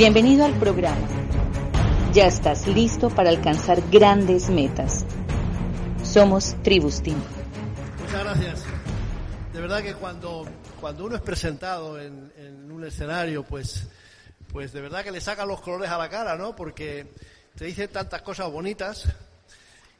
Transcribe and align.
Bienvenido 0.00 0.46
al 0.46 0.58
programa. 0.58 1.06
Ya 2.14 2.26
estás 2.26 2.66
listo 2.66 3.10
para 3.10 3.28
alcanzar 3.28 3.82
grandes 3.90 4.48
metas. 4.48 5.04
Somos 6.02 6.56
Tribus 6.62 7.02
Team. 7.02 7.22
Muchas 8.04 8.24
gracias. 8.24 8.64
De 9.52 9.60
verdad 9.60 9.82
que 9.82 9.92
cuando, 9.92 10.46
cuando 10.80 11.04
uno 11.04 11.16
es 11.16 11.20
presentado 11.20 12.00
en, 12.00 12.32
en 12.38 12.72
un 12.72 12.82
escenario, 12.82 13.42
pues, 13.42 13.88
pues 14.50 14.72
de 14.72 14.80
verdad 14.80 15.04
que 15.04 15.12
le 15.12 15.20
sacan 15.20 15.46
los 15.46 15.60
colores 15.60 15.90
a 15.90 15.98
la 15.98 16.08
cara, 16.08 16.34
¿no? 16.34 16.56
Porque 16.56 17.12
te 17.54 17.66
dicen 17.66 17.90
tantas 17.90 18.22
cosas 18.22 18.50
bonitas 18.50 19.04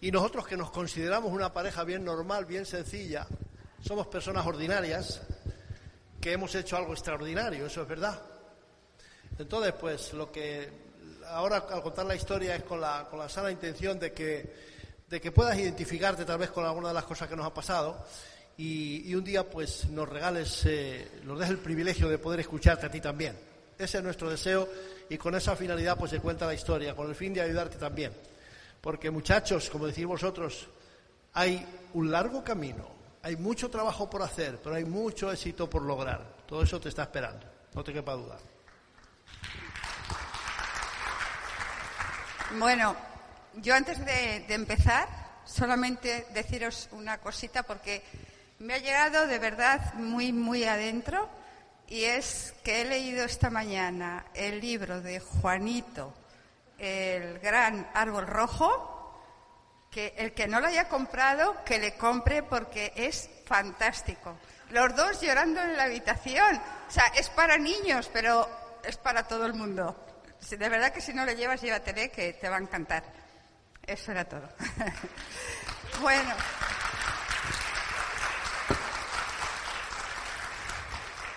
y 0.01 0.11
nosotros 0.11 0.47
que 0.47 0.57
nos 0.57 0.71
consideramos 0.71 1.31
una 1.31 1.53
pareja 1.53 1.85
bien 1.85 2.07
normal, 2.07 2.47
bien 2.47 2.65
sencilla, 2.65 3.27
somos 3.83 4.07
personas 4.07 4.47
ordinarias 4.47 5.21
que 6.23 6.33
hemos 6.33 6.55
hecho 6.55 6.79
algo 6.79 6.95
extraordinario, 6.95 7.67
eso 7.67 7.83
es 7.83 7.89
verdad. 7.89 8.40
Entonces, 9.41 9.73
pues 9.73 10.13
lo 10.13 10.31
que 10.31 10.69
ahora 11.29 11.65
al 11.71 11.83
contar 11.83 12.05
la 12.05 12.15
historia 12.15 12.57
es 12.57 12.63
con 12.63 12.81
la, 12.81 13.07
con 13.09 13.19
la 13.19 13.29
sana 13.29 13.51
intención 13.51 13.99
de 13.99 14.13
que, 14.13 14.53
de 15.09 15.21
que 15.21 15.33
puedas 15.33 15.59
identificarte 15.59 16.25
tal 16.27 16.39
vez 16.39 16.51
con 16.51 16.65
alguna 16.65 16.89
de 16.89 16.95
las 16.95 17.05
cosas 17.05 17.29
que 17.29 17.37
nos 17.37 17.47
ha 17.47 17.55
pasado 17.55 18.05
y, 18.59 19.15
un 19.15 19.25
día 19.25 19.49
pues 19.49 19.89
nos 19.89 20.07
regales, 20.07 20.67
eh, 20.67 21.23
nos 21.25 21.39
des 21.39 21.49
el 21.49 21.59
privilegio 21.59 22.09
de 22.09 22.19
poder 22.19 22.41
escucharte 22.41 22.85
a 22.85 22.91
ti 22.91 23.01
también. 23.01 23.35
Ese 23.79 23.99
es 23.99 24.05
nuestro 24.05 24.29
deseo 24.29 24.69
y 25.09 25.17
con 25.17 25.35
esa 25.35 25.57
finalidad 25.57 25.97
pues 25.97 26.11
se 26.11 26.21
cuenta 26.21 26.47
la 26.47 26.53
historia, 26.53 26.95
con 26.95 27.09
el 27.09 27.15
fin 27.15 27.33
de 27.33 27.41
ayudarte 27.41 27.79
también. 27.79 28.13
Porque 28.83 29.11
muchachos, 29.11 29.71
como 29.71 29.87
decís 29.87 30.05
vosotros, 30.05 30.67
hay 31.33 31.67
un 31.95 32.11
largo 32.11 32.45
camino, 32.45 32.87
hay 33.23 33.37
mucho 33.37 33.71
trabajo 33.71 34.11
por 34.11 34.21
hacer, 34.21 34.59
pero 34.63 34.75
hay 34.75 34.85
mucho 34.85 35.33
éxito 35.33 35.71
por 35.71 35.81
lograr. 35.81 36.37
Todo 36.47 36.63
eso 36.63 36.79
te 36.79 36.91
está 36.91 37.05
esperando, 37.05 37.47
no 37.73 37.83
te 37.83 37.95
quepa 37.95 38.13
duda. 38.13 38.37
Bueno, 42.59 42.97
yo 43.55 43.77
antes 43.77 44.05
de, 44.05 44.45
empezar, 44.49 45.09
solamente 45.45 46.27
deciros 46.35 46.89
una 46.91 47.19
cosita 47.19 47.63
porque 47.63 48.03
me 48.59 48.75
ha 48.75 48.79
llegado 48.79 49.29
de 49.29 49.39
verdad 49.39 49.95
muy, 49.95 50.33
muy 50.33 50.65
adentro 50.65 51.29
y 51.87 52.05
es 52.05 52.53
que 52.65 52.83
he 52.83 52.85
leído 52.85 53.25
esta 53.25 53.51
mañana 53.51 54.27
el 54.35 54.61
libro 54.61 55.01
de 55.01 55.21
Juanito, 55.21 56.13
El 56.77 57.39
gran 57.39 57.89
árbol 57.95 58.27
rojo, 58.27 59.23
que 59.93 60.15
el 60.17 60.33
que 60.33 60.49
no 60.49 60.61
lo 60.61 60.67
haya 60.67 60.89
comprado, 60.89 61.57
que 61.65 61.79
le 61.79 61.95
compre 61.95 62.43
porque 62.43 62.93
es 62.97 63.31
fantástico. 63.47 64.37
Los 64.71 64.97
dos 64.97 65.21
llorando 65.21 65.61
en 65.61 65.77
la 65.77 65.85
habitación. 65.85 66.57
O 66.89 66.91
sea, 66.91 67.07
es 67.15 67.29
para 67.29 67.59
niños, 67.59 68.11
pero 68.13 68.49
es 68.83 68.97
para 68.97 69.23
todo 69.23 69.47
el 69.47 69.55
mundo. 69.55 70.10
De 70.49 70.69
verdad 70.69 70.93
que 70.93 71.01
si 71.01 71.13
no 71.13 71.25
le 71.25 71.37
llevas, 71.37 71.61
llévatele, 71.61 72.11
que 72.11 72.33
te 72.33 72.49
va 72.49 72.57
a 72.57 72.61
encantar. 72.61 73.05
Eso 73.87 74.13
era 74.13 74.25
todo. 74.25 74.49
bueno. 76.01 76.35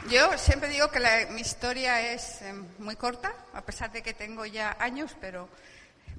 Yo 0.09 0.38
siempre 0.38 0.70
digo 0.70 0.90
que 0.90 1.00
mi 1.31 1.42
historia 1.42 2.14
es 2.14 2.42
eh, 2.42 2.54
muy 2.80 2.96
corta, 2.96 3.34
a 3.54 3.62
pesar 3.62 3.92
de 3.92 4.02
que 4.02 4.14
tengo 4.14 4.46
ya 4.46 4.76
años, 4.80 5.16
pero 5.22 5.48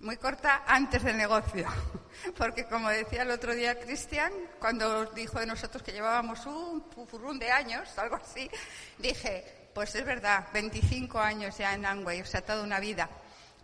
muy 0.00 0.16
corta 0.16 0.64
antes 0.66 1.02
del 1.02 1.16
negocio. 1.16 1.66
Porque 2.38 2.64
como 2.64 2.88
decía 2.88 3.22
el 3.22 3.30
otro 3.30 3.54
día 3.54 3.78
Cristian, 3.78 4.32
cuando 4.58 5.06
dijo 5.06 5.38
de 5.38 5.46
nosotros 5.46 5.82
que 5.82 5.92
llevábamos 5.92 6.46
un 6.46 6.82
pufurrún 6.88 7.38
de 7.38 7.50
años, 7.50 7.98
algo 7.98 8.16
así, 8.16 8.50
dije, 8.98 9.63
pues 9.74 9.94
es 9.94 10.04
verdad, 10.04 10.46
25 10.52 11.18
años 11.18 11.58
ya 11.58 11.74
en 11.74 11.84
Amway, 11.84 12.20
o 12.20 12.26
sea, 12.26 12.40
toda 12.42 12.62
una 12.62 12.80
vida. 12.80 13.08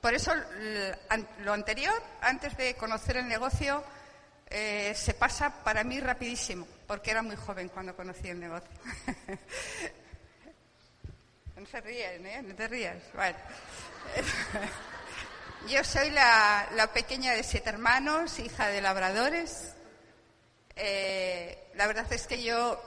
Por 0.00 0.14
eso 0.14 0.32
lo 1.40 1.52
anterior, 1.52 1.94
antes 2.20 2.56
de 2.56 2.74
conocer 2.74 3.18
el 3.18 3.28
negocio, 3.28 3.84
eh, 4.48 4.92
se 4.96 5.14
pasa 5.14 5.62
para 5.62 5.84
mí 5.84 6.00
rapidísimo, 6.00 6.66
porque 6.86 7.12
era 7.12 7.22
muy 7.22 7.36
joven 7.36 7.68
cuando 7.68 7.94
conocí 7.94 8.28
el 8.28 8.40
negocio. 8.40 8.70
no 11.56 11.66
se 11.66 11.80
ríen, 11.80 12.26
¿eh? 12.26 12.42
No 12.42 12.54
te 12.54 12.66
rías. 12.66 12.96
Bueno. 13.14 13.38
Yo 15.68 15.84
soy 15.84 16.10
la, 16.10 16.66
la, 16.74 16.90
pequeña 16.90 17.32
de 17.32 17.42
siete 17.42 17.68
hermanos, 17.68 18.38
hija 18.38 18.68
de 18.68 18.80
labradores. 18.80 19.74
Eh, 20.74 21.70
la 21.74 21.86
verdad 21.86 22.10
es 22.10 22.26
que 22.26 22.42
yo 22.42 22.80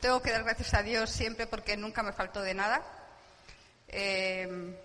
tengo 0.00 0.20
que 0.22 0.32
dar 0.32 0.44
gracias 0.44 0.74
a 0.74 0.82
Dios 0.82 1.10
siempre 1.10 1.46
porque 1.46 1.76
nunca 1.76 2.02
me 2.02 2.12
faltó 2.12 2.42
de 2.42 2.54
nada. 2.54 2.82
Eh, 3.88 4.76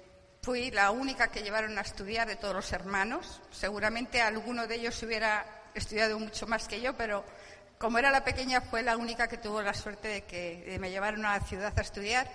fui 0.41 0.71
la 0.71 0.91
única 0.91 1.27
que 1.29 1.41
llevaron 1.41 1.77
a 1.77 1.81
estudiar 1.81 2.27
de 2.27 2.35
todos 2.35 2.55
los 2.55 2.71
hermanos. 2.71 3.41
Seguramente 3.51 4.21
alguno 4.21 4.67
de 4.67 4.75
ellos 4.75 5.01
hubiera 5.03 5.45
estudiado 5.73 6.17
mucho 6.19 6.47
más 6.47 6.67
que 6.67 6.81
yo, 6.81 6.95
pero 6.95 7.23
como 7.77 7.99
era 7.99 8.11
la 8.11 8.23
pequeña 8.23 8.61
fue 8.61 8.81
la 8.81 8.97
única 8.97 9.27
que 9.27 9.37
tuvo 9.37 9.61
la 9.61 9.73
suerte 9.73 10.07
de 10.07 10.23
que 10.23 10.77
me 10.79 10.89
llevaron 10.89 11.25
a 11.25 11.37
la 11.37 11.45
ciudad 11.45 11.73
a 11.77 11.81
estudiar. 11.81 12.27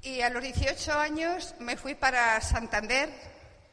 Y 0.00 0.20
a 0.22 0.30
los 0.30 0.42
18 0.42 0.98
años 0.98 1.54
me 1.60 1.76
fui 1.76 1.94
para 1.94 2.40
Santander, 2.40 3.08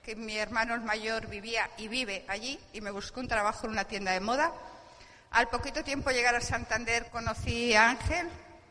que 0.04 0.16
mi 0.16 0.38
hermano 0.38 0.78
mayor 0.82 1.28
vivía 1.28 1.70
y 1.78 1.88
vive 1.88 2.26
allí, 2.28 2.60
y 2.74 2.82
me 2.82 2.92
buscó 2.92 3.20
un 3.20 3.28
trabajo 3.28 3.66
en 3.66 3.72
una 3.72 3.86
tienda 3.86 4.12
de 4.12 4.20
moda. 4.20 4.54
Al 5.32 5.48
poquito 5.48 5.84
tiempo 5.84 6.10
llegar 6.10 6.36
a 6.36 6.42
Santander 6.42 7.06
conocí 7.12 7.76
a 7.76 7.90
Ángel. 7.92 8.28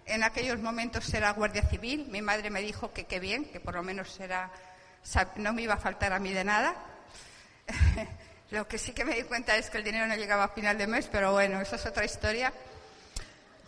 En 0.07 0.25
aquellos 0.25 0.59
momentos 0.59 1.13
era 1.15 1.31
guardia 1.31 1.63
civil. 1.63 2.09
Mi 2.11 2.21
madre 2.21 2.51
me 2.51 2.61
dijo 2.61 2.93
que 2.93 3.05
qué 3.05 3.21
bien, 3.21 3.45
que 3.45 3.61
por 3.61 3.75
lo 3.75 3.83
menos 3.85 4.19
era, 4.19 4.51
no 5.37 5.53
me 5.53 5.63
iba 5.63 5.75
a 5.75 5.79
faltar 5.79 6.13
a 6.13 6.19
mí 6.19 6.33
de 6.33 6.43
nada. 6.43 6.75
lo 8.51 8.67
que 8.67 8.79
sí 8.79 8.93
que 8.93 9.05
me 9.05 9.15
di 9.15 9.23
cuenta 9.23 9.57
es 9.57 9.71
que 9.71 9.79
el 9.79 9.85
dinero 9.85 10.09
no 10.09 10.17
llegaba 10.17 10.45
a 10.45 10.49
final 10.49 10.77
de 10.77 10.89
mes, 10.89 11.07
pero 11.07 11.33
bueno, 11.33 11.61
esa 11.61 11.77
es 11.77 11.87
otra 11.87 12.05
historia. 12.05 12.53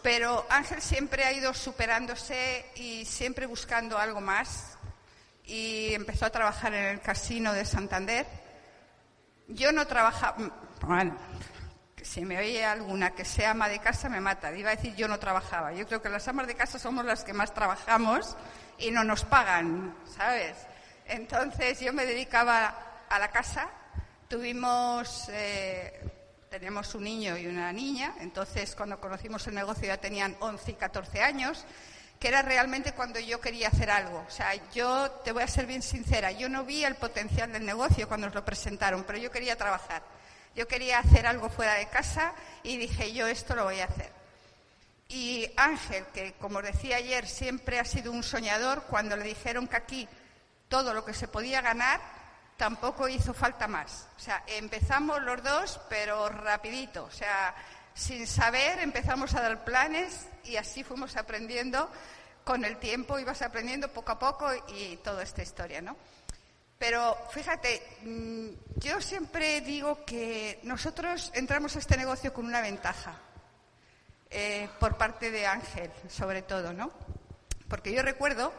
Pero 0.03 0.45
Ángel 0.49 0.83
siempre 0.83 1.25
ha 1.25 1.33
ido 1.33 1.55
superándose 1.55 2.67
y 2.75 3.05
siempre 3.05 3.47
buscando 3.47 3.99
algo 3.99 4.21
más. 4.21 4.79
Y 5.45 5.95
empezó 5.95 6.27
a 6.27 6.31
trabajar 6.31 6.75
en 6.75 6.87
el 6.87 7.01
casino 7.01 7.53
de 7.53 7.65
Santander. 7.65 8.27
Yo 9.47 9.71
no 9.71 9.87
trabajaba, 9.87 10.37
bueno, 10.81 11.17
si 12.11 12.25
me 12.25 12.39
oye 12.39 12.65
alguna 12.65 13.13
que 13.13 13.25
sea 13.25 13.53
ama 13.53 13.69
de 13.69 13.79
casa 13.79 14.09
me 14.09 14.21
mata. 14.21 14.53
Iba 14.57 14.71
a 14.71 14.75
decir 14.75 14.97
yo 14.97 15.07
no 15.07 15.21
trabajaba. 15.21 15.73
Yo 15.73 15.87
creo 15.87 16.03
que 16.03 16.09
las 16.09 16.27
amas 16.27 16.49
de 16.49 16.57
casa 16.57 16.77
somos 16.77 17.05
las 17.05 17.23
que 17.23 17.33
más 17.33 17.55
trabajamos 17.55 18.37
y 18.79 18.91
no 18.91 19.05
nos 19.05 19.25
pagan, 19.25 19.95
¿sabes? 20.17 20.57
Entonces 21.07 21.79
yo 21.79 21.93
me 21.93 22.07
dedicaba 22.07 23.05
a 23.09 23.19
la 23.21 23.29
casa. 23.29 23.69
Tuvimos, 24.27 25.29
eh, 25.29 26.01
tenemos 26.51 26.93
un 26.97 27.05
niño 27.05 27.37
y 27.37 27.47
una 27.47 27.73
niña. 27.73 28.15
Entonces 28.19 28.75
cuando 28.75 28.99
conocimos 28.99 29.47
el 29.47 29.55
negocio 29.55 29.87
ya 29.87 29.99
tenían 29.99 30.37
11 30.41 30.73
y 30.73 30.75
14 30.75 31.23
años 31.23 31.65
que 32.19 32.29
era 32.29 32.43
realmente 32.43 32.93
cuando 32.93 33.21
yo 33.21 33.41
quería 33.41 33.69
hacer 33.69 33.89
algo. 33.89 34.25
O 34.27 34.31
sea, 34.31 34.53
yo 34.73 35.13
te 35.25 35.31
voy 35.31 35.45
a 35.45 35.49
ser 35.49 35.65
bien 35.67 35.81
sincera, 35.81 36.33
yo 36.33 36.49
no 36.49 36.65
vi 36.65 36.85
el 36.85 36.97
potencial 36.97 37.53
del 37.53 37.65
negocio 37.65 38.09
cuando 38.09 38.27
nos 38.27 38.35
lo 38.35 38.45
presentaron, 38.45 39.05
pero 39.05 39.19
yo 39.19 39.31
quería 39.31 39.57
trabajar. 39.57 40.03
Yo 40.55 40.67
quería 40.67 40.99
hacer 40.99 41.27
algo 41.27 41.49
fuera 41.49 41.75
de 41.75 41.87
casa 41.89 42.33
y 42.63 42.77
dije, 42.77 43.13
yo 43.13 43.27
esto 43.27 43.55
lo 43.55 43.65
voy 43.65 43.81
a 43.81 43.85
hacer. 43.85 44.11
Y 45.09 45.51
Ángel, 45.57 46.07
que 46.15 46.35
como 46.35 46.63
decía 46.63 46.97
ayer, 46.97 47.27
siempre 47.27 47.81
ha 47.81 47.85
sido 47.85 48.13
un 48.13 48.23
soñador, 48.23 48.85
cuando 48.85 49.17
le 49.17 49.25
dijeron 49.25 49.67
que 49.67 49.77
aquí 49.77 50.09
todo 50.69 50.95
lo 50.95 51.05
que 51.05 51.15
se 51.15 51.27
podía 51.27 51.61
ganar, 51.61 52.01
tampoco 52.57 53.09
hizo 53.09 53.35
falta 53.35 53.67
más. 53.67 54.07
O 54.17 54.21
sea, 54.21 54.45
empezamos 54.47 55.21
los 55.23 55.43
dos, 55.43 55.81
pero 55.89 56.29
rapidito. 56.29 57.05
O 57.05 57.11
sea, 57.11 57.55
sin 57.95 58.27
saber 58.27 58.79
empezamos 58.79 59.35
a 59.35 59.41
dar 59.41 59.65
planes 59.65 60.29
y 60.45 60.57
así 60.57 60.85
fuimos 60.85 61.17
aprendiendo 61.17 61.91
con 62.45 62.65
el 62.65 62.77
tiempo, 62.79 63.19
ibas 63.19 63.43
aprendiendo 63.43 63.93
poco 63.93 64.13
a 64.13 64.19
poco 64.19 64.49
y 64.69 64.97
toda 64.99 65.23
esta 65.23 65.43
historia, 65.43 65.81
¿no? 65.81 65.97
Pero 66.81 67.15
fíjate, 67.31 67.83
mm, 68.07 68.49
yo 68.77 69.03
siempre 69.03 69.61
digo 69.61 70.03
que 70.07 70.61
nosotros 70.63 71.31
entramos 71.35 71.77
a 71.77 71.79
este 71.79 71.95
negocio 71.95 72.33
con 72.33 72.47
una 72.47 72.63
ventaja, 72.63 73.21
eh, 74.31 74.67
por 74.81 74.97
parte 74.97 75.31
de 75.31 75.47
Ángel, 75.47 75.91
sobre 76.09 76.41
todo, 76.41 76.73
¿no? 76.73 76.91
Porque 77.69 77.93
yo 77.93 78.01
recuerdo, 78.01 78.55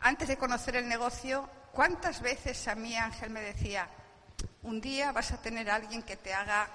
antes 0.00 0.28
de 0.28 0.36
conocer 0.36 0.76
el 0.76 0.86
negocio, 0.86 1.48
cuántas 1.72 2.20
veces 2.20 2.68
a 2.68 2.74
mí 2.74 2.98
Ángel 2.98 3.30
me 3.30 3.40
decía, 3.40 3.88
un 4.62 4.82
día 4.82 5.12
vas 5.12 5.32
a 5.32 5.40
tener 5.40 5.70
alguien 5.70 6.02
que 6.02 6.18
te 6.18 6.34
haga 6.34 6.68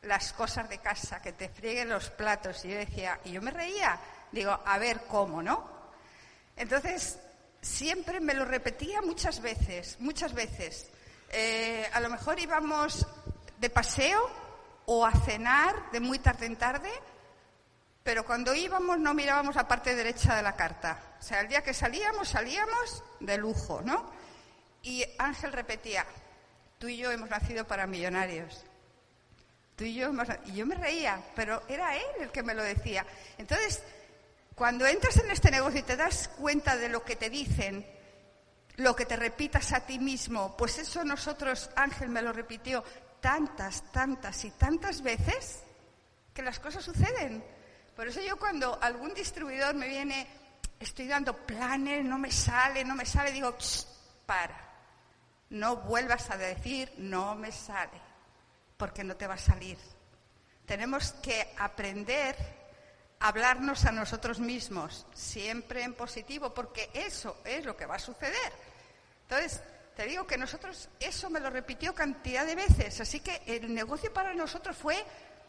las 0.00 0.32
cosas 0.32 0.70
de 0.70 0.78
casa, 0.78 1.20
que 1.20 1.34
te 1.34 1.50
friegue 1.50 1.84
los 1.84 2.08
platos. 2.08 2.64
Y 2.64 2.70
yo 2.70 2.78
decía, 2.78 3.20
y 3.24 3.32
yo 3.32 3.42
me 3.42 3.50
reía, 3.50 4.00
digo, 4.32 4.58
a 4.64 4.78
ver 4.78 5.02
cómo, 5.06 5.42
¿no? 5.42 5.68
Entonces, 6.56 7.18
siempre 7.64 8.20
me 8.20 8.34
lo 8.34 8.44
repetía 8.44 9.00
muchas 9.00 9.40
veces, 9.40 9.96
muchas 10.00 10.34
veces. 10.34 10.88
Eh, 11.30 11.88
a 11.92 12.00
lo 12.00 12.10
mejor 12.10 12.38
íbamos 12.38 13.06
de 13.58 13.70
paseo 13.70 14.30
o 14.86 15.06
a 15.06 15.12
cenar 15.12 15.90
de 15.90 16.00
muy 16.00 16.18
tarde 16.18 16.46
en 16.46 16.56
tarde, 16.56 16.90
pero 18.02 18.24
cuando 18.24 18.54
íbamos 18.54 18.98
no 18.98 19.14
mirábamos 19.14 19.56
la 19.56 19.66
parte 19.66 19.94
derecha 19.94 20.36
de 20.36 20.42
la 20.42 20.54
carta. 20.54 21.16
O 21.18 21.22
sea, 21.22 21.40
el 21.40 21.48
día 21.48 21.62
que 21.62 21.72
salíamos, 21.72 22.28
salíamos 22.28 23.02
de 23.20 23.38
lujo, 23.38 23.80
¿no? 23.82 24.12
Y 24.82 25.02
Ángel 25.18 25.52
repetía, 25.52 26.04
tú 26.78 26.88
y 26.88 26.98
yo 26.98 27.10
hemos 27.10 27.30
nacido 27.30 27.66
para 27.66 27.86
millonarios. 27.86 28.66
Tú 29.74 29.84
y 29.84 29.94
yo. 29.94 30.12
Y 30.44 30.52
yo 30.52 30.66
me 30.66 30.74
reía, 30.74 31.20
pero 31.34 31.62
era 31.66 31.96
él 31.96 32.04
el 32.20 32.30
que 32.30 32.42
me 32.42 32.54
lo 32.54 32.62
decía. 32.62 33.06
Entonces, 33.38 33.82
cuando 34.54 34.86
entras 34.86 35.16
en 35.16 35.30
este 35.30 35.50
negocio 35.50 35.80
y 35.80 35.84
te 35.84 35.96
das 35.96 36.28
cuenta 36.28 36.76
de 36.76 36.88
lo 36.88 37.04
que 37.04 37.16
te 37.16 37.28
dicen, 37.28 37.86
lo 38.76 38.94
que 38.94 39.06
te 39.06 39.16
repitas 39.16 39.72
a 39.72 39.86
ti 39.86 39.98
mismo, 39.98 40.56
pues 40.56 40.78
eso 40.78 41.04
nosotros, 41.04 41.70
Ángel 41.76 42.08
me 42.08 42.22
lo 42.22 42.32
repitió 42.32 42.84
tantas, 43.20 43.90
tantas 43.92 44.44
y 44.44 44.50
tantas 44.52 45.02
veces, 45.02 45.62
que 46.32 46.42
las 46.42 46.58
cosas 46.60 46.84
suceden. 46.84 47.44
Por 47.96 48.08
eso 48.08 48.20
yo 48.20 48.36
cuando 48.36 48.80
algún 48.82 49.14
distribuidor 49.14 49.74
me 49.74 49.88
viene, 49.88 50.26
estoy 50.80 51.06
dando 51.06 51.36
planes, 51.36 52.04
no 52.04 52.18
me 52.18 52.30
sale, 52.30 52.84
no 52.84 52.94
me 52.94 53.06
sale, 53.06 53.32
digo, 53.32 53.56
para, 54.26 54.72
no 55.50 55.76
vuelvas 55.76 56.30
a 56.30 56.36
decir, 56.36 56.92
no 56.98 57.34
me 57.34 57.52
sale, 57.52 58.00
porque 58.76 59.04
no 59.04 59.16
te 59.16 59.26
va 59.26 59.34
a 59.34 59.38
salir. 59.38 59.78
Tenemos 60.66 61.12
que 61.14 61.54
aprender 61.58 62.63
hablarnos 63.20 63.84
a 63.84 63.92
nosotros 63.92 64.38
mismos, 64.40 65.06
siempre 65.14 65.82
en 65.82 65.94
positivo, 65.94 66.52
porque 66.52 66.90
eso 66.92 67.38
es 67.44 67.64
lo 67.64 67.76
que 67.76 67.86
va 67.86 67.96
a 67.96 67.98
suceder. 67.98 68.52
Entonces, 69.22 69.62
te 69.96 70.04
digo 70.06 70.26
que 70.26 70.36
nosotros, 70.36 70.88
eso 71.00 71.30
me 71.30 71.40
lo 71.40 71.50
repitió 71.50 71.94
cantidad 71.94 72.44
de 72.44 72.54
veces, 72.54 73.00
así 73.00 73.20
que 73.20 73.42
el 73.46 73.72
negocio 73.72 74.12
para 74.12 74.34
nosotros 74.34 74.76
fue 74.76 75.04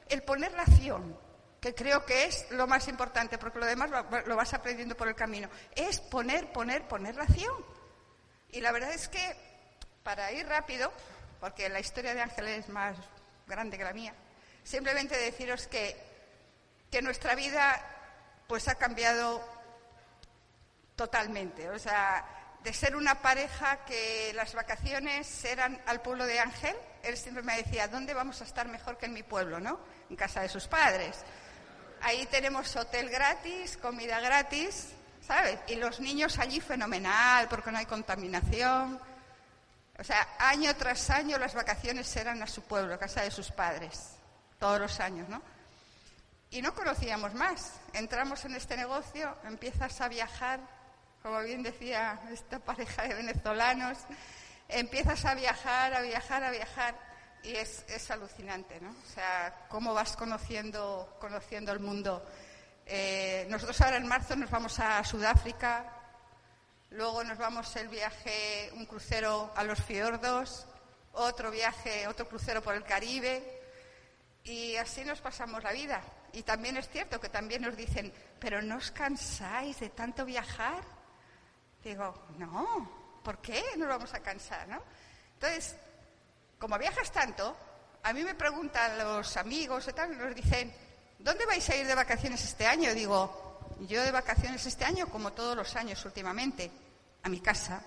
el 0.07 0.21
poner 0.21 0.53
la 0.53 0.61
acción, 0.61 1.17
que 1.59 1.73
creo 1.73 2.05
que 2.05 2.25
es 2.25 2.49
lo 2.51 2.67
más 2.67 2.87
importante, 2.87 3.37
porque 3.37 3.59
lo 3.59 3.65
demás 3.65 3.89
lo 4.25 4.35
vas 4.35 4.53
aprendiendo 4.53 4.95
por 4.95 5.07
el 5.07 5.15
camino. 5.15 5.49
Es 5.75 5.99
poner, 5.99 6.51
poner, 6.51 6.87
poner 6.87 7.15
la 7.15 7.23
acción. 7.23 7.55
Y 8.51 8.61
la 8.61 8.71
verdad 8.71 8.91
es 8.91 9.07
que, 9.07 9.35
para 10.03 10.31
ir 10.31 10.47
rápido, 10.47 10.93
porque 11.39 11.67
la 11.69 11.79
historia 11.79 12.13
de 12.13 12.21
Ángel 12.21 12.47
es 12.47 12.69
más 12.69 12.95
grande 13.47 13.77
que 13.77 13.83
la 13.83 13.93
mía, 13.93 14.13
simplemente 14.63 15.17
deciros 15.17 15.67
que 15.67 16.14
que 16.95 17.01
nuestra 17.01 17.35
vida 17.35 17.77
pues 18.47 18.69
ha 18.69 18.75
cambiado 18.75 19.43
totalmente. 20.95 21.69
O 21.71 21.77
sea, 21.77 22.23
de 22.63 22.71
ser 22.71 22.95
una 22.95 23.21
pareja 23.21 23.83
que 23.83 24.31
las 24.33 24.53
vacaciones 24.53 25.43
eran 25.43 25.81
al 25.87 26.01
pueblo 26.01 26.25
de 26.25 26.39
Ángel, 26.39 26.73
él 27.03 27.17
siempre 27.17 27.43
me 27.43 27.57
decía, 27.57 27.89
¿dónde 27.89 28.13
vamos 28.13 28.39
a 28.39 28.45
estar 28.45 28.69
mejor 28.69 28.97
que 28.97 29.07
en 29.07 29.13
mi 29.13 29.23
pueblo, 29.23 29.59
no? 29.59 29.77
En 30.09 30.15
casa 30.15 30.39
de 30.39 30.47
sus 30.47 30.67
padres. 30.67 31.25
Ahí 32.01 32.25
tenemos 32.27 32.73
hotel 32.77 33.09
gratis, 33.09 33.75
comida 33.75 34.21
gratis, 34.21 34.93
¿sabes? 35.19 35.59
Y 35.67 35.75
los 35.75 35.99
niños 35.99 36.39
allí 36.39 36.61
fenomenal, 36.61 37.49
porque 37.49 37.73
no 37.73 37.77
hay 37.77 37.87
contaminación. 37.87 39.01
O 39.99 40.03
sea, 40.05 40.29
año 40.39 40.73
tras 40.77 41.09
año 41.09 41.37
las 41.37 41.53
vacaciones 41.53 42.15
eran 42.15 42.41
a 42.41 42.47
su 42.47 42.61
pueblo, 42.61 42.93
a 42.93 42.97
casa 42.97 43.21
de 43.21 43.31
sus 43.31 43.51
padres, 43.51 44.11
todos 44.59 44.79
los 44.79 44.97
años, 45.01 45.27
¿no? 45.27 45.41
Y 46.55 46.61
no 46.61 46.73
conocíamos 46.73 47.33
más. 47.33 47.73
Entramos 47.91 48.45
en 48.45 48.55
este 48.55 48.77
negocio, 48.77 49.35
empiezas 49.43 49.99
a 49.99 50.07
viajar, 50.07 50.61
como 51.21 51.41
bien 51.41 51.61
decía 51.61 52.17
esta 52.31 52.59
pareja 52.59 53.03
de 53.03 53.13
venezolanos, 53.13 53.97
empiezas 54.69 55.25
a 55.25 55.35
viajar, 55.35 55.93
a 55.93 55.99
viajar, 55.99 56.45
a 56.45 56.51
viajar, 56.51 56.95
y 57.43 57.57
es, 57.57 58.09
alucinante, 58.09 58.79
¿no? 58.79 58.91
O 58.91 59.13
sea, 59.13 59.65
cómo 59.67 59.93
vas 59.93 60.15
conociendo, 60.15 61.17
conociendo 61.19 61.73
el 61.73 61.81
mundo. 61.81 62.25
Eh, 62.85 63.45
nosotros 63.49 63.81
ahora 63.81 63.97
en 63.97 64.07
marzo 64.07 64.37
nos 64.37 64.49
vamos 64.49 64.79
a 64.79 65.03
Sudáfrica, 65.03 65.91
luego 66.91 67.21
nos 67.25 67.37
vamos 67.37 67.75
el 67.75 67.89
viaje, 67.89 68.71
un 68.75 68.85
crucero 68.85 69.51
a 69.57 69.63
los 69.65 69.83
fiordos, 69.83 70.67
otro 71.11 71.51
viaje, 71.51 72.07
otro 72.07 72.29
crucero 72.29 72.61
por 72.63 72.75
el 72.75 72.85
Caribe, 72.85 73.43
y 74.45 74.77
así 74.77 75.03
nos 75.03 75.19
pasamos 75.19 75.61
la 75.61 75.73
vida. 75.73 76.01
Y 76.35 76.43
también 76.43 76.75
es 76.75 76.89
cierto 76.89 77.19
que 77.19 77.29
también 77.29 77.61
nos 77.61 77.77
dicen, 77.77 78.13
pero 78.39 78.61
¿no 78.61 78.75
os 78.75 78.91
cansáis 78.91 79.79
de 79.79 79.89
tanto 79.89 80.25
viajar? 80.25 80.83
Digo, 81.81 82.13
no, 82.37 83.21
¿por 83.23 83.39
qué 83.39 83.63
nos 83.77 83.87
vamos 83.87 84.13
a 84.13 84.19
cansar? 84.19 84.67
¿no? 84.67 84.83
Entonces, 85.35 85.77
como 86.59 86.77
viajas 86.77 87.09
tanto, 87.09 87.55
a 88.03 88.11
mí 88.11 88.21
me 88.25 88.35
preguntan 88.35 88.97
los 88.97 89.37
amigos 89.37 89.87
y 89.87 89.93
tal, 89.93 90.17
nos 90.17 90.35
dicen, 90.35 90.75
¿dónde 91.19 91.45
vais 91.45 91.69
a 91.69 91.75
ir 91.77 91.87
de 91.87 91.95
vacaciones 91.95 92.43
este 92.43 92.67
año? 92.67 92.93
Digo, 92.93 93.77
yo 93.87 94.03
de 94.03 94.11
vacaciones 94.11 94.65
este 94.65 94.83
año, 94.83 95.07
como 95.07 95.31
todos 95.31 95.55
los 95.55 95.73
años 95.77 96.03
últimamente, 96.03 96.69
a 97.23 97.29
mi 97.29 97.39
casa. 97.39 97.81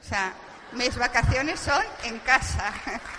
O 0.00 0.04
sea, 0.04 0.32
mis 0.70 0.96
vacaciones 0.96 1.58
son 1.58 1.82
en 2.04 2.20
casa. 2.20 2.72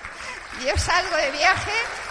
yo 0.65 0.77
salgo 0.77 1.17
de 1.17 1.31
viaje 1.31 2.06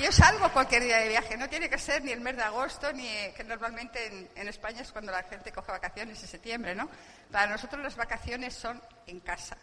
yo 0.00 0.10
salgo 0.10 0.50
cualquier 0.52 0.82
día 0.82 0.98
de 0.98 1.08
viaje, 1.08 1.36
no 1.36 1.48
tiene 1.48 1.68
que 1.68 1.78
ser 1.78 2.02
ni 2.02 2.12
el 2.12 2.20
mes 2.20 2.36
de 2.36 2.42
agosto, 2.42 2.92
ni 2.92 3.06
que 3.36 3.44
normalmente 3.44 4.28
en, 4.34 4.48
España 4.48 4.80
es 4.80 4.90
cuando 4.90 5.12
la 5.12 5.22
gente 5.24 5.52
coge 5.52 5.70
vacaciones 5.70 6.20
en 6.22 6.28
septiembre, 6.28 6.74
¿no? 6.74 6.88
Para 7.30 7.46
nosotros 7.48 7.82
las 7.82 7.96
vacaciones 7.96 8.54
son 8.54 8.80
en 9.06 9.20
casa. 9.20 9.56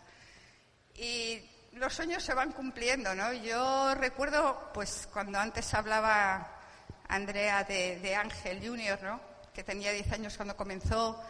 Y 0.94 1.42
los 1.74 1.94
sueños 1.94 2.24
se 2.24 2.34
van 2.34 2.52
cumpliendo, 2.52 3.16
¿no? 3.16 3.34
Yo 3.34 3.96
recuerdo, 3.96 4.70
pues, 4.74 5.08
cuando 5.12 5.40
antes 5.40 5.74
hablaba 5.74 6.48
Andrea 7.08 7.64
de, 7.64 8.16
Ángel 8.16 8.66
Junior, 8.66 9.02
¿no? 9.02 9.20
Que 9.54 9.64
tenía 9.64 9.92
10 9.92 10.12
años 10.12 10.36
cuando 10.36 10.56
comenzó 10.56 11.22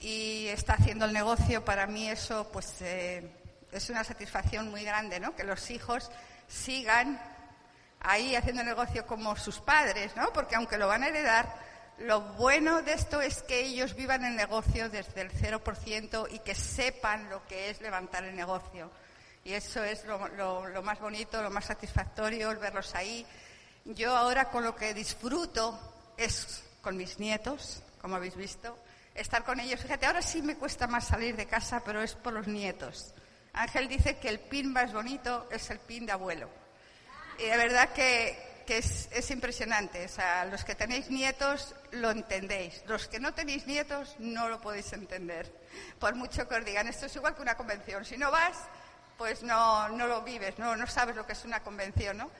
y 0.00 0.46
está 0.48 0.74
haciendo 0.74 1.04
el 1.04 1.12
negocio, 1.12 1.64
para 1.64 1.86
mí 1.86 2.08
eso, 2.08 2.50
pues, 2.50 2.80
eh, 2.80 3.30
es 3.72 3.90
una 3.90 4.04
satisfacción 4.04 4.70
muy 4.70 4.84
grande, 4.84 5.20
¿no? 5.20 5.36
Que 5.36 5.44
los 5.44 5.70
hijos 5.70 6.10
sigan 6.48 7.20
ahí 8.00 8.36
haciendo 8.36 8.62
negocio 8.62 9.06
como 9.06 9.36
sus 9.36 9.60
padres, 9.60 10.14
¿no? 10.16 10.32
Porque 10.32 10.56
aunque 10.56 10.78
lo 10.78 10.88
van 10.88 11.02
a 11.02 11.08
heredar, 11.08 11.54
lo 11.98 12.20
bueno 12.20 12.82
de 12.82 12.92
esto 12.92 13.20
es 13.20 13.42
que 13.42 13.60
ellos 13.60 13.94
vivan 13.94 14.24
el 14.24 14.36
negocio 14.36 14.88
desde 14.88 15.20
el 15.20 15.32
0% 15.32 16.28
y 16.30 16.38
que 16.40 16.54
sepan 16.54 17.28
lo 17.28 17.44
que 17.46 17.70
es 17.70 17.80
levantar 17.80 18.24
el 18.24 18.36
negocio. 18.36 18.90
Y 19.44 19.52
eso 19.52 19.82
es 19.82 20.04
lo, 20.04 20.18
más 20.82 21.00
bonito, 21.00 21.42
lo 21.42 21.50
más 21.50 21.64
satisfactorio, 21.64 22.50
el 22.50 22.58
verlos 22.58 22.94
ahí. 22.94 23.26
Yo 23.84 24.16
ahora 24.16 24.50
con 24.50 24.62
lo 24.62 24.76
que 24.76 24.94
disfruto 24.94 25.78
es 26.16 26.64
con 26.82 26.96
mis 26.96 27.18
nietos, 27.18 27.82
como 28.00 28.16
habéis 28.16 28.36
visto, 28.36 28.78
estar 29.14 29.42
con 29.44 29.58
ellos. 29.58 29.80
Fíjate, 29.80 30.06
ahora 30.06 30.22
sí 30.22 30.42
me 30.42 30.56
cuesta 30.56 30.86
más 30.86 31.06
salir 31.06 31.34
de 31.34 31.46
casa, 31.46 31.82
pero 31.84 32.02
es 32.02 32.14
por 32.14 32.32
los 32.32 32.46
nietos. 32.46 33.14
Ángel 33.54 33.88
dice 33.88 34.18
que 34.18 34.28
el 34.28 34.38
pin 34.38 34.72
más 34.72 34.92
bonito 34.92 35.48
es 35.50 35.70
el 35.70 35.80
pin 35.80 36.06
de 36.06 36.12
abuelo. 36.12 36.48
Y 37.38 37.44
de 37.44 37.56
verdad 37.56 37.90
que, 37.90 38.36
es, 38.66 39.30
impresionante. 39.30 40.04
O 40.04 40.08
sea, 40.08 40.44
los 40.44 40.64
que 40.64 40.74
tenéis 40.74 41.08
nietos 41.08 41.74
lo 41.92 42.10
entendéis. 42.10 42.82
Los 42.86 43.06
que 43.06 43.20
no 43.20 43.32
tenéis 43.32 43.66
nietos 43.66 44.16
no 44.18 44.48
lo 44.48 44.60
podéis 44.60 44.92
entender. 44.92 45.50
Por 46.00 46.16
mucho 46.16 46.48
que 46.48 46.56
os 46.56 46.64
digan, 46.64 46.88
esto 46.88 47.06
es 47.06 47.14
igual 47.14 47.36
que 47.36 47.42
una 47.42 47.56
convención. 47.56 48.04
Si 48.04 48.16
no 48.16 48.32
vas, 48.32 48.58
pues 49.16 49.42
no, 49.44 49.88
no 49.90 50.06
lo 50.08 50.22
vives, 50.22 50.58
no, 50.58 50.74
no 50.76 50.86
sabes 50.88 51.14
lo 51.14 51.24
que 51.24 51.32
es 51.32 51.44
una 51.44 51.62
convención, 51.62 52.18
¿no? 52.18 52.30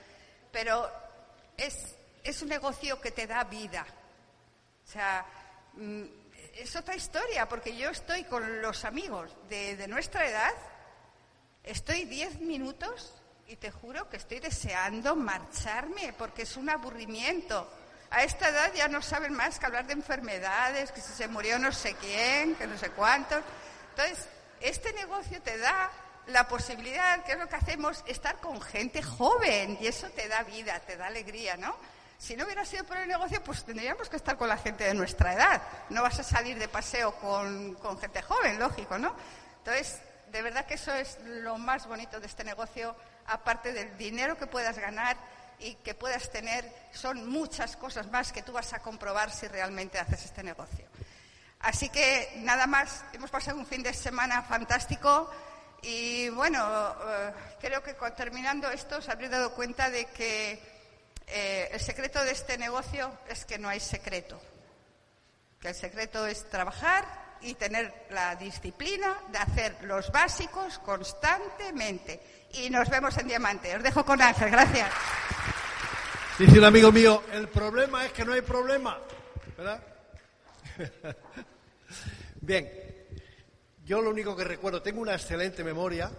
Pero 0.50 0.90
es, 1.57 1.95
es 2.25 2.43
un 2.43 2.49
negocio 2.49 3.00
que 3.00 3.12
te 3.12 3.26
da 3.26 3.45
vida. 3.45 3.87
O 4.85 4.90
sea, 4.90 5.25
mm, 5.75 6.02
es 6.55 6.75
otra 6.75 6.97
historia, 6.97 7.49
porque 7.49 7.76
yo 7.76 7.90
estoy 7.90 8.25
con 8.25 8.61
los 8.61 8.85
amigos 8.85 9.37
de 9.49 9.87
nuestra 9.87 10.26
edad, 10.28 10.52
estoy 11.62 12.05
diez 12.05 12.40
minutos 12.40 13.14
y 13.49 13.57
te 13.57 13.71
juro 13.71 14.09
que 14.11 14.19
estoy 14.19 14.40
deseando 14.40 15.17
marcharme 15.17 16.12
porque 16.19 16.43
es 16.43 16.57
un 16.59 16.69
aburrimiento. 16.69 17.67
A 18.11 18.23
esta 18.23 18.50
edad 18.50 18.73
ya 18.75 18.88
no 18.88 19.00
saben 19.00 19.33
más 19.33 19.59
que 19.59 19.64
hablar 19.64 19.87
de 19.87 19.95
enfermedades, 19.95 20.93
que 20.93 21.00
si 21.00 21.12
se 21.12 21.28
murió 21.28 21.59
no 21.59 21.73
sé 21.73 21.95
quién, 21.95 22.55
que 22.57 22.67
no 22.67 22.76
sé 22.76 22.90
cuántos. 22.90 23.43
Entonces, 23.90 24.28
este 24.61 24.93
negocio 24.93 25.40
te 25.40 25.57
da 25.57 25.90
la 26.26 26.47
posibilidad, 26.47 27.25
que 27.25 27.33
es 27.33 27.38
lo 27.38 27.49
que 27.49 27.57
hacemos, 27.57 28.05
estar 28.07 28.37
con 28.38 28.61
gente 28.61 29.02
joven 29.02 29.78
y 29.81 29.87
eso 29.87 30.11
te 30.11 30.28
da 30.28 30.43
vida, 30.43 30.78
te 30.81 30.99
da 30.99 31.07
alegría, 31.07 31.57
¿no? 31.57 31.75
Si 32.19 32.37
no 32.37 32.45
hubiera 32.45 32.67
sido 32.67 32.85
por 32.85 32.99
el 32.99 33.09
negocio, 33.09 33.43
pues 33.43 33.64
tendríamos 33.64 34.11
que 34.11 34.17
estar 34.17 34.37
con 34.37 34.49
la 34.49 34.59
gente 34.59 34.85
de 34.85 34.93
nuestra 34.93 35.33
edad. 35.33 35.62
No 35.88 36.02
vas 36.02 36.19
a 36.19 36.23
salir 36.23 36.59
de 36.59 36.69
paseo 36.69 37.12
con, 37.12 37.76
con 37.76 37.99
gente 37.99 38.21
joven, 38.21 38.59
lógico, 38.59 38.99
¿no? 38.99 39.14
Entonces, 39.59 40.00
de 40.31 40.43
verdad 40.43 40.67
que 40.67 40.75
eso 40.75 40.93
es 40.93 41.19
lo 41.25 41.57
más 41.57 41.87
bonito 41.87 42.21
de 42.21 42.26
este 42.26 42.45
negocio, 42.45 42.95
aparte 43.28 43.73
del 43.73 43.97
dinero 43.97 44.37
que 44.37 44.47
puedas 44.47 44.78
ganar 44.78 45.16
y 45.58 45.75
que 45.76 45.94
puedas 45.94 46.30
tener, 46.30 46.70
son 46.92 47.28
muchas 47.28 47.76
cosas 47.76 48.11
más 48.11 48.32
que 48.32 48.42
tú 48.42 48.52
vas 48.52 48.73
a 48.73 48.80
comprobar 48.80 49.30
si 49.30 49.49
realmente 49.49 49.99
haces 49.99 50.25
este 50.25 50.42
negocio. 50.42 50.87
Así 51.61 51.88
que 51.88 52.32
nada 52.37 52.66
más, 52.66 53.04
hemos 53.12 53.30
pasado 53.30 53.58
un 53.58 53.66
fin 53.66 53.82
de 53.82 53.92
semana 53.92 54.42
fantástico 54.42 55.30
y 55.82 56.28
bueno, 56.30 56.94
eh, 57.06 57.32
creo 57.61 57.82
que 57.82 57.94
terminando 58.16 58.70
esto 58.70 58.99
os 58.99 59.08
habréis 59.08 59.30
dado 59.30 59.52
cuenta 59.52 59.90
de 59.90 60.06
que 60.06 60.61
eh, 61.26 61.68
el 61.73 61.80
secreto 61.80 62.23
de 62.25 62.32
este 62.32 62.56
negocio 62.58 63.12
es 63.28 63.44
que 63.44 63.58
no 63.58 63.68
hay 63.68 63.80
secreto, 63.80 64.40
que 65.61 65.68
el 65.68 65.75
secreto 65.75 66.26
es 66.26 66.49
trabajar 66.49 67.27
y 67.42 67.54
tener 67.54 68.07
la 68.11 68.37
disciplina 68.37 69.18
de 69.30 69.38
hacer 69.38 69.76
los 69.83 70.11
básicos 70.11 70.78
constantemente. 70.80 72.21
Y 72.54 72.71
nos 72.71 72.88
vemos 72.88 73.16
en 73.18 73.28
Diamante. 73.28 73.76
Os 73.76 73.83
dejo 73.83 74.04
con 74.04 74.21
Ángel. 74.21 74.50
Gracias. 74.50 74.90
Dice 76.38 76.59
un 76.59 76.64
amigo 76.64 76.92
mío, 76.92 77.23
el 77.33 77.49
problema 77.49 78.07
es 78.07 78.12
que 78.12 78.25
no 78.25 78.33
hay 78.33 78.42
problema. 78.42 78.99
¿Verdad? 79.57 79.83
Bien, 82.40 82.71
yo 83.85 84.00
lo 84.00 84.11
único 84.11 84.37
que 84.37 84.45
recuerdo, 84.45 84.80
tengo 84.80 85.00
una 85.00 85.14
excelente 85.14 85.64
memoria 85.64 86.11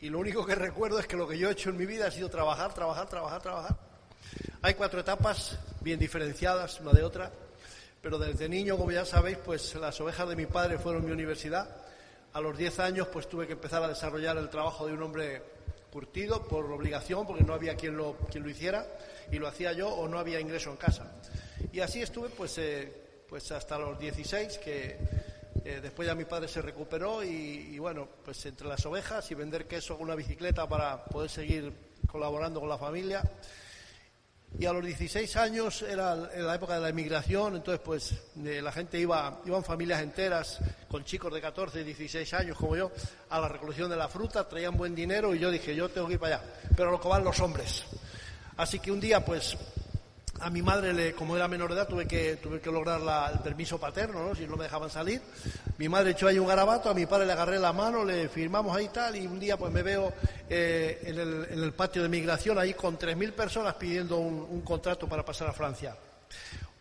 y 0.00 0.08
lo 0.08 0.18
único 0.18 0.44
que 0.44 0.56
recuerdo 0.56 0.98
es 0.98 1.06
que 1.06 1.16
lo 1.16 1.28
que 1.28 1.38
yo 1.38 1.48
he 1.48 1.52
hecho 1.52 1.70
en 1.70 1.76
mi 1.76 1.86
vida 1.86 2.08
ha 2.08 2.10
sido 2.10 2.28
trabajar, 2.28 2.74
trabajar, 2.74 3.08
trabajar, 3.08 3.40
trabajar. 3.40 3.76
Hay 4.62 4.74
cuatro 4.74 5.00
etapas 5.00 5.58
bien 5.80 6.00
diferenciadas 6.00 6.80
una 6.80 6.92
de 6.92 7.04
otra, 7.04 7.30
pero 8.02 8.18
desde 8.18 8.48
niño, 8.48 8.76
como 8.76 8.90
ya 8.90 9.04
sabéis, 9.04 9.38
pues 9.38 9.76
las 9.76 9.98
ovejas 10.00 10.28
de 10.28 10.34
mi 10.34 10.46
padre 10.46 10.76
fueron 10.76 11.04
mi 11.04 11.12
universidad. 11.12 11.68
A 12.32 12.40
los 12.40 12.58
diez 12.58 12.80
años, 12.80 13.06
pues 13.06 13.28
tuve 13.28 13.46
que 13.46 13.52
empezar 13.52 13.80
a 13.80 13.88
desarrollar 13.88 14.36
el 14.38 14.50
trabajo 14.50 14.86
de 14.86 14.92
un 14.92 15.02
hombre 15.04 15.42
curtido 15.92 16.42
por 16.48 16.64
obligación, 16.72 17.24
porque 17.26 17.44
no 17.44 17.54
había 17.54 17.76
quien 17.76 17.96
lo, 17.96 18.16
hiciera, 18.46 18.86
y 19.30 19.38
lo 19.38 19.46
hacía 19.46 19.72
yo 19.72 19.88
o 19.88 20.08
no 20.08 20.18
había 20.18 20.40
ingreso 20.40 20.70
en 20.70 20.78
casa. 20.78 21.12
Y 21.72 21.78
así 21.78 22.02
estuve, 22.02 22.30
pues, 22.30 22.58
eh, 22.58 22.92
pues 23.28 23.52
hasta 23.52 23.78
los 23.78 23.96
16, 24.00 24.58
que 24.58 24.96
eh, 25.64 25.78
después 25.80 26.08
ya 26.08 26.16
mi 26.16 26.24
padre 26.24 26.48
se 26.48 26.60
recuperó 26.60 27.22
y, 27.22 27.78
bueno, 27.78 28.08
pues 28.24 28.44
entre 28.46 28.66
las 28.66 28.84
ovejas 28.84 29.30
y 29.30 29.36
vender 29.36 29.68
queso 29.68 29.94
con 29.94 30.06
una 30.06 30.16
bicicleta 30.16 30.68
para 30.68 31.04
poder 31.04 31.30
seguir 31.30 31.72
colaborando 32.08 32.58
con 32.58 32.68
la 32.68 32.78
familia. 32.78 33.22
Y 34.58 34.66
a 34.66 34.72
los 34.72 34.84
16 34.84 35.36
años 35.36 35.82
era 35.82 36.14
la 36.14 36.54
época 36.54 36.74
de 36.74 36.80
la 36.80 36.90
emigración, 36.90 37.56
entonces 37.56 37.80
pues 37.84 38.14
eh, 38.44 38.60
la 38.62 38.70
gente 38.70 38.98
iba, 38.98 39.40
iban 39.46 39.64
familias 39.64 40.02
enteras 40.02 40.58
con 40.88 41.04
chicos 41.04 41.32
de 41.32 41.40
14, 41.40 41.82
16 41.82 42.34
años 42.34 42.56
como 42.56 42.76
yo 42.76 42.92
a 43.30 43.40
la 43.40 43.48
recolección 43.48 43.88
de 43.90 43.96
la 43.96 44.08
fruta, 44.08 44.46
traían 44.46 44.76
buen 44.76 44.94
dinero 44.94 45.34
y 45.34 45.38
yo 45.38 45.50
dije, 45.50 45.74
yo 45.74 45.88
tengo 45.88 46.06
que 46.06 46.14
ir 46.14 46.20
para 46.20 46.36
allá, 46.36 46.44
pero 46.76 46.90
lo 46.90 47.00
que 47.00 47.08
van 47.08 47.24
los 47.24 47.40
hombres. 47.40 47.84
Así 48.56 48.78
que 48.78 48.92
un 48.92 49.00
día 49.00 49.24
pues 49.24 49.56
a 50.42 50.50
mi 50.50 50.60
madre, 50.60 50.92
le, 50.92 51.12
como 51.14 51.36
era 51.36 51.46
menor 51.46 51.70
de 51.70 51.76
edad, 51.76 51.88
tuve 51.88 52.06
que, 52.06 52.36
tuve 52.36 52.60
que 52.60 52.70
lograr 52.70 53.00
el 53.32 53.38
permiso 53.40 53.78
paterno, 53.78 54.26
¿no? 54.26 54.34
si 54.34 54.46
no 54.46 54.56
me 54.56 54.64
dejaban 54.64 54.90
salir. 54.90 55.22
Mi 55.78 55.88
madre 55.88 56.10
echó 56.10 56.26
ahí 56.26 56.38
un 56.38 56.48
garabato, 56.48 56.90
a 56.90 56.94
mi 56.94 57.06
padre 57.06 57.26
le 57.26 57.32
agarré 57.32 57.58
la 57.58 57.72
mano, 57.72 58.04
le 58.04 58.28
firmamos 58.28 58.76
ahí 58.76 58.88
tal, 58.88 59.14
y 59.16 59.26
un 59.26 59.38
día 59.38 59.56
pues 59.56 59.72
me 59.72 59.82
veo 59.82 60.12
eh, 60.50 61.00
en, 61.04 61.18
el, 61.62 61.72
patio 61.72 62.02
de 62.02 62.08
migración 62.08 62.58
ahí 62.58 62.74
con 62.74 62.98
3.000 62.98 63.32
personas 63.32 63.74
pidiendo 63.74 64.18
un, 64.18 64.46
un 64.50 64.60
contrato 64.62 65.08
para 65.08 65.24
pasar 65.24 65.48
a 65.48 65.52
Francia. 65.52 65.96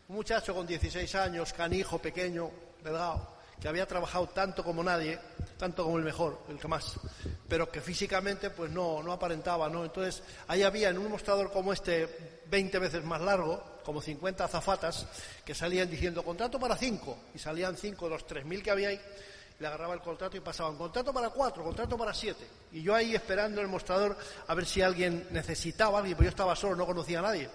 Un 0.10 0.16
muchacho 0.16 0.56
con 0.56 0.66
16 0.66 1.14
años, 1.16 1.54
canijo, 1.54 2.00
pequeño, 2.00 2.50
delgado, 2.84 3.41
que 3.62 3.68
había 3.68 3.86
trabajado 3.86 4.28
tanto 4.30 4.64
como 4.64 4.84
nadie, 4.84 5.20
tanto 5.58 5.84
como 5.84 6.00
el 6.00 6.04
mejor, 6.04 6.40
el 6.50 6.58
que 6.58 6.68
más, 6.68 7.00
pero 7.48 7.70
que 7.70 7.80
físicamente 7.80 8.50
pues 8.50 8.72
no, 8.72 9.04
no 9.04 9.12
aparentaba, 9.12 9.70
¿no? 9.70 9.86
Entonces, 9.86 10.24
ahí 10.48 10.64
había 10.64 10.90
en 10.90 10.98
un 10.98 11.12
mostrador 11.12 11.52
como 11.52 11.72
este 11.72 12.42
20 12.50 12.80
veces 12.80 13.04
más 13.04 13.22
largo, 13.22 13.64
como 13.86 14.02
50 14.02 14.46
azafatas, 14.46 15.06
que 15.46 15.54
salían 15.54 15.90
diciendo 15.90 16.24
contrato 16.24 16.60
para 16.60 16.76
cinco, 16.76 17.18
y 17.36 17.40
salían 17.40 17.78
cinco 17.78 18.06
de 18.06 18.12
los 18.12 18.26
3.000 18.26 18.64
que 18.64 18.72
había 18.72 18.90
ahí, 18.90 19.00
le 19.60 19.68
agarraba 19.68 19.94
el 19.94 20.02
contrato 20.02 20.36
y 20.36 20.40
pasaban 20.40 20.76
contrato 20.76 21.14
para 21.14 21.30
cuatro, 21.30 21.64
contrato 21.64 21.96
para 21.96 22.16
siete. 22.16 22.48
Y 22.72 22.82
yo 22.82 22.96
ahí 22.96 23.14
esperando 23.14 23.62
el 23.62 23.68
mostrador 23.68 24.18
a 24.48 24.56
ver 24.56 24.66
si 24.66 24.82
alguien 24.82 25.28
necesitaba 25.30 26.00
alguien, 26.00 26.18
pues 26.18 26.26
yo 26.26 26.30
estaba 26.32 26.56
solo, 26.56 26.76
no 26.76 26.88
conocía 26.88 27.20
a 27.20 27.22
nadie. 27.22 27.48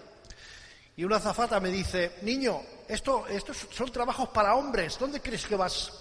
Y 0.97 1.05
una 1.05 1.17
azafata 1.17 1.61
me 1.61 1.71
dice, 1.71 2.17
niño, 2.23 2.61
esto, 2.89 3.27
estos 3.29 3.67
son 3.71 3.93
trabajos 3.93 4.31
para 4.31 4.55
hombres, 4.55 4.99
¿dónde 4.99 5.21
crees 5.21 5.47
que 5.47 5.57
vas? 5.57 5.93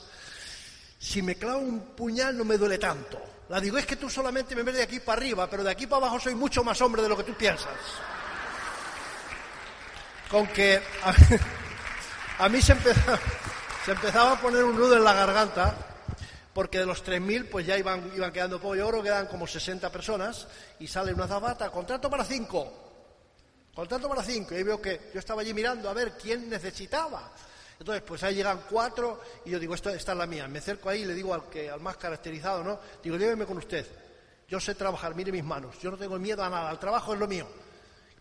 Si 0.98 1.22
me 1.22 1.36
clavo 1.36 1.60
un 1.60 1.82
puñal 1.96 2.38
no 2.38 2.46
me 2.46 2.58
duele 2.58 2.78
tanto. 2.78 3.22
La 3.50 3.60
digo, 3.60 3.78
es 3.78 3.86
que 3.86 3.98
tú 3.98 4.10
solamente 4.10 4.56
me 4.56 4.64
ves 4.64 4.76
de 4.76 4.84
aquí 4.84 5.00
para 5.00 5.22
arriba, 5.22 5.50
pero 5.50 5.64
de 5.64 5.72
aquí 5.72 5.86
para 5.86 6.08
abajo 6.08 6.20
soy 6.20 6.34
mucho 6.34 6.64
más 6.64 6.82
hombre 6.82 7.02
de 7.02 7.10
lo 7.10 7.18
que 7.18 7.24
tú 7.24 7.34
piensas 7.34 7.70
con 10.30 10.48
que 10.48 10.82
a, 12.40 12.50
mí 12.50 12.62
se 12.62 12.74
empezaba, 12.74 14.32
a 14.32 14.42
poner 14.42 14.64
un 14.64 14.76
nudo 14.76 14.98
en 14.98 15.04
la 15.04 15.14
garganta, 15.14 15.76
porque 16.54 16.80
de 16.80 16.86
los 16.86 17.06
3.000 17.06 17.50
pues 17.50 17.66
ya 17.66 17.78
iban, 17.78 18.10
quedando 18.32 18.60
poco. 18.60 18.76
Yo 18.76 18.88
creo 18.90 19.02
que 19.02 19.10
quedan 19.10 19.28
como 19.28 19.48
60 19.48 19.90
personas 19.92 20.48
y 20.80 20.88
sale 20.88 21.14
una 21.14 21.28
zapata, 21.28 21.70
contrato 21.70 22.10
para 22.10 22.24
cinco. 22.24 22.85
Contrato 23.76 24.10
para 24.10 24.24
cinco. 24.24 24.56
Y 24.56 24.64
veo 24.64 24.82
que 24.82 25.12
yo 25.14 25.20
estaba 25.20 25.42
allí 25.42 25.54
mirando 25.54 25.90
a 25.90 25.94
ver 25.94 26.14
quién 26.14 26.50
necesitaba. 26.50 27.32
Entonces, 27.78 28.04
pues 28.08 28.24
ahí 28.24 28.36
llegan 28.36 28.62
cuatro 28.70 29.22
y 29.44 29.52
yo 29.52 29.60
digo, 29.60 29.76
esto, 29.76 29.90
esta 29.90 30.14
es 30.14 30.18
la 30.18 30.26
mía. 30.26 30.48
Me 30.48 30.60
acerco 30.60 30.90
ahí 30.90 31.02
y 31.02 31.06
le 31.06 31.14
digo 31.14 31.34
al, 31.34 31.50
que, 31.50 31.70
al 31.70 31.82
más 31.82 31.98
caracterizado, 31.98 32.64
¿no? 32.64 32.80
Digo, 33.04 33.18
lléveme 33.18 33.46
con 33.46 33.58
usted. 33.58 33.86
Yo 34.48 34.60
sé 34.60 34.76
trabajar, 34.76 35.14
mire 35.14 35.32
mis 35.32 35.44
manos. 35.44 35.78
Yo 35.80 35.92
no 35.92 35.98
tengo 35.98 36.18
miedo 36.18 36.42
a 36.44 36.50
nada. 36.50 36.72
El 36.72 36.80
trabajo 36.80 37.14
es 37.14 37.20
lo 37.20 37.28
mío 37.28 37.48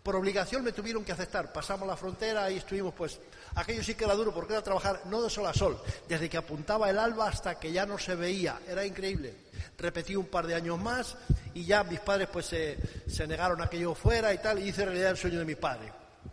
por 0.04 0.16
obligación 0.16 0.62
me 0.62 0.72
tuvieron 0.72 1.02
que 1.02 1.12
aceptar. 1.12 1.50
Pasamos 1.50 1.88
la 1.88 1.96
frontera 1.96 2.50
y 2.50 2.58
estuvimos, 2.58 2.92
pues, 2.92 3.18
aquello 3.54 3.82
sí 3.82 3.94
que 3.94 4.04
era 4.04 4.14
duro 4.14 4.34
porque 4.34 4.52
era 4.52 4.62
trabajar 4.62 5.00
no 5.06 5.22
de 5.22 5.30
sol 5.30 5.46
a 5.46 5.54
sol, 5.54 5.80
desde 6.06 6.28
que 6.28 6.36
apuntaba 6.36 6.90
el 6.90 6.98
alba 6.98 7.28
hasta 7.28 7.58
que 7.58 7.72
ya 7.72 7.86
no 7.86 7.98
se 7.98 8.14
veía, 8.14 8.60
era 8.68 8.84
increíble. 8.84 9.34
Repetí 9.78 10.16
un 10.16 10.26
par 10.26 10.46
de 10.46 10.54
años 10.54 10.80
más 10.80 11.16
y 11.54 11.64
ya 11.64 11.84
mis 11.84 12.00
padres, 12.00 12.28
pues, 12.32 12.46
se, 12.46 13.26
negaron 13.26 13.60
a 13.62 13.68
que 13.68 13.78
yo 13.78 13.94
fuera 13.94 14.32
y 14.32 14.38
tal, 14.38 14.58
y 14.58 14.68
hice 14.68 14.84
realidad 14.84 15.10
el 15.10 15.16
sueño 15.16 15.38
de 15.38 15.44
mi 15.44 15.54
padre. 15.54 15.92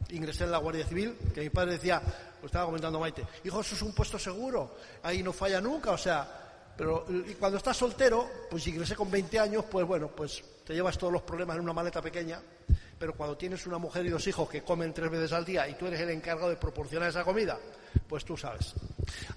Ingresé 0.10 0.46
en 0.46 0.52
la 0.52 0.58
Guardia 0.58 0.86
Civil, 0.86 1.18
que 1.34 1.42
mi 1.42 1.50
padre 1.50 1.74
decía, 1.74 2.02
lo 2.42 2.46
estaba 2.46 2.66
comentando 2.66 3.00
Maite, 3.00 3.26
hijo, 3.44 3.62
eso 3.62 3.76
es 3.76 3.82
un 3.82 3.94
puesto 3.94 4.18
seguro, 4.18 4.76
ahí 5.04 5.22
no 5.22 5.32
falla 5.32 5.62
nunca, 5.62 5.92
o 5.92 5.98
sea, 5.98 6.28
pero 6.76 7.06
y 7.10 7.34
cuando 7.36 7.58
estás 7.58 7.78
soltero, 7.78 8.30
pues 8.50 8.66
ingresé 8.68 8.96
con 8.96 9.12
20 9.12 9.40
años, 9.40 9.66
pues 9.70 9.86
bueno, 9.86 10.10
pues 10.10 10.44
te 10.66 10.74
llevas 10.74 10.98
todos 10.98 11.14
los 11.14 11.22
problemas 11.22 11.58
en 11.58 11.64
una 11.64 11.74
maleta 11.74 12.02
pequeña 12.02 12.42
pero 13.02 13.16
cuando 13.16 13.36
tienes 13.36 13.66
una 13.66 13.80
mujer 13.80 14.06
y 14.06 14.10
dos 14.10 14.28
hijos 14.28 14.48
que 14.48 14.62
comen 14.62 14.94
tres 14.94 15.10
veces 15.10 15.34
al 15.34 15.44
día 15.44 15.68
y 15.68 15.74
tú 15.74 15.88
eres 15.88 16.00
el 16.02 16.12
encargado 16.12 16.50
de 16.50 16.56
proporcionar 16.56 17.10
esa 17.10 17.24
comida, 17.24 17.58
pues 18.08 18.24
tú 18.24 18.38
sabes. 18.38 18.76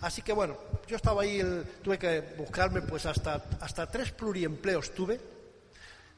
Así 0.01 0.23
que 0.23 0.33
bueno, 0.33 0.57
yo 0.87 0.97
estaba 0.97 1.23
ahí, 1.23 1.43
tuve 1.83 1.99
que 1.99 2.21
buscarme 2.37 2.83
pues 2.83 3.07
hasta, 3.07 3.45
hasta 3.61 3.87
tres 3.87 4.13
pluriempleos 4.13 4.95
tuve. 4.95 5.21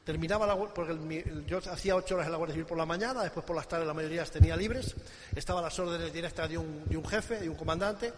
Terminaba 0.03 0.47
la, 0.47 0.55
porque 0.55 1.43
yo 1.45 1.57
hacía 1.57 1.95
ocho 1.95 2.15
horas 2.15 2.27
en 2.27 2.31
la 2.31 2.37
Guardia 2.37 2.53
Civil 2.53 2.67
por 2.67 2.77
la 2.77 2.85
mañana, 2.85 3.23
después 3.23 3.45
por 3.45 3.55
las 3.55 3.67
tardes 3.67 3.85
la 3.85 3.93
mayoría 3.93 4.21
las 4.21 4.31
tenía 4.31 4.55
libres. 4.55 4.95
Estaba 5.35 5.59
a 5.59 5.63
las 5.63 5.77
órdenes 5.79 6.13
directas 6.13 6.49
de 6.49 6.57
un, 6.57 6.85
de 6.85 6.95
un 6.95 7.05
jefe, 7.05 7.39
de 7.41 7.49
un 7.49 7.55
comandante, 7.55 8.13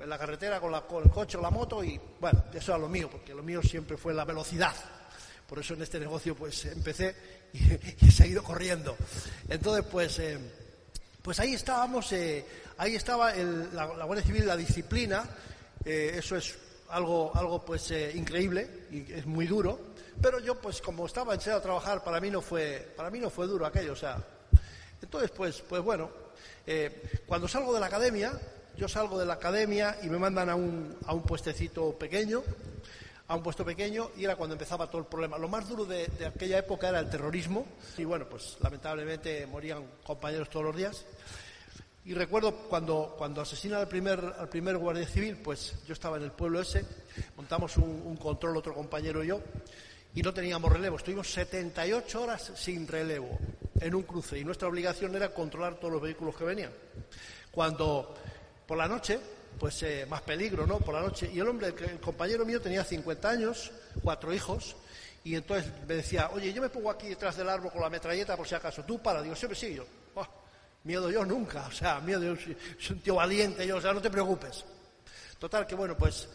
en 0.00 0.08
la 0.08 0.18
carretera 0.18 0.60
con, 0.60 0.72
con 0.82 1.04
el 1.04 1.10
coche 1.10 1.38
o 1.38 1.40
la 1.40 1.50
moto 1.50 1.84
y 1.84 2.00
bueno, 2.20 2.44
eso 2.52 2.72
era 2.72 2.78
lo 2.78 2.88
mío, 2.88 3.08
porque 3.10 3.34
lo 3.34 3.42
mío 3.42 3.62
siempre 3.62 3.96
fue 3.96 4.12
la 4.12 4.24
velocidad. 4.24 4.74
Por 5.46 5.58
eso 5.58 5.74
en 5.74 5.82
este 5.82 6.00
negocio 6.00 6.34
pues 6.34 6.64
empecé 6.66 7.14
y, 7.52 8.10
se 8.10 8.24
ha 8.24 8.26
ido 8.26 8.42
corriendo. 8.42 8.96
Entonces, 9.48 9.84
pues, 9.90 10.18
eh, 10.20 10.38
pues 11.22 11.38
ahí 11.40 11.54
estábamos, 11.54 12.12
eh, 12.12 12.44
ahí 12.78 12.94
estaba 12.94 13.34
la, 13.34 13.86
Guardia 13.86 14.24
Civil, 14.24 14.46
la 14.46 14.56
disciplina, 14.56 15.24
eh, 15.84 16.12
eso 16.14 16.36
es 16.36 16.56
algo, 16.88 17.30
algo 17.34 17.64
pues 17.64 17.90
increíble 18.14 18.86
y 18.90 19.12
es 19.12 19.26
muy 19.26 19.46
duro, 19.46 19.78
pero 20.20 20.40
yo 20.40 20.60
pues 20.60 20.80
como 20.80 21.06
estaba 21.06 21.34
enseñado 21.34 21.60
a 21.60 21.62
trabajar, 21.62 22.02
para 22.02 22.20
mí 22.20 22.30
no 22.30 22.40
fue, 22.40 22.92
para 22.96 23.10
mí 23.10 23.18
no 23.18 23.30
fue 23.30 23.46
duro 23.46 23.66
aquello, 23.66 23.92
o 23.92 23.96
sea, 23.96 24.22
entonces 25.02 25.30
pues, 25.30 25.62
pues 25.68 25.82
bueno, 25.82 26.10
cuando 27.26 27.48
salgo 27.48 27.74
de 27.74 27.80
la 27.80 27.86
academia, 27.86 28.32
yo 28.76 28.88
salgo 28.88 29.18
de 29.18 29.26
la 29.26 29.34
academia 29.34 29.98
y 30.02 30.08
me 30.08 30.18
mandan 30.18 30.48
a 30.48 30.54
un, 30.54 30.96
a 31.04 31.14
un 31.14 31.22
puestecito 31.22 31.98
pequeño, 31.98 32.42
a 33.30 33.36
un 33.36 33.44
puesto 33.44 33.64
pequeño 33.64 34.10
y 34.16 34.24
era 34.24 34.34
cuando 34.34 34.54
empezaba 34.54 34.88
todo 34.88 35.02
el 35.02 35.06
problema. 35.06 35.38
Lo 35.38 35.46
más 35.46 35.68
duro 35.68 35.84
de, 35.84 36.10
aquella 36.26 36.58
época 36.58 36.88
era 36.88 36.98
el 36.98 37.08
terrorismo 37.08 37.64
y 37.96 38.02
bueno, 38.02 38.28
pues 38.28 38.56
lamentablemente 38.60 39.46
morían 39.46 39.84
compañeros 40.02 40.50
todos 40.50 40.66
los 40.66 40.76
días. 40.76 41.04
Y 42.04 42.12
recuerdo 42.12 42.52
cuando, 42.68 43.14
cuando 43.16 43.40
asesinan 43.40 43.78
al 43.78 43.86
primer, 43.86 44.18
al 44.36 44.48
primer 44.48 44.78
guardia 44.78 45.06
civil, 45.06 45.36
pues 45.36 45.76
yo 45.86 45.92
estaba 45.92 46.16
en 46.16 46.24
el 46.24 46.32
pueblo 46.32 46.60
ese, 46.60 46.84
montamos 47.36 47.76
un, 47.76 48.16
control 48.16 48.56
otro 48.56 48.74
compañero 48.74 49.22
y 49.22 49.28
yo, 49.28 49.40
y 50.12 50.22
no 50.22 50.34
teníamos 50.34 50.72
relevo. 50.72 50.96
Estuvimos 50.96 51.32
78 51.32 52.20
horas 52.20 52.50
sin 52.56 52.88
relevo 52.88 53.38
en 53.78 53.94
un 53.94 54.02
cruce 54.02 54.40
y 54.40 54.44
nuestra 54.44 54.66
obligación 54.66 55.14
era 55.14 55.32
controlar 55.32 55.76
todos 55.76 55.92
los 55.92 56.02
vehículos 56.02 56.34
que 56.34 56.42
venían. 56.42 56.72
Cuando 57.52 58.12
por 58.66 58.76
la 58.76 58.88
noche 58.88 59.20
pues 59.60 59.82
eh, 59.82 60.06
más 60.08 60.22
peligro, 60.22 60.66
¿no? 60.66 60.78
Por 60.78 60.94
la 60.94 61.02
noche. 61.02 61.30
Y 61.30 61.38
el 61.38 61.46
hombre, 61.46 61.68
el, 61.68 62.00
compañero 62.00 62.46
mío 62.46 62.62
tenía 62.62 62.82
50 62.82 63.28
años, 63.28 63.70
cuatro 64.02 64.32
hijos, 64.32 64.74
y 65.22 65.34
entonces 65.34 65.70
me 65.86 65.96
decía, 65.96 66.30
oye, 66.32 66.50
yo 66.50 66.62
me 66.62 66.70
pongo 66.70 66.90
aquí 66.90 67.08
detrás 67.08 67.36
del 67.36 67.46
árbol 67.46 67.70
con 67.70 67.82
la 67.82 67.90
metralleta 67.90 68.38
por 68.38 68.48
si 68.48 68.54
acaso, 68.54 68.82
tú 68.84 69.02
para, 69.02 69.20
digo, 69.20 69.36
siempre 69.36 69.58
sí, 69.58 69.74
yo, 69.74 69.84
oh, 70.14 70.26
miedo 70.84 71.10
yo 71.10 71.26
nunca, 71.26 71.66
o 71.66 71.72
sea, 71.72 72.00
miedo 72.00 72.22
yo, 72.22 72.36
soy 72.78 72.96
un 72.96 73.02
tío 73.02 73.16
valiente, 73.16 73.66
yo, 73.66 73.76
o 73.76 73.80
sea, 73.82 73.92
no 73.92 74.00
te 74.00 74.10
preocupes. 74.10 74.64
Total, 75.38 75.66
que 75.66 75.74
bueno, 75.74 75.94
pues 75.94 76.26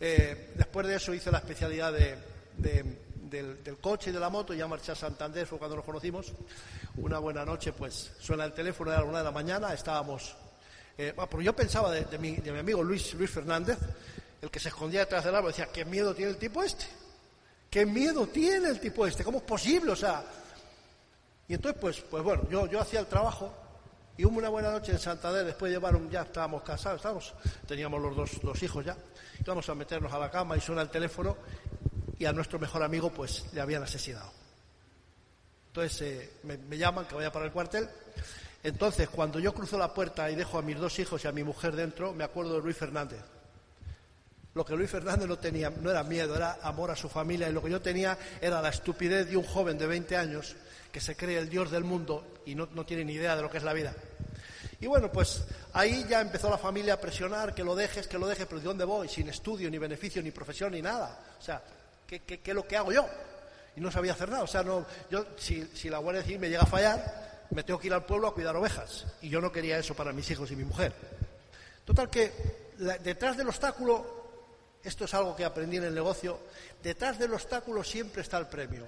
eh, 0.00 0.52
después 0.56 0.84
de 0.88 0.96
eso 0.96 1.14
hice 1.14 1.30
la 1.30 1.38
especialidad 1.38 1.92
de, 1.92 2.16
del, 2.56 3.62
del, 3.62 3.78
coche 3.78 4.10
y 4.10 4.12
de 4.12 4.18
la 4.18 4.30
moto, 4.30 4.52
ya 4.52 4.66
marché 4.66 4.90
a 4.90 4.96
Santander, 4.96 5.46
fue 5.46 5.58
cuando 5.58 5.76
nos 5.76 5.84
conocimos. 5.84 6.32
Una 6.96 7.20
buena 7.20 7.44
noche, 7.44 7.72
pues 7.72 8.12
suena 8.18 8.44
el 8.44 8.52
teléfono, 8.52 8.90
era 8.90 9.00
la 9.00 9.06
una 9.06 9.18
de 9.18 9.24
la 9.24 9.32
mañana, 9.32 9.72
estábamos 9.72 10.36
eh, 10.96 11.12
porque 11.16 11.44
yo 11.44 11.54
pensaba 11.54 11.90
de, 11.90 12.18
mi, 12.18 12.36
amigo 12.48 12.82
Luis, 12.82 13.14
Luis 13.14 13.30
Fernández, 13.30 13.78
el 14.40 14.50
que 14.50 14.60
se 14.60 14.68
escondía 14.68 15.00
detrás 15.00 15.24
del 15.24 15.34
árbol, 15.34 15.50
decía, 15.50 15.68
¿qué 15.72 15.84
miedo 15.84 16.14
tiene 16.14 16.30
el 16.32 16.38
tipo 16.38 16.62
este? 16.62 16.86
¿Qué 17.70 17.84
miedo 17.84 18.26
tiene 18.28 18.68
el 18.68 18.78
tipo 18.78 19.06
este? 19.06 19.24
¿Cómo 19.24 19.38
es 19.38 19.44
posible? 19.44 19.92
O 19.92 19.96
sea, 19.96 20.24
y 21.48 21.54
entonces, 21.54 21.80
pues, 21.80 22.00
pues 22.00 22.22
bueno, 22.22 22.48
yo, 22.48 22.80
hacía 22.80 23.00
el 23.00 23.06
trabajo 23.06 23.52
y 24.16 24.24
hubo 24.24 24.38
una 24.38 24.48
buena 24.48 24.70
noche 24.70 24.92
en 24.92 24.98
Santander, 24.98 25.44
después 25.44 25.72
llevaron, 25.72 26.08
ya 26.08 26.22
estábamos 26.22 26.62
casados, 26.62 26.98
estábamos, 26.98 27.34
teníamos 27.66 28.00
los 28.00 28.14
dos, 28.16 28.40
dos 28.42 28.62
hijos 28.62 28.84
ya, 28.84 28.96
íbamos 29.40 29.68
a 29.68 29.74
meternos 29.74 30.12
a 30.12 30.18
la 30.18 30.30
cama 30.30 30.56
y 30.56 30.60
suena 30.60 30.82
el 30.82 30.90
teléfono 30.90 31.36
y 32.16 32.24
a 32.24 32.32
nuestro 32.32 32.58
mejor 32.58 32.82
amigo 32.82 33.10
pues 33.10 33.44
le 33.52 33.60
habían 33.60 33.82
asesinado. 33.82 34.30
Entonces 35.66 36.00
eh, 36.02 36.32
me, 36.44 36.56
me, 36.56 36.78
llaman 36.78 37.06
que 37.06 37.16
vaya 37.16 37.32
para 37.32 37.46
el 37.46 37.50
cuartel. 37.50 37.88
Entonces, 38.64 39.10
cuando 39.10 39.38
yo 39.38 39.52
cruzo 39.52 39.76
la 39.76 39.92
puerta 39.92 40.30
y 40.30 40.36
dejo 40.36 40.56
a 40.58 40.62
mis 40.62 40.78
dos 40.78 40.98
hijos 40.98 41.22
y 41.22 41.28
a 41.28 41.32
mi 41.32 41.44
mujer 41.44 41.76
dentro, 41.76 42.14
me 42.14 42.24
acuerdo 42.24 42.54
de 42.54 42.62
Luis 42.62 42.76
Fernández. 42.78 43.20
Lo 44.54 44.64
que 44.64 44.74
Luis 44.74 44.90
Fernández 44.90 45.28
no 45.28 45.38
tenía 45.38 45.68
no 45.68 45.90
era 45.90 46.02
miedo, 46.02 46.34
era 46.34 46.58
amor 46.62 46.90
a 46.90 46.96
su 46.96 47.10
familia 47.10 47.46
y 47.46 47.52
lo 47.52 47.62
que 47.62 47.70
yo 47.70 47.82
tenía 47.82 48.16
era 48.40 48.62
la 48.62 48.70
estupidez 48.70 49.28
de 49.28 49.36
un 49.36 49.44
joven 49.44 49.76
de 49.76 49.86
20 49.86 50.16
años 50.16 50.56
que 50.90 51.00
se 51.00 51.14
cree 51.14 51.38
el 51.38 51.50
Dios 51.50 51.70
del 51.70 51.84
mundo 51.84 52.40
y 52.46 52.54
no, 52.54 52.66
tiene 52.86 53.04
ni 53.04 53.12
idea 53.12 53.36
de 53.36 53.42
lo 53.42 53.50
que 53.50 53.58
es 53.58 53.64
la 53.64 53.74
vida. 53.74 53.92
Y 54.80 54.86
bueno, 54.86 55.12
pues 55.12 55.44
ahí 55.74 56.06
ya 56.08 56.22
empezó 56.22 56.48
la 56.48 56.56
familia 56.56 56.94
a 56.94 57.00
presionar 57.00 57.54
que 57.54 57.64
lo 57.64 57.74
dejes, 57.74 58.06
que 58.06 58.18
lo 58.18 58.26
dejes, 58.26 58.46
pero 58.46 58.60
¿de 58.60 58.66
dónde 58.66 58.84
voy? 58.84 59.08
Sin 59.08 59.28
estudio, 59.28 59.70
ni 59.70 59.76
beneficio, 59.76 60.22
ni 60.22 60.30
profesión, 60.30 60.72
ni 60.72 60.80
nada. 60.80 61.18
O 61.38 61.42
sea, 61.42 61.62
¿qué, 62.06 62.20
qué, 62.20 62.40
qué 62.40 62.52
es 62.52 62.54
lo 62.54 62.66
que 62.66 62.78
hago 62.78 62.92
yo? 62.92 63.06
Y 63.76 63.80
no 63.82 63.90
sabía 63.90 64.12
hacer 64.12 64.30
nada. 64.30 64.44
O 64.44 64.46
sea, 64.46 64.62
no, 64.62 64.86
yo, 65.10 65.26
si, 65.36 65.66
si 65.74 65.90
la 65.90 65.98
Guardia 65.98 66.22
Civil 66.22 66.38
me 66.38 66.48
llega 66.48 66.62
a 66.62 66.66
fallar, 66.66 67.33
me 67.54 67.62
tengo 67.62 67.78
que 67.78 67.86
ir 67.86 67.94
al 67.94 68.04
pueblo 68.04 68.28
a 68.28 68.34
cuidar 68.34 68.56
ovejas. 68.56 69.06
Y 69.22 69.28
yo 69.28 69.40
no 69.40 69.52
quería 69.52 69.78
eso 69.78 69.94
para 69.94 70.12
mis 70.12 70.28
hijos 70.30 70.50
y 70.50 70.56
mi 70.56 70.64
mujer. 70.64 70.92
Total 71.84 72.10
que 72.10 72.32
detrás 73.00 73.36
del 73.36 73.48
obstáculo, 73.48 74.04
esto 74.82 75.04
es 75.04 75.14
algo 75.14 75.36
que 75.36 75.44
aprendí 75.44 75.76
en 75.76 75.84
el 75.84 75.94
negocio, 75.94 76.40
detrás 76.82 77.18
del 77.18 77.32
obstáculo 77.32 77.84
siempre 77.84 78.22
está 78.22 78.38
el 78.38 78.48
premio. 78.48 78.86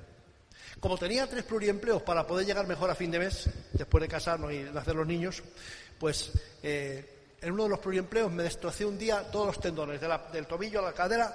Como 0.80 0.98
tenía 0.98 1.28
tres 1.28 1.44
pluriempleos 1.44 2.02
para 2.02 2.26
poder 2.26 2.44
llegar 2.44 2.66
mejor 2.66 2.90
a 2.90 2.94
fin 2.94 3.10
de 3.10 3.20
mes, 3.20 3.48
después 3.72 4.02
de 4.02 4.08
casarnos 4.08 4.52
y 4.52 4.58
nacer 4.58 4.94
los 4.94 5.06
niños, 5.06 5.42
pues 5.98 6.32
eh, 6.62 7.34
en 7.40 7.52
uno 7.52 7.64
de 7.64 7.68
los 7.70 7.78
pluriempleos 7.78 8.30
me 8.32 8.42
destrocé 8.42 8.84
un 8.84 8.98
día 8.98 9.30
todos 9.30 9.46
los 9.46 9.60
tendones, 9.60 10.00
del 10.32 10.46
tobillo 10.46 10.80
a 10.80 10.82
la 10.82 10.92
cadera, 10.92 11.34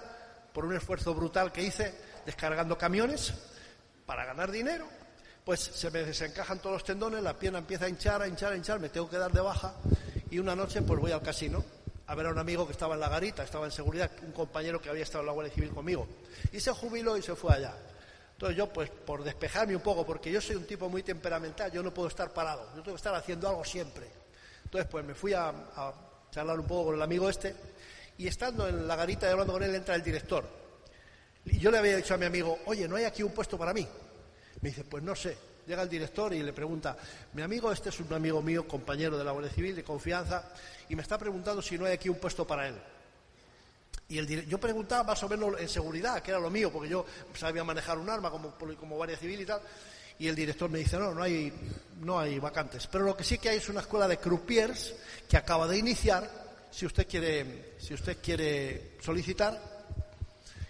por 0.54 0.66
un 0.66 0.76
esfuerzo 0.76 1.16
brutal 1.16 1.52
que 1.52 1.64
hice 1.64 1.94
descargando 2.26 2.78
camiones 2.78 3.34
para 4.06 4.26
ganar 4.26 4.52
dinero. 4.52 5.00
Pues 5.51 5.60
se 5.60 5.91
me 5.91 6.05
desencajan 6.05 6.60
todos 6.60 6.75
los 6.75 6.84
tendones, 6.86 7.22
la 7.22 7.38
pierna 7.38 7.60
empieza 7.60 7.84
a 7.84 7.89
hinchar, 7.89 8.22
a 8.22 8.25
hinchar, 8.29 8.53
a 8.53 8.55
hinchar, 8.55 8.79
me 8.79 8.88
tengo 8.88 9.10
que 9.10 9.17
dar 9.17 9.34
de 9.34 9.41
baja 9.41 9.74
y 10.29 10.39
una 10.39 10.55
noche 10.55 10.81
pues 10.81 10.98
voy 10.98 11.12
al 11.12 11.22
casino 11.22 11.62
a 12.08 12.15
ver 12.15 12.27
a 12.27 12.29
un 12.29 12.39
amigo 12.39 12.65
que 12.65 12.72
estaba 12.72 12.93
en 12.93 13.01
la 13.01 13.10
garita, 13.10 13.43
estaba 13.43 13.65
en 13.65 13.74
seguridad, 13.74 14.10
un 14.25 14.31
compañero 14.31 14.79
que 14.79 14.89
había 14.89 15.03
estado 15.03 15.24
en 15.24 15.25
la 15.25 15.34
Guardia 15.34 15.53
Civil 15.53 15.72
conmigo. 15.72 16.08
Y 16.53 16.62
se 16.62 16.72
jubiló 16.72 17.17
y 17.17 17.22
se 17.22 17.36
fue 17.36 17.53
allá. 17.53 17.75
Entonces 18.31 18.58
yo, 18.58 18.72
pues 18.72 18.91
por 18.91 19.25
despejarme 19.25 19.75
un 19.75 19.81
poco, 19.81 20.05
porque 20.05 20.31
yo 20.31 20.39
soy 20.39 20.55
un 20.55 20.65
tipo 20.65 20.88
muy 20.88 21.03
temperamental, 21.03 21.70
yo 21.70 21.84
no 21.84 21.93
puedo 21.93 22.08
estar 22.08 22.31
parado, 22.31 22.70
yo 22.70 22.81
tengo 22.81 22.96
que 22.96 23.01
estar 23.01 23.13
haciendo 23.13 23.50
algo 23.50 23.65
siempre. 23.65 24.08
Entonces, 24.63 24.89
pues 24.89 25.03
me 25.03 25.15
fui 25.15 25.34
a, 25.34 25.50
a 25.50 25.93
charlar 26.31 26.58
un 26.62 26.65
poco 26.65 26.86
con 26.86 26.96
el 26.96 27.01
amigo 27.01 27.29
este 27.29 27.53
y 28.17 28.25
estando 28.25 28.70
en 28.70 28.88
la 28.88 28.96
garita 28.96 29.27
y 29.27 29.31
hablando 29.31 29.51
con 29.51 29.63
él 29.63 29.75
entra 29.75 29.96
el 29.96 30.01
director. 30.01 30.46
Y 31.43 31.60
yo 31.60 31.72
le 31.72 31.79
había 31.79 31.98
dicho 31.98 32.13
a 32.13 32.17
mi 32.17 32.25
amigo, 32.25 32.58
oye, 32.67 32.88
¿no 32.88 32.96
hay 32.96 33.03
aquí 33.03 33.22
un 33.22 33.34
puesto 33.34 33.58
para 33.58 33.74
mí? 33.74 33.86
Me 34.62 34.70
dice, 34.70 34.84
pues 34.84 35.03
no 35.03 35.15
sé. 35.15 35.38
Llega 35.68 35.84
el 35.84 35.89
director 35.89 36.34
y 36.34 36.41
le 36.41 36.53
pregunta, 36.53 36.98
mi 37.34 37.41
amigo 37.41 37.72
este 37.72 37.89
es 37.89 38.00
un 38.00 38.12
amigo 38.13 38.41
mío, 38.41 38.68
compañero 38.68 39.18
de 39.18 39.24
la 39.24 39.32
Guardia 39.32 39.51
Civil, 39.51 39.75
de 39.75 39.84
confianza, 39.84 40.50
y 40.89 40.96
me 40.96 41.01
está 41.01 41.18
preguntando 41.18 41.62
si 41.62 41.77
no 41.77 41.86
hay 41.86 41.94
aquí 41.94 42.10
un 42.10 42.18
puesto 42.18 42.46
para 42.46 42.68
él. 42.68 42.75
Y 44.10 44.46
yo 44.48 44.60
preguntaba 44.60 45.03
más 45.03 45.24
o 45.24 45.30
menos 45.30 45.58
en 45.58 45.70
seguridad, 45.70 46.22
que 46.22 46.32
era 46.32 46.39
lo 46.39 46.50
mío, 46.50 46.70
porque 46.72 46.90
yo 46.90 47.05
sabía 47.33 47.64
manejar 47.64 47.98
un 47.98 48.09
arma 48.09 48.29
como, 48.29 48.53
como 48.77 48.96
Guardia 48.98 49.18
Civil 49.18 49.42
y 49.42 49.46
tal. 49.46 49.62
Y 50.20 50.27
el 50.27 50.36
director 50.36 50.70
me 50.70 50.79
dice, 50.79 50.98
no, 50.98 51.14
no 51.14 51.24
hay, 51.24 51.53
no 52.01 52.20
hay 52.20 52.38
vacantes. 52.38 52.88
Pero 52.88 53.05
lo 53.05 53.16
que 53.16 53.24
sí 53.24 53.38
que 53.38 53.50
hay 53.50 53.57
es 53.57 53.70
una 53.70 53.79
escuela 53.79 54.07
de 54.09 54.18
croupiers 54.18 54.94
que 55.29 55.38
acaba 55.38 55.66
de 55.68 55.77
iniciar, 55.77 56.29
si 56.70 56.86
usted 56.86 57.07
quiere, 57.07 57.75
si 57.79 57.94
usted 57.94 58.18
quiere 58.22 58.98
solicitar. 59.01 59.57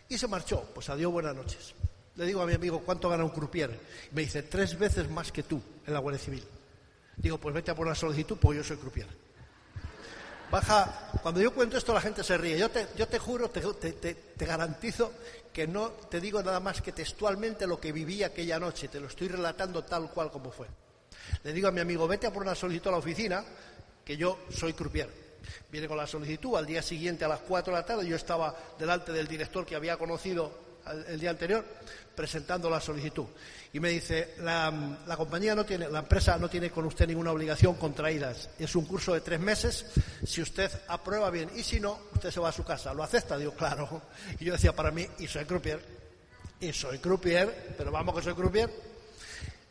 Y 0.08 0.18
se 0.18 0.28
marchó, 0.28 0.70
pues 0.76 0.88
adiós, 0.90 1.12
buenas 1.12 1.36
noches. 1.36 1.74
Le 2.22 2.28
digo 2.28 2.44
a 2.44 2.46
mi 2.46 2.54
amigo, 2.54 2.82
¿cuánto 2.86 3.10
gana 3.10 3.24
un 3.24 3.32
croupier? 3.32 3.80
Me 4.12 4.22
dice, 4.22 4.44
tres 4.44 4.78
veces 4.78 5.10
más 5.10 5.32
que 5.32 5.42
tú 5.42 5.60
en 5.88 5.92
la 5.92 5.98
Guardia 5.98 6.24
Civil. 6.24 6.44
Digo, 7.18 7.40
pues 7.40 7.56
vete 7.56 7.72
a 7.72 7.76
por 7.76 7.88
la 7.88 7.96
solicitud, 7.96 8.38
porque 8.40 8.58
yo 8.58 8.64
soy 8.64 8.78
croupier. 8.78 9.08
Baja, 10.52 11.10
cuando 11.24 11.42
yo 11.42 11.52
cuento 11.52 11.80
esto 11.80 11.96
la 11.96 12.00
gente 12.00 12.24
se 12.24 12.38
ríe. 12.38 12.60
Yo 12.60 12.70
te, 12.70 12.86
yo 12.96 13.08
te 13.08 13.18
juro, 13.18 13.50
te, 13.50 13.62
te, 13.92 14.14
te, 14.14 14.46
garantizo 14.46 15.12
que 15.52 15.66
no 15.66 15.90
te 15.90 16.22
digo 16.22 16.44
nada 16.44 16.60
más 16.60 16.80
que 16.84 16.92
textualmente 16.92 17.66
lo 17.66 17.80
que 17.80 17.92
viví 17.92 18.22
aquella 18.22 18.60
noche. 18.60 18.88
Te 18.88 19.00
lo 19.00 19.08
estoy 19.08 19.28
relatando 19.28 19.84
tal 19.84 20.12
cual 20.12 20.30
como 20.30 20.52
fue. 20.52 20.68
Le 21.44 21.54
digo 21.54 21.70
a 21.70 21.72
mi 21.72 21.82
amigo, 21.82 22.08
vete 22.08 22.28
a 22.28 22.32
por 22.32 22.44
una 22.44 22.54
solicitud 22.54 22.90
a 22.90 22.92
la 22.92 22.98
oficina, 23.00 23.44
que 24.06 24.16
yo 24.16 24.38
soy 24.52 24.74
croupier. 24.74 25.10
Viene 25.72 25.88
con 25.88 25.98
la 25.98 26.06
solicitud, 26.06 26.56
al 26.56 26.68
día 26.68 26.84
siguiente 26.84 27.26
a 27.26 27.28
las 27.28 27.40
4 27.40 27.74
de 27.74 27.80
la 27.80 27.86
tarde 27.88 28.06
yo 28.06 28.16
estaba 28.16 28.56
delante 28.78 29.12
del 29.12 29.28
director 29.28 29.66
que 29.66 29.76
había 29.76 29.98
conocido 29.98 30.70
el 31.08 31.20
día 31.20 31.30
anterior 31.30 31.66
presentando 32.16 32.70
la 32.70 32.80
solicitud. 32.80 33.26
Y 33.74 33.80
me 33.80 33.90
dice, 33.90 34.36
la, 34.40 35.16
compañía 35.16 35.56
no 35.56 35.66
tiene, 35.66 35.90
la 35.90 36.00
empresa 36.00 36.38
no 36.38 36.50
tiene 36.50 36.70
con 36.70 36.86
usted 36.86 37.08
ninguna 37.08 37.32
obligación 37.32 37.76
contraídas. 37.76 38.50
Es 38.60 38.76
un 38.76 38.86
curso 38.86 39.14
de 39.14 39.22
tres 39.22 39.40
meses. 39.40 39.86
Si 40.26 40.42
usted 40.42 40.70
aprueba 40.88 41.30
bien 41.30 41.50
y 41.56 41.64
si 41.64 41.80
no, 41.80 42.00
usted 42.14 42.32
se 42.32 42.40
va 42.40 42.50
a 42.50 42.54
su 42.54 42.64
casa. 42.64 42.94
¿Lo 42.94 43.04
acepta? 43.04 43.38
Digo, 43.38 43.54
claro. 43.54 44.02
Y 44.40 44.46
yo 44.46 44.54
decía 44.54 44.76
para 44.76 44.92
mí, 44.92 45.08
y 45.20 45.28
soy 45.28 45.46
croupier. 45.46 45.80
Y 46.60 46.74
soy 46.74 47.00
croupier, 47.00 47.76
pero 47.78 47.92
vamos 47.92 48.16
que 48.16 48.22
soy 48.22 48.34
croupier. 48.34 48.91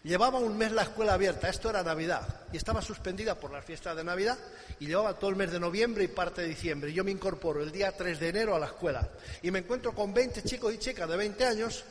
Llevaba 0.03 0.39
un 0.39 0.57
mes 0.57 0.73
la 0.73 0.83
escuela 0.83 1.13
abierta, 1.13 1.51
esto 1.51 1.69
era 1.69 1.83
Navidad, 1.83 2.27
y 2.53 2.57
estaba 2.57 2.81
suspendida 2.81 3.35
por 3.35 3.53
las 3.53 3.65
fiestas 3.65 3.95
de 3.95 4.03
Navidad, 4.03 4.39
y 4.79 4.87
llevaba 4.87 5.19
todo 5.19 5.29
el 5.29 5.37
mes 5.37 5.53
de 5.53 5.61
noviembre 5.61 6.05
y 6.05 6.09
parte 6.09 6.41
de 6.41 6.49
diciembre. 6.49 6.91
Yo 6.91 7.05
me 7.05 7.11
incorporo 7.11 7.63
el 7.63 7.71
día 7.71 7.93
3 7.93 8.19
de 8.19 8.29
enero 8.31 8.57
a 8.57 8.59
la 8.59 8.67
escuela, 8.67 9.07
y 9.43 9.51
me 9.51 9.59
encuentro 9.59 9.95
con 9.95 10.15
20 10.15 10.43
chicos 10.43 10.73
y 10.73 10.79
chicas 10.79 11.07
de 11.07 11.17
20 11.19 11.45
años, 11.45 11.85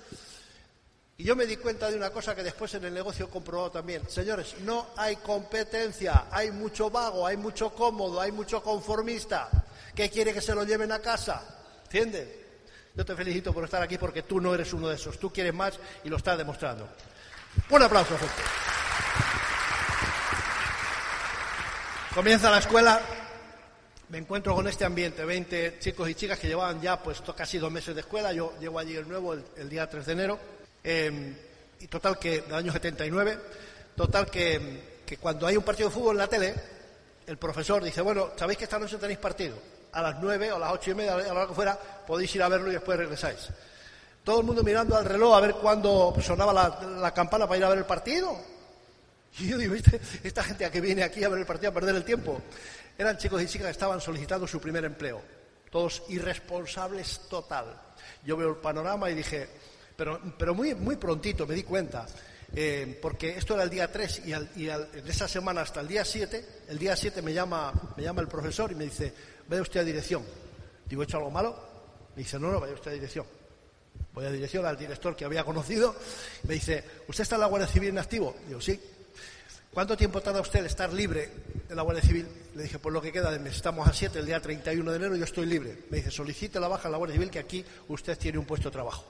y 1.18 1.24
yo 1.24 1.36
me 1.36 1.46
di 1.46 1.58
cuenta 1.58 1.92
de 1.92 1.98
una 1.98 2.10
cosa 2.10 2.34
que 2.34 2.42
después 2.42 2.74
en 2.74 2.86
el 2.86 2.94
negocio 2.94 3.26
he 3.26 3.30
comprobado 3.30 3.72
también. 3.72 4.10
Señores, 4.10 4.56
no 4.62 4.88
hay 4.96 5.18
competencia, 5.18 6.28
hay 6.32 6.50
mucho 6.50 6.90
vago, 6.90 7.28
hay 7.28 7.38
mucho 7.38 7.72
cómodo, 7.76 8.22
hay 8.22 8.32
mucho 8.32 8.64
conformista, 8.64 9.50
que 9.94 10.10
quiere 10.10 10.34
que 10.34 10.42
se 10.42 10.56
lo 10.56 10.64
lleven 10.64 10.94
a 10.94 11.00
casa. 11.00 11.44
¿Entiendes? 11.84 12.28
Yo 12.96 13.06
te 13.06 13.16
felicito 13.16 13.54
por 13.54 13.66
estar 13.66 13.84
aquí 13.84 13.98
porque 13.98 14.24
tú 14.24 14.40
no 14.40 14.56
eres 14.56 14.72
uno 14.74 14.88
de 14.88 14.96
esos, 14.96 15.20
tú 15.20 15.32
quieres 15.32 15.54
más 15.54 15.78
y 16.06 16.10
lo 16.10 16.18
estás 16.18 16.38
demostrando. 16.38 16.88
Un 17.70 17.84
aplauso 17.84 18.18
fuerte. 18.18 18.42
Comienza 22.14 22.50
la 22.50 22.58
escuela, 22.58 23.00
me 24.10 24.18
encuentro 24.18 24.56
con 24.56 24.68
este 24.68 24.84
ambiente, 24.84 25.24
20 25.24 25.78
chicos 25.80 26.10
y 26.10 26.16
chicas 26.16 26.40
que 26.40 26.48
llevaban 26.48 26.82
ya 26.82 27.02
pues 27.02 27.22
casi 27.36 27.60
dos 27.60 27.72
meses 27.72 27.94
de 27.94 28.02
escuela, 28.02 28.34
yo 28.34 28.54
llego 28.60 28.80
allí 28.80 28.96
el 28.96 29.08
nuevo 29.08 29.34
el, 29.34 29.70
día 29.70 29.88
3 29.88 30.06
de 30.06 30.14
enero, 30.14 30.40
eh, 30.84 31.36
y 31.80 31.88
total 31.88 32.18
que, 32.18 32.42
del 32.42 32.56
año 32.56 32.72
79, 32.72 33.40
total 33.96 34.26
que, 34.30 35.02
que 35.06 35.18
cuando 35.18 35.46
hay 35.46 35.56
un 35.56 35.64
partido 35.64 35.90
de 35.90 35.96
fútbol 35.96 36.16
en 36.16 36.18
la 36.18 36.28
tele, 36.28 36.56
el 37.28 37.38
profesor 37.38 37.84
dice, 37.84 38.02
bueno, 38.02 38.32
¿sabéis 38.36 38.58
que 38.58 38.64
esta 38.64 38.80
noche 38.80 38.98
tenéis 38.98 39.20
partido? 39.20 39.56
A 39.92 40.02
las 40.02 40.20
9 40.20 40.52
o 40.52 40.56
a 40.56 40.60
las 40.60 40.74
ocho 40.74 40.92
y 40.92 40.96
media, 40.96 41.14
a 41.14 41.18
la 41.18 41.32
hora 41.32 41.48
que 41.48 41.54
fuera, 41.54 41.78
podéis 42.08 42.34
ir 42.36 42.42
a 42.42 42.50
verlo 42.50 42.70
y 42.70 42.74
después 42.74 42.98
regresáis. 42.98 43.50
Todo 44.24 44.42
el 44.42 44.46
mundo 44.46 44.64
mirando 44.64 44.96
al 44.96 45.06
reloj 45.06 45.36
a 45.36 45.40
ver 45.40 45.56
cuándo 45.56 46.16
sonaba 46.22 46.54
la, 46.54 47.14
campana 47.14 47.48
para 47.48 47.58
ir 47.58 47.64
a 47.64 47.70
ver 47.70 47.80
el 47.80 47.86
partido. 47.86 48.38
Y 49.40 49.48
yo 49.48 49.58
digo, 49.58 49.74
¿viste? 49.74 50.00
esta 50.24 50.44
gente 50.44 50.66
a 50.66 50.72
que 50.72 50.82
viene 50.82 51.04
aquí 51.04 51.24
a 51.24 51.30
ver 51.30 51.40
el 51.40 51.46
partido 51.46 51.72
a 51.72 51.74
perder 51.74 51.96
el 51.96 52.04
tiempo. 52.04 52.42
Eran 52.98 53.18
chicos 53.18 53.42
y 53.42 53.48
chicas 53.48 53.68
que 53.68 53.72
estaban 53.72 54.02
solicitando 54.02 54.46
su 54.46 54.60
primer 54.60 54.84
empleo. 54.86 55.22
Todos 55.72 56.04
irresponsables 56.10 57.22
total. 57.30 57.80
Yo 58.26 58.36
veo 58.36 58.50
el 58.50 58.58
panorama 58.58 59.10
y 59.10 59.16
dije, 59.16 59.48
pero, 59.96 60.56
muy, 60.56 60.96
prontito 60.96 61.46
me 61.46 61.56
di 61.56 61.64
cuenta. 61.64 62.06
Eh, 62.56 62.98
porque 63.02 63.38
esto 63.38 63.54
era 63.54 63.64
el 63.64 63.70
día 63.70 63.92
3 63.92 64.24
y, 64.26 64.34
al, 64.34 64.50
esa 65.06 65.28
semana 65.28 65.62
hasta 65.62 65.82
el 65.82 65.88
día 65.88 66.04
7, 66.04 66.64
el 66.70 66.80
día 66.80 66.96
7 66.96 67.22
me 67.22 67.32
llama, 67.32 67.72
me 67.96 68.02
llama 68.02 68.22
el 68.22 68.28
profesor 68.28 68.72
y 68.72 68.76
me 68.76 68.86
dice, 68.86 69.14
vaya 69.48 69.62
usted 69.62 69.82
a 69.82 69.84
dirección. 69.84 70.24
Digo, 70.88 71.02
¿he 71.02 71.06
hecho 71.06 71.18
algo 71.18 71.30
malo? 71.30 71.56
Me 72.16 72.24
dice, 72.24 72.40
no, 72.40 72.50
no, 72.52 72.60
vaya 72.60 72.74
usted 72.74 72.92
a 72.92 72.94
dirección. 72.94 73.26
Voy 74.14 74.26
a 74.26 74.32
dirección 74.32 74.66
al 74.66 74.78
director 74.78 75.16
que 75.16 75.26
había 75.26 75.44
conocido. 75.44 75.96
Me 76.44 76.56
dice, 76.56 76.84
¿usted 77.08 77.24
está 77.24 77.36
en 77.36 77.42
la 77.42 77.48
Guardia 77.48 77.68
Civil 77.68 77.90
en 77.90 78.00
activo? 78.00 78.36
Digo, 78.48 78.60
sí. 78.60 78.80
¿Cuánto 79.72 79.96
tiempo 79.96 80.20
tarda 80.22 80.42
usted 80.42 80.66
estar 80.66 80.92
libre 80.92 81.30
de 81.68 81.76
la 81.76 81.84
Guardia 81.84 82.04
Civil? 82.04 82.28
Le 82.56 82.64
dije, 82.64 82.80
pues 82.80 82.92
lo 82.92 83.02
que 83.02 83.12
queda 83.12 83.32
de 83.32 83.40
mes. 83.40 83.56
Estamos 83.56 83.88
a 83.88 83.94
7, 83.94 84.20
el 84.20 84.26
día 84.26 84.42
31 84.42 84.92
de 84.92 84.98
enero, 84.98 85.16
yo 85.16 85.26
estoy 85.26 85.46
libre. 85.46 85.84
Me 85.90 85.98
dice, 85.98 86.10
solicite 86.12 86.60
la 86.60 86.68
baja 86.68 86.88
en 86.88 86.94
la 86.94 86.98
Guardia 86.98 87.16
Civil 87.16 87.30
que 87.30 87.40
aquí 87.40 87.64
usted 87.88 88.18
tiene 88.18 88.40
un 88.40 88.46
puesto 88.46 88.70
de 88.70 88.74
trabajo. 88.74 89.06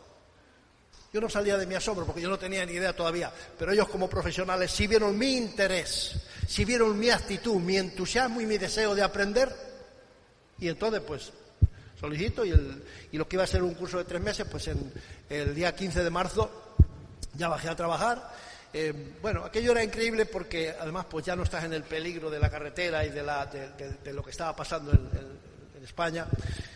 Yo 1.11 1.21
no 1.21 1.29
salía 1.29 1.57
de 1.57 1.65
mi 1.65 1.73
asombro 1.73 2.05
porque 2.05 2.21
yo 2.21 2.29
no 2.29 2.37
tenía 2.37 2.65
ni 2.65 2.73
idea 2.73 2.95
todavía, 2.95 3.31
pero 3.57 3.71
ellos 3.71 3.87
como 3.87 4.07
profesionales 4.07 4.69
sí 4.69 4.85
vieron 4.85 5.17
mi 5.17 5.37
interés, 5.37 6.15
sí 6.47 6.65
vieron 6.65 6.99
mi 6.99 7.09
actitud, 7.09 7.55
mi 7.55 7.77
entusiasmo 7.77 8.41
y 8.41 8.45
mi 8.45 8.59
deseo 8.59 8.93
de 8.93 9.01
aprender. 9.01 9.51
Y 10.59 10.67
entonces, 10.67 11.01
pues, 11.01 11.31
solicito 11.99 12.45
y, 12.45 12.51
el, 12.51 12.83
y 13.11 13.17
lo 13.17 13.27
que 13.27 13.35
iba 13.35 13.43
a 13.43 13.47
ser 13.47 13.63
un 13.63 13.73
curso 13.73 13.97
de 13.97 14.05
tres 14.05 14.21
meses, 14.21 14.47
pues 14.49 14.67
en 14.67 14.91
el 15.29 15.53
día 15.53 15.75
15 15.75 16.03
de 16.03 16.09
marzo 16.09 16.75
ya 17.35 17.47
bajé 17.47 17.69
a 17.69 17.75
trabajar. 17.75 18.31
Eh, 18.71 19.15
bueno, 19.21 19.43
aquello 19.43 19.71
era 19.71 19.83
increíble 19.83 20.25
porque 20.25 20.75
además 20.79 21.05
pues 21.09 21.25
ya 21.25 21.35
no 21.35 21.43
estás 21.43 21.63
en 21.63 21.73
el 21.73 21.83
peligro 21.83 22.29
de 22.29 22.39
la 22.39 22.49
carretera 22.49 23.03
y 23.03 23.09
de, 23.09 23.23
la, 23.23 23.47
de, 23.47 24.13
lo 24.13 24.23
que 24.23 24.29
estaba 24.29 24.55
pasando 24.55 24.91
en, 24.91 25.49
España 25.83 26.27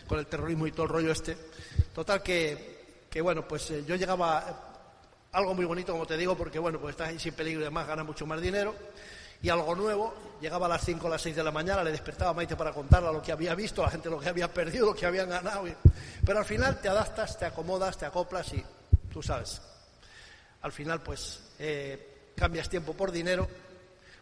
con 0.08 0.18
el 0.18 0.26
terrorismo 0.26 0.66
y 0.66 0.72
todo 0.72 0.84
el 0.84 0.88
rollo 0.88 1.12
este. 1.12 1.36
Total 1.94 2.20
que, 2.20 3.04
que 3.08 3.20
bueno, 3.20 3.46
pues 3.46 3.70
eh, 3.70 3.84
yo 3.86 3.94
llegaba 3.94 4.72
algo 5.30 5.54
muy 5.54 5.64
bonito, 5.64 5.92
como 5.92 6.06
te 6.06 6.16
digo, 6.16 6.36
porque 6.36 6.58
bueno, 6.58 6.80
pues 6.80 6.94
estás 6.94 7.10
ahí 7.10 7.18
sin 7.18 7.34
peligro 7.34 7.60
y 7.60 7.64
además 7.64 7.86
ganas 7.86 8.06
mucho 8.06 8.26
más 8.26 8.40
dinero. 8.40 8.74
Y 9.44 9.50
algo 9.50 9.74
nuevo, 9.74 10.14
llegaba 10.40 10.64
a 10.64 10.68
las 10.70 10.86
5 10.86 11.06
o 11.06 11.10
las 11.10 11.20
6 11.20 11.36
de 11.36 11.44
la 11.44 11.50
mañana, 11.50 11.84
le 11.84 11.90
despertaba 11.92 12.30
a 12.30 12.32
Maite 12.32 12.56
para 12.56 12.72
contarle 12.72 13.12
lo 13.12 13.20
que 13.20 13.30
había 13.30 13.54
visto, 13.54 13.82
a 13.82 13.84
la 13.84 13.90
gente 13.90 14.08
lo 14.08 14.18
que 14.18 14.30
había 14.30 14.50
perdido, 14.50 14.86
lo 14.86 14.94
que 14.94 15.04
habían 15.04 15.28
ganado. 15.28 15.64
Pero 16.24 16.38
al 16.38 16.46
final 16.46 16.80
te 16.80 16.88
adaptas, 16.88 17.38
te 17.38 17.44
acomodas, 17.44 17.98
te 17.98 18.06
acoplas 18.06 18.54
y 18.54 18.64
tú 19.12 19.22
sabes. 19.22 19.60
Al 20.62 20.72
final, 20.72 21.02
pues, 21.02 21.40
eh, 21.58 22.30
cambias 22.34 22.70
tiempo 22.70 22.94
por 22.94 23.12
dinero, 23.12 23.46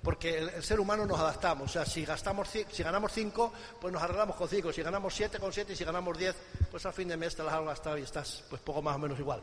porque 0.03 0.39
el, 0.39 0.65
ser 0.65 0.81
humano 0.81 1.07
nos 1.07 1.21
adaptamos. 1.21 1.71
O 1.71 1.73
sea, 1.73 1.87
si, 1.87 2.05
gastamos, 2.05 2.49
si 2.49 2.83
ganamos 2.83 3.13
5, 3.13 3.53
pues 3.81 3.93
nos 3.93 4.03
arreglamos 4.03 4.35
con 4.35 4.49
5. 4.49 4.73
Si 4.73 4.83
ganamos 4.83 5.15
7, 5.15 5.39
con 5.39 5.53
7. 5.53 5.73
Y 5.73 5.77
si 5.77 5.85
ganamos 5.85 6.19
10, 6.19 6.35
pues 6.69 6.85
a 6.85 6.91
fin 6.91 7.07
de 7.07 7.17
mes 7.17 7.37
te 7.37 7.45
las 7.45 7.55
has 7.55 7.65
gastado 7.65 7.97
y 7.97 8.03
estás, 8.03 8.43
pues, 8.51 8.61
poco 8.61 8.83
más 8.83 8.97
o 8.97 8.99
menos 8.99 9.21
igual. 9.21 9.41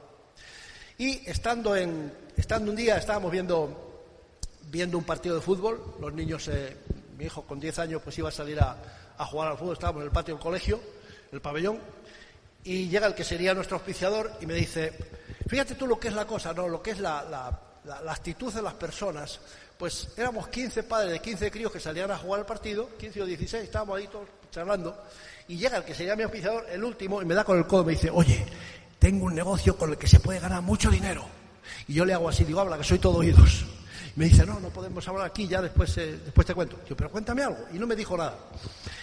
Y 0.98 1.26
estando, 1.30 1.74
en, 1.74 2.14
estando 2.36 2.70
un 2.70 2.76
día, 2.76 2.98
estábamos 2.98 3.32
viendo, 3.32 3.89
viendo 4.70 4.98
un 4.98 5.04
partido 5.04 5.36
de 5.36 5.42
fútbol, 5.42 5.96
los 6.00 6.14
niños, 6.14 6.48
eh, 6.48 6.78
mi 7.18 7.26
hijo 7.26 7.44
con 7.44 7.60
10 7.60 7.80
años 7.80 8.02
pues 8.04 8.18
iba 8.18 8.30
a 8.30 8.32
salir 8.32 8.60
a, 8.60 8.78
jugar 9.26 9.50
al 9.50 9.58
fútbol, 9.58 9.74
estábamos 9.74 10.02
en 10.02 10.08
el 10.08 10.14
patio 10.14 10.36
del 10.36 10.44
colegio, 10.44 10.80
el 11.32 11.42
pabellón, 11.42 11.80
y 12.64 12.88
llega 12.88 13.08
el 13.08 13.14
que 13.14 13.24
sería 13.24 13.54
nuestro 13.54 13.78
auspiciador 13.78 14.32
y 14.40 14.46
me 14.46 14.54
dice, 14.54 14.94
fíjate 15.48 15.76
tú 15.76 15.88
lo 15.88 16.00
que 16.00 16.08
es 16.08 16.14
la 16.14 16.26
cosa, 16.26 16.54
¿no? 16.54 16.68
lo 16.68 16.82
que 16.82 16.92
es 16.92 17.00
la, 17.00 17.60
actitud 18.08 18.54
de 18.54 18.62
las 18.62 18.74
personas. 18.76 19.40
Pues 19.78 20.10
éramos 20.18 20.50
15 20.50 20.84
padres 20.84 21.12
de 21.12 21.20
15 21.20 21.52
críos 21.52 21.72
que 21.72 21.80
salían 21.80 22.12
a 22.12 22.18
jugar 22.18 22.42
el 22.42 22.46
partido, 22.46 22.90
15 22.98 23.22
o 23.22 23.26
16, 23.26 23.64
estábamos 23.64 23.98
ahí 23.98 24.08
todos 24.08 24.28
charlando, 24.52 25.04
y 25.48 25.58
llega 25.58 25.78
el 25.78 25.84
que 25.84 25.96
sería 25.96 26.16
mi 26.16 26.24
auspiciador, 26.24 26.66
el 26.70 26.84
último, 26.84 27.22
y 27.22 27.26
me 27.26 27.34
da 27.34 27.44
con 27.44 27.58
el 27.58 27.66
codo 27.66 27.84
me 27.86 27.94
dice, 27.94 28.10
oye, 28.10 28.46
tengo 29.00 29.26
un 29.26 29.36
negocio 29.36 29.78
con 29.78 29.90
el 29.92 29.98
que 29.98 30.08
se 30.08 30.20
puede 30.20 30.40
ganar 30.40 30.62
mucho 30.62 30.90
dinero. 30.90 31.26
Y 31.88 31.94
yo 31.94 32.06
le 32.06 32.14
hago 32.14 32.30
así, 32.30 32.44
digo, 32.44 32.60
habla, 32.60 32.78
que 32.78 32.84
soy 32.84 33.00
todo 33.00 33.18
oídos. 33.18 33.66
Me 34.20 34.26
dice, 34.26 34.46
no, 34.46 34.60
no 34.60 34.68
podemos 34.68 35.08
hablar 35.08 35.28
aquí, 35.28 35.48
ya 35.48 35.62
después, 35.62 35.98
eh, 35.98 36.20
después 36.26 36.46
te 36.46 36.54
cuento. 36.54 36.82
Yo, 36.86 36.98
pero 36.98 37.10
cuéntame 37.10 37.42
algo. 37.42 37.68
Y 37.74 37.80
no 37.80 37.88
me 37.88 37.96
dijo 37.96 38.18
nada. 38.18 38.38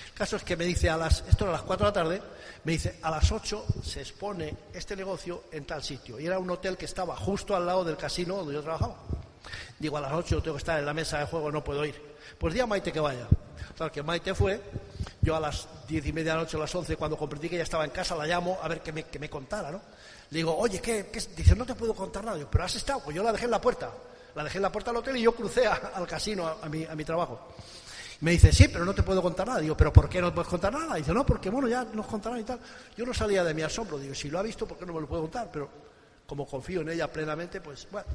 El 0.09 0.13
caso 0.13 0.37
es 0.37 0.45
que 0.45 0.59
me 0.59 0.67
dice 0.67 0.91
a 0.91 0.99
las, 0.99 1.25
esto 1.27 1.45
era 1.45 1.55
a 1.55 1.57
las 1.57 1.63
4 1.63 1.87
de 1.87 1.91
la 1.91 1.93
tarde, 1.95 2.23
me 2.65 2.73
dice, 2.73 2.99
a 3.01 3.11
las 3.11 3.33
8 3.33 3.65
se 3.83 4.03
expone 4.03 4.55
este 4.75 4.95
negocio 4.95 5.45
en 5.53 5.65
tal 5.65 5.83
sitio. 5.83 6.21
Y 6.21 6.27
era 6.27 6.39
un 6.39 6.51
hotel 6.51 6.77
que 6.77 6.85
estaba 6.85 7.17
justo 7.17 7.57
al 7.57 7.65
lado 7.65 7.83
del 7.83 7.97
casino 7.97 8.37
donde 8.37 8.53
yo 8.53 8.63
trabajaba. 8.63 8.95
Digo, 9.79 9.97
a 9.97 10.03
las 10.03 10.13
8 10.13 10.43
tengo 10.43 10.57
que 10.57 10.61
estar 10.61 10.79
en 10.79 10.85
la 10.85 10.93
mesa 10.93 11.19
de 11.21 11.25
juego, 11.25 11.51
no 11.51 11.65
puedo 11.65 11.83
ir. 11.87 11.99
Pues 12.39 12.53
di 12.53 12.61
a 12.61 12.67
Maite 12.67 12.93
que 12.93 13.01
vaya. 13.01 13.27
O 13.75 13.79
sea, 13.79 13.89
que 13.89 14.03
Maite 14.03 14.35
fue, 14.35 14.61
yo 15.23 15.35
a 15.35 15.41
las 15.41 15.67
diez 15.89 16.05
y 16.05 16.13
media 16.13 16.33
de 16.33 16.37
la 16.37 16.43
noche, 16.43 16.59
a 16.59 16.61
las 16.61 16.75
once, 16.75 16.95
cuando 16.95 17.17
comprendí 17.17 17.49
que 17.49 17.55
ella 17.55 17.65
estaba 17.65 17.87
en 17.87 17.91
casa, 17.91 18.15
la 18.17 18.27
llamo 18.27 18.59
a 18.63 18.69
ver 18.69 18.83
que 18.83 18.93
me, 18.93 19.05
que 19.05 19.19
me 19.19 19.31
contara, 19.31 19.71
¿no? 19.71 19.81
Le 20.29 20.41
digo, 20.41 20.55
oye, 20.55 20.79
¿qué, 20.83 21.11
Dice, 21.35 21.57
no 21.57 21.65
te 21.65 21.75
puedo 21.75 21.95
contar 21.95 22.23
nada. 22.23 22.39
pero 22.51 22.65
has 22.65 22.75
estado, 22.75 23.01
pues 23.03 23.17
yo 23.17 23.23
la 23.23 23.33
dejé 23.33 23.47
en 23.47 23.53
la 23.53 23.63
puerta. 23.63 23.91
La 24.37 24.45
dejé 24.45 24.59
en 24.59 24.63
la 24.63 24.71
puerta 24.71 24.91
del 24.91 24.99
hotel 24.99 25.17
y 25.17 25.23
yo 25.23 25.35
crucé 25.35 25.67
al 25.67 26.07
casino, 26.07 26.47
a, 26.47 26.69
mi, 26.69 26.85
a 26.85 26.95
mi 26.95 27.05
trabajo. 27.05 27.55
Me 28.21 28.31
dice, 28.31 28.53
sí, 28.53 28.69
pero 28.69 28.85
no 28.85 28.95
te 28.95 29.03
puedo 29.03 29.21
contar 29.23 29.47
nada. 29.47 29.61
Digo, 29.61 29.77
¿pero 29.77 29.93
por 29.93 30.09
qué 30.09 30.21
no 30.21 30.33
puedes 30.33 30.49
contar 30.49 30.73
nada? 30.73 30.95
Dice, 30.95 31.13
no, 31.13 31.25
porque 31.25 31.51
bueno, 31.51 31.69
ya 31.69 31.85
nos 31.85 32.07
contarán 32.07 32.41
y 32.41 32.45
tal. 32.45 32.61
Yo 32.97 33.05
no 33.05 33.13
salía 33.13 33.43
de 33.43 33.55
mi 33.55 33.63
asombro. 33.63 33.99
Digo, 33.99 34.15
si 34.15 34.31
lo 34.31 34.39
ha 34.39 34.43
visto, 34.43 34.67
¿por 34.67 34.79
qué 34.79 34.87
no 34.87 34.93
me 34.93 35.01
lo 35.01 35.07
puedo 35.07 35.23
contar? 35.23 35.51
Pero 35.51 35.69
como 36.27 36.47
confío 36.47 36.83
en 36.83 36.91
ella 36.91 37.11
plenamente, 37.11 37.61
pues 37.61 37.89
bueno. 37.91 38.09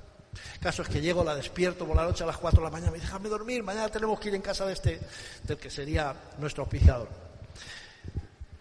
caso 0.60 0.84
es 0.84 0.90
que 0.90 1.02
llego, 1.02 1.24
la 1.24 1.36
despierto 1.36 1.86
por 1.86 1.96
la 1.96 2.04
noche 2.04 2.24
a 2.24 2.28
las 2.28 2.38
4 2.38 2.60
de 2.60 2.66
la 2.66 2.72
mañana, 2.72 2.92
me 2.92 2.98
dice, 2.98 3.08
déjame 3.08 3.30
dormir, 3.30 3.64
mañana 3.64 3.90
tenemos 3.90 4.20
que 4.20 4.30
ir 4.30 4.36
en 4.36 4.42
casa 4.42 4.66
de 4.66 4.74
este, 4.74 5.00
del 5.44 5.58
que 5.58 5.70
sería 5.70 6.16
nuestro 6.38 6.64
auspiciador. 6.64 7.08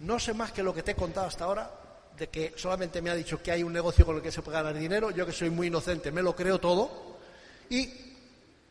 No 0.00 0.18
sé 0.18 0.32
más 0.32 0.52
que 0.52 0.62
lo 0.62 0.72
que 0.72 0.82
te 0.82 0.92
he 0.92 0.94
contado 0.96 1.26
hasta 1.26 1.44
ahora, 1.44 1.70
de 2.16 2.28
que 2.28 2.54
solamente 2.56 3.02
me 3.02 3.10
ha 3.10 3.14
dicho 3.14 3.42
que 3.42 3.50
hay 3.50 3.62
un 3.62 3.72
negocio 3.72 4.06
con 4.06 4.16
el 4.16 4.22
que 4.22 4.32
se 4.32 4.40
puede 4.42 4.56
ganar 4.56 4.74
dinero, 4.74 5.10
yo 5.10 5.26
que 5.26 5.32
soy 5.32 5.50
muy 5.50 5.66
inocente 5.66 6.12
me 6.12 6.22
lo 6.22 6.34
creo 6.34 6.58
todo, 6.58 7.09
y 7.70 7.88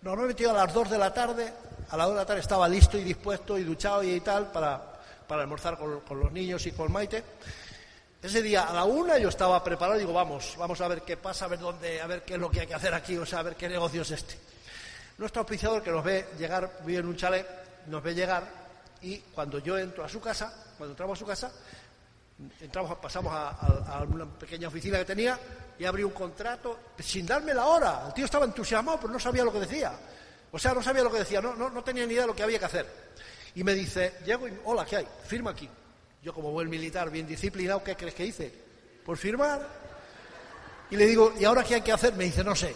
normalmente 0.01 0.43
yo 0.43 0.51
a 0.51 0.65
las 0.65 0.73
2 0.73 0.89
de 0.89 0.97
la 0.97 1.13
tarde, 1.13 1.51
a 1.89 1.97
las 1.97 2.07
2 2.07 2.15
de 2.15 2.21
la 2.21 2.25
tarde 2.25 2.41
estaba 2.41 2.67
listo 2.67 2.97
y 2.97 3.03
dispuesto 3.03 3.57
y 3.57 3.63
duchado 3.63 4.03
y 4.03 4.19
tal 4.19 4.51
para, 4.51 4.81
para 5.25 5.41
almorzar 5.41 5.77
con, 5.77 6.01
los 6.19 6.31
niños 6.31 6.65
y 6.67 6.73
con 6.73 6.91
Maite. 6.91 7.23
Ese 8.21 8.41
día 8.41 8.63
a 8.63 8.73
la 8.73 8.83
una 8.83 9.17
yo 9.17 9.29
estaba 9.29 9.63
preparado 9.63 9.97
digo, 9.97 10.12
vamos, 10.12 10.55
vamos 10.57 10.81
a 10.81 10.88
ver 10.89 11.03
qué 11.03 11.15
pasa, 11.15 11.45
a 11.45 11.47
ver 11.47 11.59
dónde, 11.59 12.01
a 12.01 12.07
ver 12.07 12.23
qué 12.23 12.33
es 12.33 12.39
lo 12.39 12.51
que 12.51 12.59
hay 12.59 12.67
que 12.67 12.73
hacer 12.73 12.93
aquí, 12.93 13.17
o 13.17 13.25
sea, 13.25 13.39
a 13.39 13.43
ver 13.43 13.55
qué 13.55 13.69
negocio 13.69 14.01
es 14.01 14.12
este. 14.12 14.38
Nuestro 15.17 15.41
auspiciador 15.41 15.81
que 15.81 15.91
nos 15.91 16.03
ve 16.03 16.27
llegar, 16.38 16.79
vive 16.85 16.99
en 16.99 17.07
un 17.07 17.15
chalet, 17.15 17.47
nos 17.88 18.03
ve 18.03 18.13
llegar 18.13 18.43
y 19.01 19.17
cuando 19.19 19.59
yo 19.59 19.77
entro 19.77 20.03
a 20.03 20.09
su 20.09 20.19
casa, 20.19 20.53
cuando 20.77 20.91
entramos 20.91 21.17
a 21.17 21.19
su 21.19 21.25
casa, 21.25 21.51
entramos, 22.62 22.97
pasamos 22.97 23.34
a, 23.34 24.06
una 24.08 24.25
pequeña 24.25 24.67
oficina 24.67 24.97
que 24.99 25.06
tenía 25.06 25.38
y 25.78 25.86
abrí 25.86 26.04
un 26.04 26.12
contrato 26.12 26.80
sin 26.99 27.25
darme 27.25 27.54
la 27.54 27.65
hora. 27.65 28.04
El 28.08 28.13
tío 28.13 28.25
estaba 28.25 28.45
entusiasmado, 28.45 28.99
pero 29.02 29.13
no 29.13 29.19
sabía 29.19 29.43
lo 29.43 29.52
que 29.52 29.60
decía. 29.60 29.91
O 30.52 30.58
sea, 30.58 30.73
no 30.73 30.82
sabía 30.82 31.04
lo 31.04 31.12
que 31.12 31.19
decía, 31.19 31.41
no, 31.41 31.56
no, 31.56 31.69
no 31.69 31.84
tenía 31.84 32.06
ni 32.06 32.13
idea 32.13 32.23
de 32.23 32.28
lo 32.28 32.36
que 32.36 32.43
había 32.43 32.60
que 32.60 32.65
hacer. 32.65 32.86
Y 33.56 33.63
me 33.63 33.73
dice, 33.73 34.15
llego 34.25 34.47
y, 34.47 34.58
hola, 34.65 34.86
¿qué 34.86 34.97
hay? 34.97 35.08
Firma 35.25 35.52
aquí. 35.52 35.69
Yo 36.23 36.34
como 36.34 36.52
buen 36.52 36.69
militar, 36.69 37.10
bien 37.10 37.28
disciplinado, 37.28 37.84
¿qué 37.84 37.95
crees 37.95 38.15
que 38.15 38.25
hice? 38.25 38.54
Por 39.06 39.17
firmar. 39.17 39.65
Y 40.91 40.95
le 40.95 41.06
digo, 41.06 41.34
¿y 41.39 41.45
ahora 41.45 41.63
qué 41.63 41.75
hay 41.75 41.82
que 41.82 41.91
hacer? 41.91 42.13
Me 42.15 42.25
dice, 42.25 42.43
no 42.43 42.56
sé. 42.56 42.75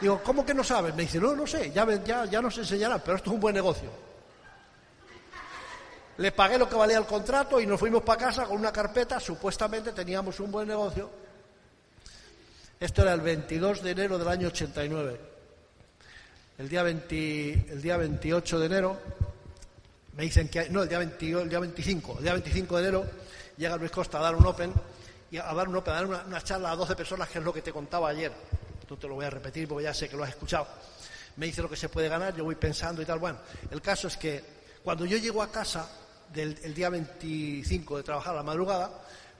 Digo, 0.00 0.22
¿cómo 0.24 0.44
que 0.44 0.54
no 0.54 0.64
sabes? 0.64 0.94
Me 0.94 1.02
dice, 1.02 1.20
no, 1.20 1.34
no 1.36 1.46
sé, 1.46 1.70
ya, 1.70 1.86
ya, 2.02 2.24
ya 2.24 2.40
nos 2.40 2.56
enseñarán, 2.56 3.02
pero 3.04 3.18
esto 3.18 3.30
es 3.30 3.34
un 3.34 3.40
buen 3.40 3.54
negocio. 3.54 4.09
Le 6.20 6.32
pagué 6.32 6.58
lo 6.58 6.68
que 6.68 6.74
valía 6.74 6.98
el 6.98 7.06
contrato 7.06 7.58
y 7.62 7.66
nos 7.66 7.80
fuimos 7.80 8.02
para 8.02 8.26
casa 8.26 8.44
con 8.44 8.58
una 8.58 8.70
carpeta, 8.70 9.18
supuestamente 9.18 9.92
teníamos 9.92 10.38
un 10.40 10.50
buen 10.50 10.68
negocio. 10.68 11.08
Esto 12.78 13.00
era 13.00 13.14
el 13.14 13.22
22 13.22 13.82
de 13.82 13.90
enero 13.90 14.18
del 14.18 14.28
año 14.28 14.48
89. 14.48 15.18
El 16.58 16.68
día, 16.68 16.82
el 16.82 17.80
día 17.80 17.96
28 17.96 18.58
de 18.58 18.66
enero 18.66 18.98
me 20.14 20.24
dicen 20.24 20.50
que, 20.50 20.68
no, 20.68 20.82
el 20.82 20.90
día, 20.90 21.00
el 21.00 21.48
día 21.48 21.58
25, 21.58 22.16
el 22.18 22.22
día 22.22 22.32
25 22.34 22.76
de 22.76 22.82
enero 22.82 23.06
llega 23.56 23.78
Luis 23.78 23.90
Costa 23.90 24.18
a 24.18 24.22
dar 24.22 24.36
un 24.36 24.44
Open, 24.44 24.74
y 25.30 25.38
a 25.38 25.54
dar 25.54 25.68
un 25.70 25.76
Open, 25.76 25.94
a 25.94 25.96
dar 25.96 26.06
una, 26.06 26.42
charla 26.42 26.72
a 26.72 26.76
12 26.76 26.96
personas, 26.96 27.30
que 27.30 27.38
es 27.38 27.44
lo 27.44 27.54
que 27.54 27.62
te 27.62 27.72
contaba 27.72 28.10
ayer. 28.10 28.30
No 28.90 28.98
te 28.98 29.08
lo 29.08 29.14
voy 29.14 29.24
a 29.24 29.30
repetir 29.30 29.66
porque 29.66 29.84
ya 29.84 29.94
sé 29.94 30.06
que 30.06 30.18
lo 30.18 30.24
has 30.24 30.30
escuchado. 30.30 30.66
Me 31.36 31.46
dice 31.46 31.62
lo 31.62 31.70
que 31.70 31.76
se 31.76 31.88
puede 31.88 32.10
ganar, 32.10 32.36
yo 32.36 32.44
voy 32.44 32.56
pensando 32.56 33.00
y 33.00 33.06
tal. 33.06 33.18
Bueno, 33.18 33.38
el 33.70 33.80
caso 33.80 34.08
es 34.08 34.18
que 34.18 34.44
cuando 34.84 35.06
yo 35.06 35.16
llego 35.16 35.42
a 35.42 35.50
casa 35.50 35.88
del 36.32 36.58
el 36.62 36.74
día 36.74 36.88
25 36.90 37.96
de 37.96 38.02
trabajar 38.02 38.34
a 38.34 38.38
la 38.38 38.42
madrugada, 38.42 38.90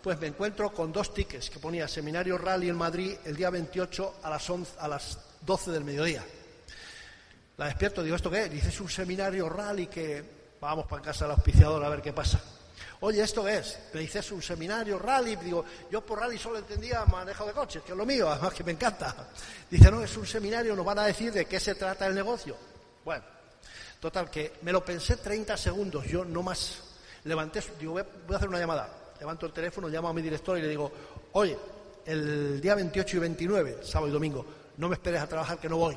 pues 0.03 0.19
me 0.21 0.27
encuentro 0.27 0.73
con 0.73 0.93
dos 0.93 1.13
tickets 1.15 1.51
que 1.51 1.59
ponía 1.59 1.87
Seminario 1.89 2.39
Rally 2.39 2.69
en 2.69 2.77
Madrid 2.77 3.17
el 3.25 3.37
día 3.37 3.51
28 3.51 4.17
a 4.23 4.31
las, 4.31 4.51
a 4.79 4.89
las 4.89 5.19
12 5.43 5.71
del 5.71 5.85
mediodía. 5.85 6.25
La 7.57 7.67
despierto, 7.67 8.03
digo, 8.03 8.17
¿esto 8.17 8.31
qué 8.31 8.45
es? 8.45 8.51
Dice, 8.51 8.69
es 8.69 8.81
un 8.81 8.89
seminario 8.89 9.49
rally 9.49 9.87
que 9.87 10.41
Vamos 10.61 10.87
para 10.87 11.01
casa 11.01 11.25
del 11.25 11.33
auspiciador 11.33 11.83
a 11.83 11.89
ver 11.89 12.03
qué 12.03 12.13
pasa. 12.13 12.39
Oye, 13.01 13.23
¿esto 13.23 13.43
qué 13.43 13.57
es? 13.57 13.79
Me 13.95 14.01
dices 14.01 14.31
un 14.31 14.43
seminario, 14.43 14.99
rally. 14.99 15.37
Digo, 15.37 15.65
yo 15.91 16.05
por 16.05 16.21
rally 16.21 16.37
solo 16.37 16.59
entendía 16.59 17.05
manejo 17.07 17.47
de 17.47 17.53
coches, 17.53 17.83
que 17.83 17.93
es 17.93 17.97
lo 17.99 18.05
mío, 18.05 18.29
además 18.29 18.53
que 18.53 18.63
me 18.63 18.73
encanta. 18.73 19.29
Dice, 19.71 19.91
no, 19.91 20.03
es 20.03 20.15
un 20.19 20.27
seminario, 20.27 20.77
nos 20.77 20.85
van 20.85 20.99
a 20.99 21.05
decir 21.05 21.33
de 21.33 21.47
qué 21.47 21.59
se 21.59 21.75
trata 21.75 22.07
el 22.07 22.15
negocio. 22.15 22.59
Bueno, 23.03 23.25
total, 24.01 24.31
que 24.31 24.55
me 24.63 24.73
lo 24.73 24.85
pensé 24.85 25.17
30 25.17 25.57
segundos, 25.57 26.07
yo 26.07 26.25
no 26.25 26.43
más. 26.43 26.83
Levanté, 27.25 27.63
digo, 27.79 27.93
voy 27.93 28.35
a 28.35 28.37
hacer 28.37 28.49
una 28.49 28.59
llamada. 28.59 29.13
Levanto 29.21 29.47
el 29.47 29.53
teléfono, 29.53 29.89
llamo 29.89 30.09
a 30.09 30.15
mi 30.15 30.23
director 30.23 30.59
y 30.59 30.63
le 30.63 30.69
digo, 30.69 30.91
oye, 31.33 31.57
el 32.07 32.61
día 32.61 32.75
28 32.75 33.17
y 33.17 33.21
29, 33.21 33.79
sábado 33.83 34.09
y 34.09 34.13
domingo, 34.13 34.45
no 34.79 34.89
me 34.89 34.95
esperes 34.95 35.21
a 35.21 35.27
trabajar 35.27 35.59
que 35.59 35.69
no 35.69 35.77
voy. 35.77 35.97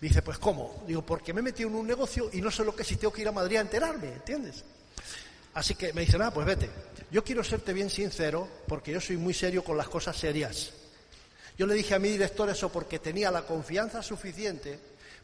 Dice, 0.00 0.22
pues 0.22 0.38
¿cómo? 0.38 0.82
Digo, 0.86 1.02
porque 1.02 1.32
me 1.32 1.40
he 1.40 1.42
metido 1.42 1.68
en 1.68 1.76
un 1.76 1.86
negocio 1.86 2.30
y 2.32 2.40
no 2.40 2.50
sé 2.50 2.64
lo 2.64 2.74
que 2.74 2.84
si 2.84 2.96
tengo 2.96 3.12
que 3.12 3.22
ir 3.22 3.28
a 3.28 3.32
Madrid 3.32 3.58
a 3.58 3.60
enterarme, 3.60 4.08
¿entiendes? 4.08 4.64
Así 5.54 5.74
que 5.74 5.92
me 5.92 6.02
dice, 6.02 6.18
ah, 6.20 6.30
pues 6.30 6.46
vete. 6.46 6.70
Yo 7.10 7.22
quiero 7.22 7.44
serte 7.44 7.72
bien 7.72 7.88
sincero 7.88 8.48
porque 8.66 8.92
yo 8.92 9.00
soy 9.00 9.16
muy 9.16 9.32
serio 9.32 9.62
con 9.62 9.76
las 9.76 9.88
cosas 9.88 10.16
serias. 10.16 10.72
Yo 11.58 11.66
le 11.66 11.74
dije 11.74 11.94
a 11.94 11.98
mi 11.98 12.08
director 12.08 12.48
eso 12.50 12.70
porque 12.70 12.98
tenía 12.98 13.30
la 13.30 13.42
confianza 13.42 14.02
suficiente 14.02 14.78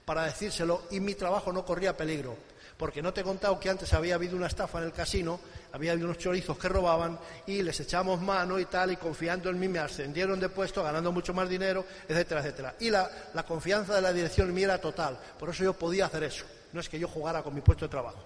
para 0.05 0.25
decírselo 0.25 0.83
y 0.91 1.01
mi 1.01 1.15
trabajo 1.15 1.53
no 1.53 1.65
corría 1.65 1.97
peligro 1.97 2.37
porque 2.83 3.01
no 3.01 3.13
te 3.13 3.21
he 3.21 3.25
contado 3.25 3.61
que 3.61 3.71
antes 3.71 3.93
había 3.93 4.17
habido 4.17 4.37
una 4.37 4.49
estafa 4.49 4.79
en 4.79 4.87
el 4.87 4.93
casino, 4.93 5.39
había 5.71 5.93
habido 5.93 6.09
unos 6.09 6.19
chorizos 6.19 6.59
que 6.59 6.69
robaban 6.69 7.17
y 7.47 7.63
les 7.63 7.79
echamos 7.79 8.21
mano 8.21 8.59
y 8.59 8.65
tal, 8.65 8.91
y 8.91 8.97
confiando 8.97 9.51
en 9.51 9.61
mí 9.61 9.69
me 9.69 9.79
ascendieron 9.79 10.41
de 10.41 10.49
puesto, 10.49 10.83
ganando 10.83 11.13
mucho 11.13 11.33
más 11.33 11.49
dinero, 11.49 11.85
etcétera, 12.09 12.41
etcétera. 12.41 12.75
Y 12.81 12.91
la, 12.91 13.09
confianza 13.47 13.95
de 13.95 14.01
la 14.01 14.13
dirección 14.13 14.49
en 14.49 14.55
mí 14.55 14.65
era 14.65 14.81
total, 14.81 15.17
por 15.39 15.51
eso 15.51 15.63
yo 15.63 15.75
podía 15.75 16.07
hacer 16.07 16.25
eso, 16.25 16.45
no 16.73 16.81
es 16.81 16.89
que 16.89 16.99
yo 16.99 17.07
jugara 17.07 17.45
con 17.45 17.55
mi 17.55 17.61
puesto 17.61 17.85
de 17.85 17.89
trabajo. 17.89 18.19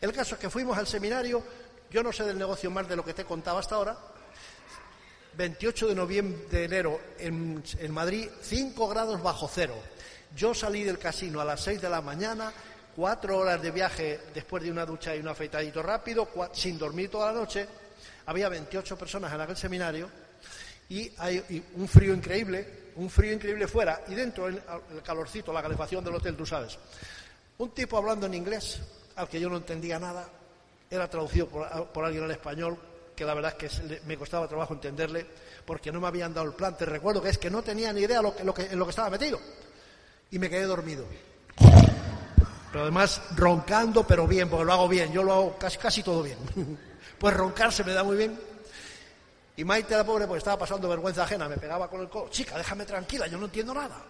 El 0.00 0.12
caso 0.12 0.34
es 0.34 0.40
que 0.40 0.50
fuimos 0.50 0.76
al 0.76 0.88
seminario, 0.88 1.40
yo 1.88 2.02
no 2.02 2.12
sé 2.12 2.24
del 2.24 2.36
negocio 2.36 2.72
más 2.72 2.88
de 2.88 2.96
lo 2.96 3.04
que 3.04 3.14
te 3.14 3.24
contaba 3.24 3.60
hasta 3.60 3.76
ahora. 3.76 3.96
28 5.36 5.86
de 5.86 5.94
noviembre 5.94 6.46
de 6.50 6.64
enero 6.64 7.00
en, 7.18 7.62
en 7.78 7.92
Madrid, 7.92 8.28
5 8.42 8.88
grados 8.88 9.22
bajo 9.22 9.48
cero. 9.52 9.74
Yo 10.34 10.52
salí 10.52 10.82
del 10.82 10.98
casino 10.98 11.40
a 11.40 11.44
las 11.44 11.60
6 11.60 11.80
de 11.80 11.88
la 11.88 12.00
mañana, 12.00 12.52
cuatro 12.96 13.38
horas 13.38 13.62
de 13.62 13.70
viaje 13.70 14.20
después 14.34 14.64
de 14.64 14.70
una 14.70 14.84
ducha 14.84 15.14
y 15.14 15.20
un 15.20 15.28
afeitadito 15.28 15.80
rápido, 15.80 16.28
sin 16.52 16.76
dormir 16.76 17.08
toda 17.08 17.32
la 17.32 17.38
noche. 17.38 17.68
Había 18.26 18.48
28 18.48 18.98
personas 18.98 19.32
en 19.32 19.40
aquel 19.40 19.56
seminario 19.56 20.10
y 20.88 21.12
hay 21.18 21.64
un 21.76 21.86
frío 21.86 22.12
increíble, 22.12 22.90
un 22.96 23.08
frío 23.08 23.32
increíble 23.32 23.68
fuera 23.68 24.02
y 24.08 24.14
dentro 24.14 24.48
el, 24.48 24.60
calorcito, 25.04 25.52
la 25.52 25.62
calefacción 25.62 26.04
del 26.04 26.16
hotel, 26.16 26.36
tú 26.36 26.44
sabes. 26.44 26.78
Un 27.58 27.70
tipo 27.70 27.96
hablando 27.96 28.26
en 28.26 28.34
inglés, 28.34 28.80
al 29.14 29.28
que 29.28 29.38
yo 29.38 29.48
no 29.48 29.58
entendía 29.58 30.00
nada, 30.00 30.28
era 30.90 31.08
traducido 31.08 31.46
por, 31.46 32.04
alguien 32.04 32.24
al 32.24 32.30
español, 32.32 32.76
que 33.14 33.24
la 33.24 33.34
verdad 33.34 33.54
es 33.56 33.78
que 33.78 34.00
me 34.06 34.16
costaba 34.16 34.48
trabajo 34.48 34.74
entenderle, 34.74 35.24
porque 35.64 35.92
no 35.92 36.00
me 36.00 36.08
habían 36.08 36.34
dado 36.34 36.48
el 36.48 36.54
plan. 36.54 36.76
Te 36.76 36.86
recuerdo 36.86 37.22
que 37.22 37.28
es 37.28 37.38
que 37.38 37.50
no 37.50 37.62
tenía 37.62 37.92
ni 37.92 38.00
idea 38.00 38.20
lo 38.20 38.34
que, 38.34 38.42
en 38.42 38.78
lo 38.78 38.84
que 38.84 38.90
estaba 38.90 39.10
metido. 39.10 39.38
Y 40.30 40.38
me 40.38 40.50
quedé 40.50 40.64
dormido. 40.64 41.04
Pero 42.72 42.82
además 42.82 43.22
roncando, 43.36 44.04
pero 44.04 44.26
bien, 44.26 44.48
porque 44.48 44.64
lo 44.64 44.72
hago 44.72 44.88
bien, 44.88 45.12
yo 45.12 45.22
lo 45.22 45.32
hago 45.32 45.58
casi, 45.58 45.78
casi 45.78 46.02
todo 46.02 46.22
bien. 46.22 46.38
pues 47.18 47.36
roncar 47.36 47.72
se 47.72 47.84
me 47.84 47.92
da 47.92 48.02
muy 48.02 48.16
bien. 48.16 48.38
Y 49.56 49.64
Maite, 49.64 49.96
la 49.96 50.04
pobre, 50.04 50.26
pues 50.26 50.38
estaba 50.38 50.58
pasando 50.58 50.88
vergüenza 50.88 51.22
ajena, 51.22 51.48
me 51.48 51.56
pegaba 51.56 51.88
con 51.88 52.00
el 52.00 52.08
codo. 52.08 52.28
Chica, 52.30 52.58
déjame 52.58 52.84
tranquila, 52.84 53.28
yo 53.28 53.38
no 53.38 53.44
entiendo 53.44 53.72
nada. 53.72 54.02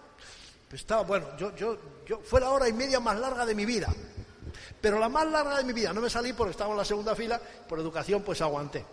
Pues 0.67 0.81
estaba, 0.81 1.03
bueno, 1.03 1.37
yo, 1.37 1.55
yo, 1.55 1.77
yo, 2.07 2.19
fue 2.21 2.41
la 2.41 2.49
hora 2.49 2.67
y 2.67 2.73
media 2.73 2.99
más 2.99 3.19
larga 3.19 3.45
de 3.45 3.53
mi 3.53 3.65
vida. 3.65 3.93
Pero 4.81 4.97
la 4.97 5.09
más 5.09 5.27
larga 5.27 5.57
de 5.57 5.63
mi 5.63 5.73
vida, 5.73 5.93
no 5.93 6.01
me 6.01 6.09
salí 6.09 6.33
porque 6.33 6.51
estaba 6.51 6.71
en 6.71 6.77
la 6.77 6.85
segunda 6.85 7.15
fila, 7.15 7.39
por 7.69 7.79
educación, 7.79 8.23
pues 8.23 8.41
aguanté. 8.41 8.83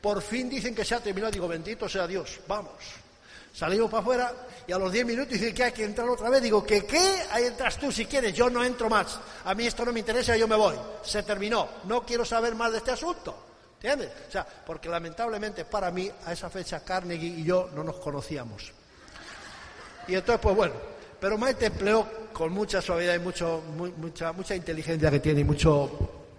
Por 0.00 0.22
fin 0.22 0.48
dicen 0.48 0.74
que 0.74 0.84
se 0.84 0.94
ha 0.94 1.00
terminado, 1.00 1.30
digo, 1.30 1.46
bendito 1.46 1.88
sea 1.88 2.06
Dios, 2.06 2.40
vamos. 2.48 2.72
Salimos 3.52 3.90
para 3.90 4.00
afuera 4.00 4.32
y 4.66 4.72
a 4.72 4.78
los 4.78 4.90
10 4.90 5.04
minutos 5.04 5.32
dicen 5.32 5.54
que 5.54 5.64
hay 5.64 5.72
que 5.72 5.84
entrar 5.84 6.08
otra 6.08 6.30
vez. 6.30 6.42
Digo, 6.42 6.64
¿que 6.64 6.84
qué? 6.84 7.22
Ahí 7.30 7.44
entras 7.44 7.76
tú 7.76 7.92
si 7.92 8.06
quieres, 8.06 8.32
yo 8.32 8.48
no 8.48 8.64
entro 8.64 8.88
más. 8.88 9.18
A 9.44 9.54
mí 9.54 9.66
esto 9.66 9.84
no 9.84 9.92
me 9.92 10.00
interesa, 10.00 10.36
yo 10.36 10.48
me 10.48 10.56
voy. 10.56 10.76
Se 11.02 11.22
terminó. 11.22 11.68
No 11.84 12.02
quiero 12.02 12.24
saber 12.24 12.54
más 12.54 12.72
de 12.72 12.78
este 12.78 12.92
asunto. 12.92 13.36
¿Entiendes? 13.74 14.10
O 14.28 14.30
sea, 14.30 14.46
porque 14.46 14.88
lamentablemente 14.88 15.64
para 15.64 15.90
mí 15.90 16.10
a 16.24 16.32
esa 16.32 16.48
fecha 16.48 16.84
Carnegie 16.84 17.40
y 17.40 17.44
yo 17.44 17.68
no 17.74 17.82
nos 17.82 17.96
conocíamos. 17.96 18.72
Y 20.06 20.14
entonces, 20.14 20.40
pues 20.40 20.56
bueno, 20.56 20.74
pero 21.20 21.36
Maite 21.36 21.66
empleó 21.66 22.06
con 22.32 22.52
mucha 22.52 22.80
suavidad 22.80 23.14
y 23.14 23.18
mucho, 23.18 23.62
mucha, 23.98 24.32
mucha 24.32 24.54
inteligencia 24.54 25.10
que 25.10 25.20
tiene 25.20 25.40
y 25.40 25.44
mucho, 25.44 25.90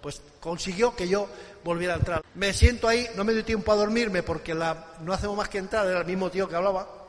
pues 0.01 0.21
consiguió 0.39 0.95
que 0.95 1.07
yo 1.07 1.27
volviera 1.63 1.93
a 1.95 1.97
entrar. 1.97 2.21
Me 2.35 2.53
siento 2.53 2.87
ahí, 2.87 3.07
no 3.15 3.23
me 3.23 3.33
doy 3.33 3.43
tiempo 3.43 3.71
a 3.71 3.75
dormirme 3.75 4.23
porque 4.23 4.53
la, 4.53 4.93
no 5.01 5.13
hacemos 5.13 5.35
más 5.37 5.49
que 5.49 5.57
entrar, 5.59 5.85
era 5.85 5.99
el 5.99 6.05
mismo 6.05 6.29
tío 6.29 6.47
que 6.47 6.55
hablaba 6.55 7.02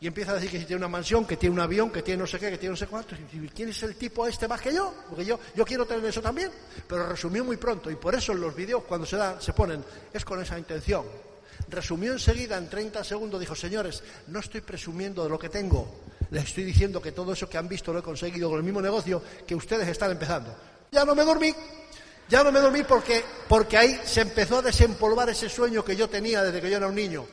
y 0.00 0.06
empieza 0.06 0.32
a 0.32 0.34
decir 0.34 0.50
que 0.50 0.58
tiene 0.58 0.76
una 0.76 0.88
mansión, 0.88 1.24
que 1.24 1.36
tiene 1.36 1.54
un 1.54 1.60
avión, 1.60 1.90
que 1.90 2.02
tiene 2.02 2.20
no 2.20 2.26
sé 2.26 2.38
qué, 2.38 2.50
que 2.50 2.58
tiene 2.58 2.72
no 2.72 2.76
sé 2.76 2.86
cuánto. 2.86 3.14
Y 3.14 3.48
¿quién 3.48 3.68
es 3.68 3.82
el 3.84 3.96
tipo 3.96 4.26
este 4.26 4.46
más 4.48 4.60
que 4.60 4.74
yo? 4.74 4.92
Porque 5.08 5.24
yo, 5.24 5.38
yo 5.54 5.64
quiero 5.64 5.86
tener 5.86 6.04
eso 6.04 6.20
también. 6.20 6.50
Pero 6.86 7.08
resumió 7.08 7.44
muy 7.44 7.56
pronto 7.56 7.90
y 7.90 7.96
por 7.96 8.14
eso 8.14 8.32
en 8.32 8.40
los 8.40 8.54
vídeos 8.54 8.82
cuando 8.84 9.06
se, 9.06 9.16
dan, 9.16 9.40
se 9.40 9.52
ponen 9.52 9.84
es 10.12 10.24
con 10.24 10.42
esa 10.42 10.58
intención. 10.58 11.04
Resumió 11.68 12.12
enseguida 12.12 12.58
en 12.58 12.68
30 12.68 13.02
segundos, 13.04 13.40
dijo, 13.40 13.54
señores, 13.54 14.02
no 14.26 14.40
estoy 14.40 14.60
presumiendo 14.60 15.22
de 15.22 15.30
lo 15.30 15.38
que 15.38 15.48
tengo, 15.48 16.02
les 16.30 16.44
estoy 16.44 16.64
diciendo 16.64 17.00
que 17.00 17.12
todo 17.12 17.32
eso 17.32 17.48
que 17.48 17.56
han 17.56 17.68
visto 17.68 17.92
lo 17.92 18.00
he 18.00 18.02
conseguido 18.02 18.50
con 18.50 18.58
el 18.58 18.64
mismo 18.64 18.82
negocio 18.82 19.22
que 19.46 19.54
ustedes 19.54 19.88
están 19.88 20.10
empezando. 20.10 20.54
Ya 20.90 21.04
no 21.04 21.14
me 21.14 21.24
dormí, 21.24 21.54
ya 22.28 22.44
no 22.44 22.52
me 22.52 22.60
dormí 22.60 22.82
porque, 22.82 23.24
porque 23.48 23.78
ahí 23.78 23.98
se 24.04 24.20
empezó 24.20 24.58
a 24.58 24.62
desempolvar 24.62 25.30
ese 25.30 25.48
sueño 25.48 25.82
que 25.82 25.96
yo 25.96 26.08
tenía 26.08 26.42
desde 26.42 26.60
que 26.60 26.68
yo 26.68 26.76
era 26.76 26.88
un 26.88 26.94
niño 26.94 27.26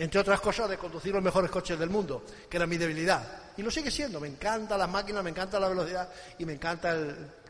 entre 0.00 0.18
otras 0.18 0.40
cosas, 0.40 0.70
de 0.70 0.78
conducir 0.78 1.12
los 1.12 1.22
mejores 1.22 1.50
coches 1.50 1.78
del 1.78 1.90
mundo, 1.90 2.24
que 2.48 2.56
era 2.56 2.66
mi 2.66 2.78
debilidad. 2.78 3.52
Y 3.58 3.62
lo 3.62 3.70
sigue 3.70 3.90
siendo, 3.90 4.18
me 4.18 4.28
encanta 4.28 4.78
las 4.78 4.88
máquinas, 4.88 5.22
me 5.22 5.28
encanta 5.28 5.60
la 5.60 5.68
velocidad 5.68 6.08
y 6.38 6.46
me 6.46 6.54
encanta 6.54 6.96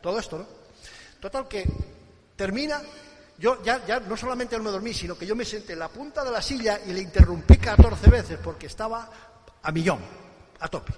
todo 0.02 0.18
esto, 0.18 0.38
¿no? 0.38 0.46
Total 1.20 1.46
que 1.46 1.64
termina, 2.34 2.82
yo 3.38 3.62
ya, 3.62 3.86
ya 3.86 4.00
no 4.00 4.16
solamente 4.16 4.56
no 4.56 4.64
me 4.64 4.70
dormí, 4.70 4.92
sino 4.92 5.16
que 5.16 5.26
yo 5.26 5.36
me 5.36 5.44
senté 5.44 5.74
en 5.74 5.78
la 5.78 5.88
punta 5.88 6.24
de 6.24 6.32
la 6.32 6.42
silla 6.42 6.80
y 6.84 6.92
le 6.92 7.00
interrumpí 7.00 7.56
14 7.56 8.10
veces 8.10 8.38
porque 8.42 8.66
estaba 8.66 9.08
a 9.62 9.70
millón, 9.70 10.00
a 10.58 10.66
tope. 10.66 10.92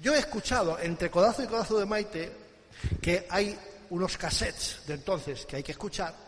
Yo 0.00 0.12
he 0.12 0.18
escuchado 0.18 0.76
entre 0.80 1.08
codazo 1.08 1.44
y 1.44 1.46
codazo 1.46 1.78
de 1.78 1.86
Maite 1.86 2.32
que 3.00 3.28
hay 3.30 3.56
unos 3.90 4.16
cassettes 4.16 4.80
de 4.88 4.94
entonces 4.94 5.46
que 5.46 5.54
hay 5.54 5.62
que 5.62 5.72
escuchar 5.72 6.27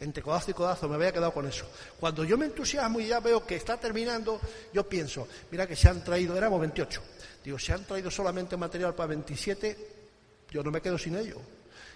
entre 0.00 0.22
codazo 0.22 0.50
y 0.50 0.54
codazo, 0.54 0.88
me 0.88 0.96
había 0.96 1.12
quedado 1.12 1.32
con 1.32 1.46
eso. 1.46 1.66
Cuando 1.98 2.24
yo 2.24 2.36
me 2.36 2.46
entusiasmo 2.46 3.00
y 3.00 3.08
ya 3.08 3.20
veo 3.20 3.46
que 3.46 3.56
está 3.56 3.76
terminando, 3.76 4.40
yo 4.72 4.88
pienso, 4.88 5.28
mira 5.50 5.66
que 5.66 5.76
se 5.76 5.88
han 5.88 6.02
traído, 6.02 6.36
éramos 6.36 6.60
28, 6.60 7.00
digo, 7.44 7.58
se 7.58 7.72
han 7.72 7.84
traído 7.84 8.10
solamente 8.10 8.56
material 8.56 8.94
para 8.94 9.08
27, 9.08 9.88
yo 10.50 10.62
no 10.62 10.70
me 10.70 10.80
quedo 10.80 10.98
sin 10.98 11.16
ello. 11.16 11.40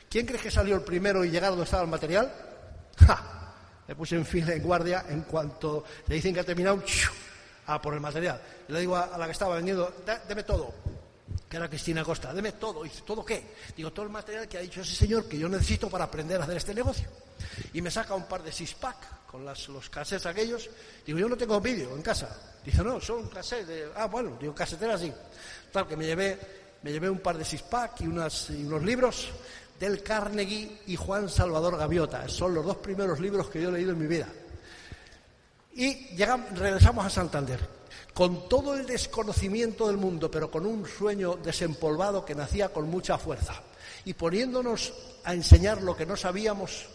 ¿Quién 0.09 0.27
crees 0.27 0.43
que 0.43 0.51
salió 0.51 0.75
el 0.77 0.83
primero 0.83 1.25
y 1.25 1.31
llegar 1.31 1.51
donde 1.51 1.65
estaba 1.65 1.83
el 1.83 1.91
material? 1.91 2.33
¡Ja! 3.07 3.55
Me 3.87 3.95
puse 3.95 4.17
en 4.17 4.25
fila, 4.27 4.55
en 4.55 4.63
guardia, 4.63 5.05
en 5.09 5.23
cuanto 5.23 5.85
le 6.07 6.17
dicen 6.17 6.35
que 6.35 6.41
ha 6.41 6.45
terminado, 6.45 6.83
a 7.67 7.83
por 7.83 7.95
el 7.95 8.01
material. 8.01 8.41
Le 8.69 8.81
digo 8.81 8.97
a, 8.97 9.17
la 9.19 9.27
que 9.27 9.33
estaba 9.33 9.57
vendiendo, 9.57 9.95
deme 10.27 10.43
todo 10.43 10.75
que 11.49 11.57
era 11.57 11.69
Cristina 11.69 12.05
Costa, 12.05 12.35
deme 12.35 12.53
todo. 12.53 12.83
Dice, 12.83 13.03
¿todo 13.07 13.25
qué? 13.25 13.55
Digo, 13.75 13.91
todo 13.93 14.05
el 14.05 14.13
material 14.13 14.47
que 14.47 14.59
ha 14.59 14.61
dicho 14.61 14.83
ese 14.83 14.95
señor 14.95 15.27
que 15.29 15.39
yo 15.39 15.49
necesito 15.49 15.89
para 15.89 16.05
aprender 16.05 16.41
a 16.41 16.45
hacer 16.45 16.59
este 16.59 16.75
negocio. 16.75 17.09
Y 17.73 17.83
me 17.83 17.91
saca 17.91 18.15
un 18.15 18.25
par 18.25 18.43
de 18.43 18.53
six-pack 18.53 19.27
con 19.27 19.45
los 19.45 19.91
cassettes 19.91 20.27
aquellos. 20.27 20.69
Digo, 21.05 21.19
yo 21.19 21.29
no 21.29 21.37
tengo 21.37 21.61
vídeo 21.61 21.95
en 21.95 22.03
casa. 22.03 22.37
Dice, 22.65 22.83
no, 22.83 23.01
son 23.01 23.29
cassettes. 23.29 23.69
De... 23.69 23.89
Ah, 23.97 24.07
bueno, 24.07 24.37
digo, 24.41 24.55
casetera 24.55 24.99
sí. 24.99 25.13
Tal, 25.73 25.87
que 25.87 25.97
me 25.97 26.07
llevé, 26.07 26.39
me 26.83 26.93
llevé 26.93 27.11
un 27.11 27.21
par 27.21 27.37
de 27.37 27.45
unas, 28.03 28.51
y 28.51 28.65
unos 28.65 28.83
libros 28.83 29.29
del 29.79 30.03
Carnegie 30.03 30.83
y 30.87 30.97
Juan 30.97 31.29
Salvador 31.29 31.77
Gaviota. 31.77 32.29
Son 32.29 32.55
los 32.55 32.65
dos 32.65 32.77
primeros 32.79 33.21
libros 33.21 33.49
que 33.49 33.63
yo 33.63 33.69
he 33.69 33.73
leído 33.73 33.93
en 33.93 33.99
mi 33.99 34.07
vida. 34.07 34.27
Y 35.75 36.09
llegamos, 36.17 36.59
regresamos 36.59 37.07
a 37.07 37.11
Santander 37.11 37.79
con 38.19 38.49
todo 38.49 38.75
el 38.75 38.85
desconocimiento 38.85 39.87
del 39.87 39.97
mundo, 39.97 40.29
pero 40.29 40.51
con 40.51 40.67
un 40.67 40.85
sueño 40.85 41.37
desempolvado 41.37 42.25
que 42.25 42.35
nacía 42.35 42.71
con 42.71 42.91
mucha 42.91 43.17
fuerza. 43.17 43.63
Y 44.05 44.15
poniéndonos 44.15 44.93
a 45.23 45.35
enseñar 45.35 45.83
lo 45.83 45.97
que 45.97 46.05
no 46.05 46.17
sabíamos, 46.17 46.87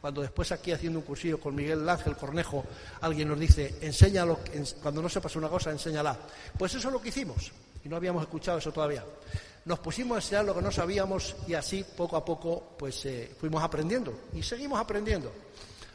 cuando 0.00 0.22
después 0.22 0.50
aquí 0.52 0.72
haciendo 0.72 0.98
un 0.98 1.04
cursillo 1.04 1.38
con 1.38 1.54
Miguel 1.54 1.88
Ángel 1.88 2.16
Cornejo, 2.16 2.64
alguien 3.00 3.28
nos 3.28 3.38
dice, 3.38 3.76
enséñalo, 3.82 4.40
cuando 4.82 5.02
no 5.02 5.08
sepas 5.08 5.36
una 5.36 5.48
cosa, 5.48 5.70
enséñala. 5.70 6.18
Pues 6.58 6.74
eso 6.74 6.88
es 6.88 6.92
lo 6.92 7.00
que 7.00 7.10
hicimos, 7.10 7.52
y 7.84 7.88
no 7.88 7.96
habíamos 7.96 8.22
escuchado 8.22 8.58
eso 8.58 8.72
todavía. 8.72 9.04
Nos 9.64 9.78
pusimos 9.80 10.16
a 10.16 10.18
enseñar 10.18 10.44
lo 10.46 10.54
que 10.54 10.62
no 10.62 10.72
sabíamos 10.72 11.36
y 11.46 11.54
así 11.54 11.84
poco 11.84 12.16
a 12.16 12.24
poco 12.24 12.74
pues 12.78 13.04
eh, 13.04 13.30
fuimos 13.38 13.62
aprendiendo 13.62 14.28
y 14.32 14.42
seguimos 14.42 14.80
aprendiendo. 14.80 15.30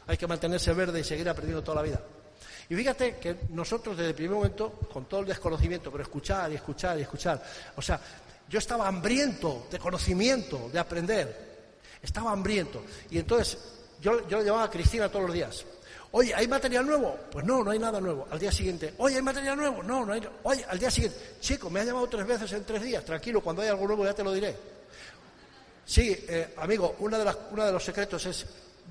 Hay 0.06 0.16
que 0.16 0.26
mantenerse 0.26 0.72
verde 0.72 1.00
y 1.00 1.04
seguir 1.04 1.28
aprendiendo 1.28 1.64
toda 1.64 1.76
la 1.76 1.82
vida. 1.82 2.00
Y 2.68 2.74
fíjate 2.74 3.16
que 3.16 3.36
nosotros 3.50 3.96
desde 3.96 4.10
el 4.10 4.14
primer 4.14 4.36
momento, 4.36 4.72
con 4.92 5.06
todo 5.06 5.20
el 5.20 5.26
desconocimiento, 5.26 5.90
pero 5.90 6.04
escuchar 6.04 6.50
y 6.52 6.54
escuchar 6.54 6.98
y 6.98 7.02
escuchar, 7.02 7.42
o 7.74 7.82
sea, 7.82 8.00
yo 8.48 8.58
estaba 8.58 8.86
hambriento 8.86 9.66
de 9.70 9.78
conocimiento, 9.78 10.68
de 10.72 10.78
aprender, 10.78 11.70
estaba 12.00 12.30
hambriento. 12.30 12.82
Y 13.10 13.18
entonces 13.18 13.58
yo, 14.06 14.28
yo 14.28 14.42
llamaba 14.42 14.64
a 14.64 14.70
Cristina 14.70 15.08
todos 15.08 15.26
los 15.26 15.34
días. 15.34 15.64
Oye, 16.12 16.34
¿hay 16.34 16.46
material 16.46 16.86
nuevo? 16.86 17.18
Pues 17.30 17.44
no, 17.44 17.62
no 17.62 17.70
hay 17.70 17.78
nada 17.78 18.00
nuevo. 18.00 18.26
Al 18.30 18.38
día 18.38 18.52
siguiente, 18.52 18.94
oye, 18.98 19.16
¿hay 19.16 19.22
material 19.22 19.56
nuevo? 19.56 19.82
No, 19.82 20.06
no 20.06 20.12
hay. 20.12 20.22
Oye, 20.44 20.64
al 20.68 20.78
día 20.78 20.90
siguiente, 20.90 21.18
chico, 21.40 21.68
me 21.68 21.80
ha 21.80 21.84
llamado 21.84 22.06
tres 22.06 22.26
veces 22.26 22.52
en 22.52 22.64
tres 22.64 22.82
días. 22.82 23.04
Tranquilo, 23.04 23.40
cuando 23.40 23.62
hay 23.62 23.68
algo 23.68 23.86
nuevo 23.86 24.04
ya 24.04 24.14
te 24.14 24.24
lo 24.24 24.32
diré. 24.32 24.56
Sí, 25.84 26.16
eh, 26.28 26.54
amigo, 26.56 26.96
uno 27.00 27.18
de, 27.18 27.24
las, 27.24 27.36
de 27.54 27.72
los 27.72 27.84
secretos 27.84 28.24
es 28.26 28.46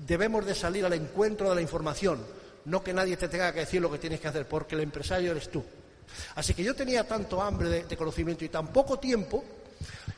debemos 0.06 0.44
de 0.44 0.54
salir 0.54 0.84
al 0.84 0.92
encuentro 0.92 1.48
de 1.48 1.54
la 1.54 1.60
información 1.60 2.22
no 2.66 2.82
que 2.82 2.92
nadie 2.92 3.16
te 3.16 3.28
tenga 3.28 3.52
que 3.52 3.60
decir 3.60 3.80
lo 3.80 3.90
que 3.90 3.98
tienes 3.98 4.20
que 4.20 4.28
hacer, 4.28 4.46
porque 4.46 4.74
el 4.74 4.82
empresario 4.82 5.30
eres 5.30 5.50
tú. 5.50 5.64
Así 6.34 6.54
que 6.54 6.62
yo 6.62 6.74
tenía 6.74 7.06
tanto 7.06 7.40
hambre 7.40 7.84
de, 7.84 7.96
conocimiento 7.96 8.44
y 8.44 8.48
tan 8.48 8.68
poco 8.68 8.98
tiempo. 8.98 9.44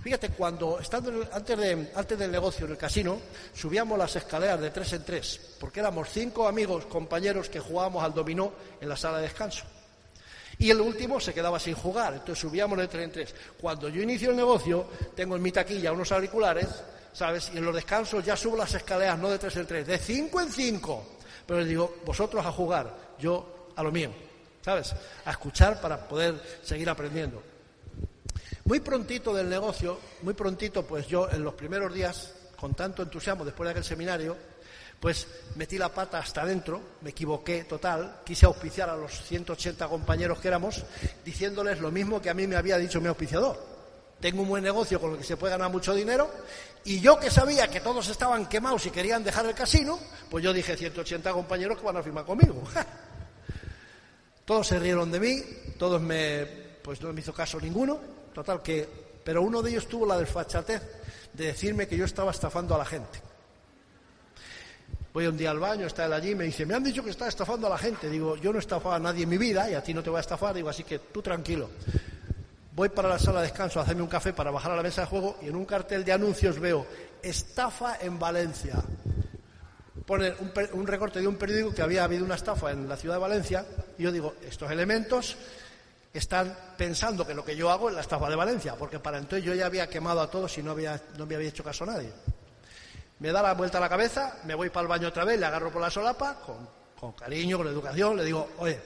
Fíjate, 0.02 0.30
cuando 0.30 0.78
estando 0.78 1.26
antes, 1.32 1.58
antes 1.94 2.18
del 2.18 2.30
negocio 2.30 2.66
en 2.66 2.72
el 2.72 2.78
casino, 2.78 3.20
subíamos 3.52 3.98
las 3.98 4.14
escaleras 4.14 4.60
de 4.60 4.70
tres 4.70 4.92
en 4.92 5.04
tres, 5.04 5.56
porque 5.58 5.80
éramos 5.80 6.08
cinco 6.10 6.46
amigos, 6.46 6.86
compañeros 6.86 7.48
que 7.48 7.58
jugábamos 7.58 8.04
al 8.04 8.14
dominó 8.14 8.52
en 8.80 8.88
la 8.88 8.96
sala 8.96 9.18
de 9.18 9.24
descanso. 9.24 9.64
Y 10.58 10.70
el 10.70 10.80
último 10.80 11.20
se 11.20 11.34
quedaba 11.34 11.58
sin 11.58 11.74
jugar, 11.74 12.14
entonces 12.14 12.38
subíamos 12.38 12.78
de 12.78 12.88
tres 12.88 13.04
en 13.04 13.12
tres. 13.12 13.34
Cuando 13.60 13.88
yo 13.88 14.02
inicio 14.02 14.30
el 14.30 14.36
negocio, 14.36 14.86
tengo 15.14 15.36
en 15.36 15.42
mi 15.42 15.52
taquilla 15.52 15.92
unos 15.92 16.10
auriculares, 16.12 16.68
¿sabes? 17.12 17.50
Y 17.54 17.58
en 17.58 17.64
los 17.64 17.74
descansos 17.74 18.24
ya 18.24 18.36
subo 18.36 18.56
las 18.56 18.74
escaleras 18.74 19.18
no 19.18 19.28
de 19.28 19.38
tres 19.38 19.56
en 19.56 19.66
tres, 19.66 19.86
de 19.86 19.98
cinco 19.98 20.40
en 20.40 20.50
cinco. 20.50 21.18
Pero 21.46 21.60
les 21.60 21.68
digo, 21.68 21.96
vosotros 22.04 22.44
a 22.44 22.52
jugar, 22.52 22.94
yo 23.18 23.68
a 23.74 23.82
lo 23.82 23.90
mío, 23.90 24.10
¿sabes? 24.64 24.94
A 25.24 25.30
escuchar 25.30 25.80
para 25.80 26.08
poder 26.08 26.40
seguir 26.62 26.88
aprendiendo. 26.88 27.42
Muy 28.68 28.80
prontito 28.80 29.32
del 29.32 29.48
negocio, 29.48 29.98
muy 30.20 30.34
prontito, 30.34 30.82
pues 30.86 31.06
yo 31.06 31.26
en 31.30 31.42
los 31.42 31.54
primeros 31.54 31.90
días, 31.94 32.34
con 32.60 32.74
tanto 32.74 33.02
entusiasmo 33.02 33.42
después 33.42 33.66
de 33.66 33.70
aquel 33.70 33.84
seminario, 33.84 34.36
Pues 35.00 35.26
metí 35.54 35.78
la 35.78 35.88
pata 35.88 36.18
hasta 36.18 36.42
adentro, 36.42 36.82
me 37.00 37.10
equivoqué 37.10 37.64
total, 37.64 38.20
quise 38.26 38.44
auspiciar 38.44 38.90
a 38.90 38.96
los 38.96 39.24
180 39.24 39.88
compañeros 39.88 40.38
que 40.40 40.48
éramos, 40.48 40.84
diciéndoles 41.24 41.80
lo 41.80 41.90
mismo 41.90 42.20
que 42.20 42.28
a 42.28 42.34
mí 42.34 42.46
me 42.46 42.56
había 42.56 42.76
dicho 42.76 43.00
mi 43.00 43.08
auspiciador. 43.08 43.56
Tengo 44.20 44.42
un 44.42 44.48
buen 44.48 44.64
negocio 44.64 45.00
con 45.00 45.12
el 45.12 45.18
que 45.18 45.24
se 45.24 45.38
puede 45.38 45.52
ganar 45.52 45.70
mucho 45.70 45.94
dinero 45.94 46.28
y 46.84 47.00
yo 47.00 47.18
que 47.18 47.30
sabía 47.30 47.68
que 47.68 47.80
todos 47.80 48.08
estaban 48.08 48.50
quemados 48.50 48.84
y 48.84 48.90
querían 48.90 49.24
dejar 49.24 49.46
el 49.46 49.54
casino, 49.54 49.98
pues 50.28 50.44
yo 50.44 50.52
dije 50.52 50.76
180 50.76 51.32
compañeros 51.32 51.78
que 51.78 51.86
van 51.86 51.96
a 51.96 52.02
firmar 52.02 52.26
conmigo. 52.26 52.62
todos 54.44 54.66
se 54.66 54.78
rieron 54.78 55.10
de 55.10 55.20
mí, 55.20 55.42
todos 55.78 56.02
me, 56.02 56.44
pues 56.82 57.00
no 57.00 57.14
me 57.14 57.20
hizo 57.20 57.32
caso 57.32 57.58
ninguno, 57.60 58.17
total 58.38 58.62
que, 58.62 58.88
pero 59.24 59.42
uno 59.42 59.62
de 59.62 59.70
ellos 59.70 59.88
tuvo 59.88 60.06
la 60.06 60.16
desfachatez 60.16 60.80
de 61.32 61.46
decirme 61.46 61.88
que 61.88 61.96
yo 61.96 62.04
estaba 62.04 62.30
estafando 62.30 62.74
a 62.74 62.78
la 62.78 62.84
gente. 62.84 63.20
Voy 65.12 65.26
un 65.26 65.36
día 65.36 65.50
al 65.50 65.58
baño, 65.58 65.86
está 65.86 66.06
él 66.06 66.12
allí, 66.12 66.34
me 66.36 66.44
dice, 66.44 66.64
me 66.64 66.74
han 66.74 66.84
dicho 66.84 67.02
que 67.02 67.10
está 67.10 67.26
estafando 67.26 67.66
a 67.66 67.70
la 67.70 67.78
gente. 67.78 68.08
Digo, 68.08 68.36
yo 68.36 68.52
no 68.52 68.58
he 68.58 68.60
estafado 68.60 68.94
a 68.94 68.98
nadie 69.00 69.24
en 69.24 69.28
mi 69.28 69.38
vida 69.38 69.68
y 69.68 69.74
a 69.74 69.82
ti 69.82 69.92
no 69.92 70.04
te 70.04 70.10
voy 70.10 70.18
a 70.18 70.20
estafar. 70.20 70.54
Digo, 70.54 70.68
así 70.68 70.84
que 70.84 71.00
tú 71.00 71.20
tranquilo. 71.20 71.68
Voy 72.76 72.90
para 72.90 73.08
la 73.08 73.18
sala 73.18 73.40
de 73.40 73.48
descanso 73.48 73.80
a 73.80 73.82
hacerme 73.82 74.02
un 74.02 74.08
café 74.08 74.32
para 74.32 74.52
bajar 74.52 74.70
a 74.70 74.76
la 74.76 74.84
mesa 74.84 75.00
de 75.00 75.08
juego 75.08 75.38
y 75.42 75.48
en 75.48 75.56
un 75.56 75.64
cartel 75.64 76.04
de 76.04 76.12
anuncios 76.12 76.60
veo 76.60 76.86
estafa 77.20 77.98
en 78.00 78.20
Valencia. 78.20 78.76
Pone 80.06 80.32
un, 80.38 80.52
un 80.74 80.86
recorte 80.86 81.20
de 81.20 81.26
un 81.26 81.34
periódico 81.34 81.74
que 81.74 81.82
había 81.82 82.04
habido 82.04 82.24
una 82.24 82.36
estafa 82.36 82.70
en 82.70 82.88
la 82.88 82.96
ciudad 82.96 83.16
de 83.16 83.20
Valencia 83.20 83.66
y 83.98 84.04
yo 84.04 84.12
digo, 84.12 84.34
estos 84.48 84.70
elementos 84.70 85.36
están 86.18 86.56
pensando 86.76 87.26
que 87.26 87.34
lo 87.34 87.44
que 87.44 87.56
yo 87.56 87.70
hago 87.70 87.88
es 87.88 87.94
la 87.94 88.00
estafa 88.00 88.28
de 88.28 88.36
Valencia, 88.36 88.76
porque 88.76 88.98
para 88.98 89.18
entonces 89.18 89.44
yo 89.44 89.54
ya 89.54 89.66
había 89.66 89.88
quemado 89.88 90.20
a 90.20 90.30
todos 90.30 90.56
y 90.58 90.62
no, 90.62 90.72
había, 90.72 91.00
no 91.16 91.26
me 91.26 91.34
había 91.34 91.48
hecho 91.48 91.64
caso 91.64 91.84
a 91.84 91.88
nadie. 91.88 92.12
Me 93.20 93.32
da 93.32 93.42
la 93.42 93.54
vuelta 93.54 93.78
a 93.78 93.80
la 93.80 93.88
cabeza, 93.88 94.36
me 94.44 94.54
voy 94.54 94.70
para 94.70 94.82
el 94.82 94.88
baño 94.88 95.08
otra 95.08 95.24
vez, 95.24 95.40
le 95.40 95.46
agarro 95.46 95.70
por 95.70 95.82
la 95.82 95.90
solapa, 95.90 96.36
con, 96.36 97.12
cariño, 97.12 97.58
con 97.58 97.66
educación, 97.66 98.16
le 98.16 98.24
digo, 98.24 98.48
oye, 98.58 98.80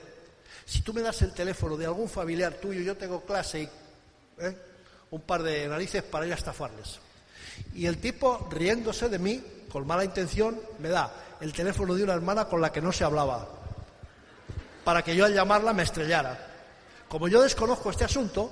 si 0.65 0.81
tú 0.81 0.93
me 0.93 1.01
das 1.01 1.21
el 1.21 1.33
teléfono 1.33 1.77
de 1.77 1.85
algún 1.85 2.09
familiar 2.09 2.53
tuyo, 2.53 2.81
yo 2.81 2.95
tengo 2.97 3.21
clase 3.21 3.61
y 3.61 3.69
¿eh? 4.39 4.57
un 5.11 5.21
par 5.21 5.43
de 5.43 5.67
narices 5.67 6.03
para 6.03 6.25
ir 6.25 6.31
a 6.31 6.35
estafarles. 6.35 6.99
Y 7.75 7.85
el 7.85 7.99
tipo, 7.99 8.47
riéndose 8.51 9.09
de 9.09 9.19
mí, 9.19 9.43
con 9.71 9.85
mala 9.85 10.03
intención, 10.03 10.59
me 10.79 10.89
da 10.89 11.11
el 11.41 11.53
teléfono 11.53 11.93
de 11.93 12.03
una 12.03 12.13
hermana 12.13 12.45
con 12.45 12.61
la 12.61 12.71
que 12.71 12.81
no 12.81 12.91
se 12.91 13.03
hablaba, 13.03 13.47
para 14.83 15.01
que 15.01 15.15
yo 15.15 15.25
al 15.25 15.33
llamarla 15.33 15.73
me 15.73 15.83
estrellara. 15.83 16.52
Como 17.07 17.27
yo 17.27 17.41
desconozco 17.41 17.91
este 17.91 18.05
asunto, 18.05 18.51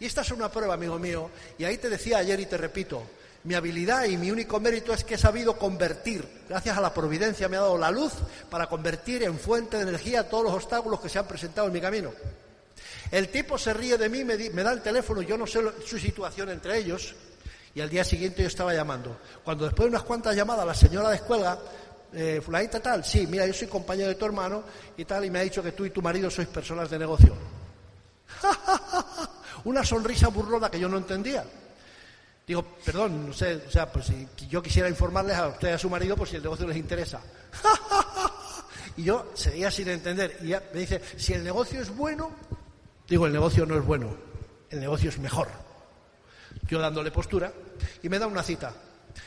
y 0.00 0.06
esta 0.06 0.20
es 0.20 0.30
una 0.30 0.50
prueba, 0.50 0.74
amigo 0.74 0.98
mío, 0.98 1.30
y 1.58 1.64
ahí 1.64 1.78
te 1.78 1.88
decía 1.88 2.18
ayer 2.18 2.38
y 2.40 2.46
te 2.46 2.56
repito, 2.56 3.02
mi 3.44 3.54
habilidad 3.54 4.04
y 4.04 4.16
mi 4.16 4.30
único 4.30 4.60
mérito 4.60 4.92
es 4.92 5.02
que 5.02 5.14
he 5.14 5.18
sabido 5.18 5.58
convertir, 5.58 6.26
gracias 6.48 6.76
a 6.76 6.80
la 6.80 6.94
providencia 6.94 7.48
me 7.48 7.56
ha 7.56 7.60
dado 7.60 7.76
la 7.76 7.90
luz 7.90 8.12
para 8.48 8.68
convertir 8.68 9.24
en 9.24 9.38
fuente 9.38 9.76
de 9.76 9.82
energía 9.82 10.28
todos 10.28 10.44
los 10.44 10.54
obstáculos 10.54 11.00
que 11.00 11.08
se 11.08 11.18
han 11.18 11.26
presentado 11.26 11.66
en 11.66 11.72
mi 11.72 11.80
camino. 11.80 12.12
El 13.10 13.28
tipo 13.28 13.58
se 13.58 13.74
ríe 13.74 13.98
de 13.98 14.08
mí, 14.08 14.24
me, 14.24 14.36
da 14.36 14.72
el 14.72 14.80
teléfono, 14.80 15.22
yo 15.22 15.36
no 15.36 15.46
sé 15.46 15.60
su 15.84 15.98
situación 15.98 16.50
entre 16.50 16.78
ellos, 16.78 17.14
y 17.74 17.80
al 17.80 17.90
día 17.90 18.04
siguiente 18.04 18.42
yo 18.42 18.48
estaba 18.48 18.72
llamando. 18.72 19.18
Cuando 19.44 19.64
después 19.64 19.86
de 19.86 19.90
unas 19.90 20.02
cuantas 20.02 20.36
llamadas 20.36 20.64
la 20.64 20.74
señora 20.74 21.10
descuelga, 21.10 21.58
eh, 22.12 22.40
fulanita 22.44 22.80
tal, 22.80 23.04
sí, 23.04 23.26
mira, 23.26 23.46
yo 23.46 23.54
soy 23.54 23.68
compañero 23.68 24.08
de 24.08 24.14
tu 24.14 24.24
hermano 24.24 24.62
y 24.96 25.04
tal, 25.04 25.24
y 25.24 25.30
me 25.30 25.40
ha 25.40 25.42
dicho 25.42 25.62
que 25.62 25.72
tú 25.72 25.84
y 25.84 25.90
tu 25.90 26.00
marido 26.00 26.30
sois 26.30 26.48
personas 26.48 26.88
de 26.88 26.98
negocio. 26.98 27.61
Una 29.64 29.84
sonrisa 29.84 30.28
burlona 30.28 30.70
que 30.70 30.80
yo 30.80 30.88
no 30.88 30.96
entendía. 30.96 31.44
Digo, 32.46 32.64
perdón, 32.84 33.28
no 33.28 33.32
sé, 33.32 33.62
o 33.66 33.70
sea, 33.70 33.90
pues 33.90 34.06
si 34.06 34.28
yo 34.48 34.62
quisiera 34.62 34.88
informarles 34.88 35.36
a 35.36 35.48
usted 35.48 35.68
y 35.68 35.72
a 35.72 35.78
su 35.78 35.88
marido 35.88 36.16
por 36.16 36.28
si 36.28 36.36
el 36.36 36.42
negocio 36.42 36.66
les 36.66 36.76
interesa. 36.76 37.20
y 38.96 39.04
yo 39.04 39.30
seguía 39.34 39.70
sin 39.70 39.88
entender. 39.88 40.38
Y 40.42 40.48
me 40.48 40.80
dice, 40.80 41.00
si 41.16 41.34
el 41.34 41.44
negocio 41.44 41.80
es 41.80 41.94
bueno, 41.94 42.32
digo, 43.08 43.26
el 43.26 43.32
negocio 43.32 43.64
no 43.64 43.76
es 43.76 43.84
bueno, 43.84 44.16
el 44.70 44.80
negocio 44.80 45.08
es 45.10 45.18
mejor. 45.18 45.48
Yo 46.68 46.80
dándole 46.80 47.10
postura 47.10 47.52
y 48.02 48.08
me 48.08 48.18
da 48.18 48.26
una 48.26 48.42
cita. 48.42 48.72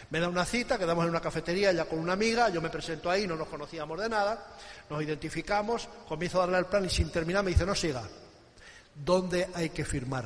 Me 0.10 0.20
da 0.20 0.28
una 0.28 0.46
cita, 0.46 0.78
quedamos 0.78 1.04
en 1.04 1.12
una 1.12 1.22
cafetería 1.22 1.72
ya 1.72 1.86
con 1.86 2.00
una 2.00 2.14
amiga, 2.14 2.50
yo 2.50 2.62
me 2.62 2.70
presento 2.70 3.10
ahí, 3.10 3.28
no 3.28 3.36
nos 3.36 3.48
conocíamos 3.48 4.00
de 4.00 4.10
nada, 4.10 4.56
nos 4.90 5.02
identificamos, 5.02 5.88
comienzo 6.08 6.40
a 6.40 6.42
darle 6.42 6.60
el 6.60 6.66
plan 6.66 6.86
y 6.86 6.90
sin 6.90 7.12
terminar 7.12 7.44
me 7.44 7.52
dice, 7.52 7.66
no 7.66 7.76
siga, 7.76 8.04
¿dónde 8.96 9.50
hay 9.54 9.70
que 9.70 9.86
firmar? 9.86 10.26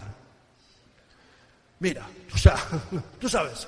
Mira, 1.80 2.08
o 2.34 2.38
sea, 2.38 2.56
tú 3.20 3.28
sabes. 3.28 3.68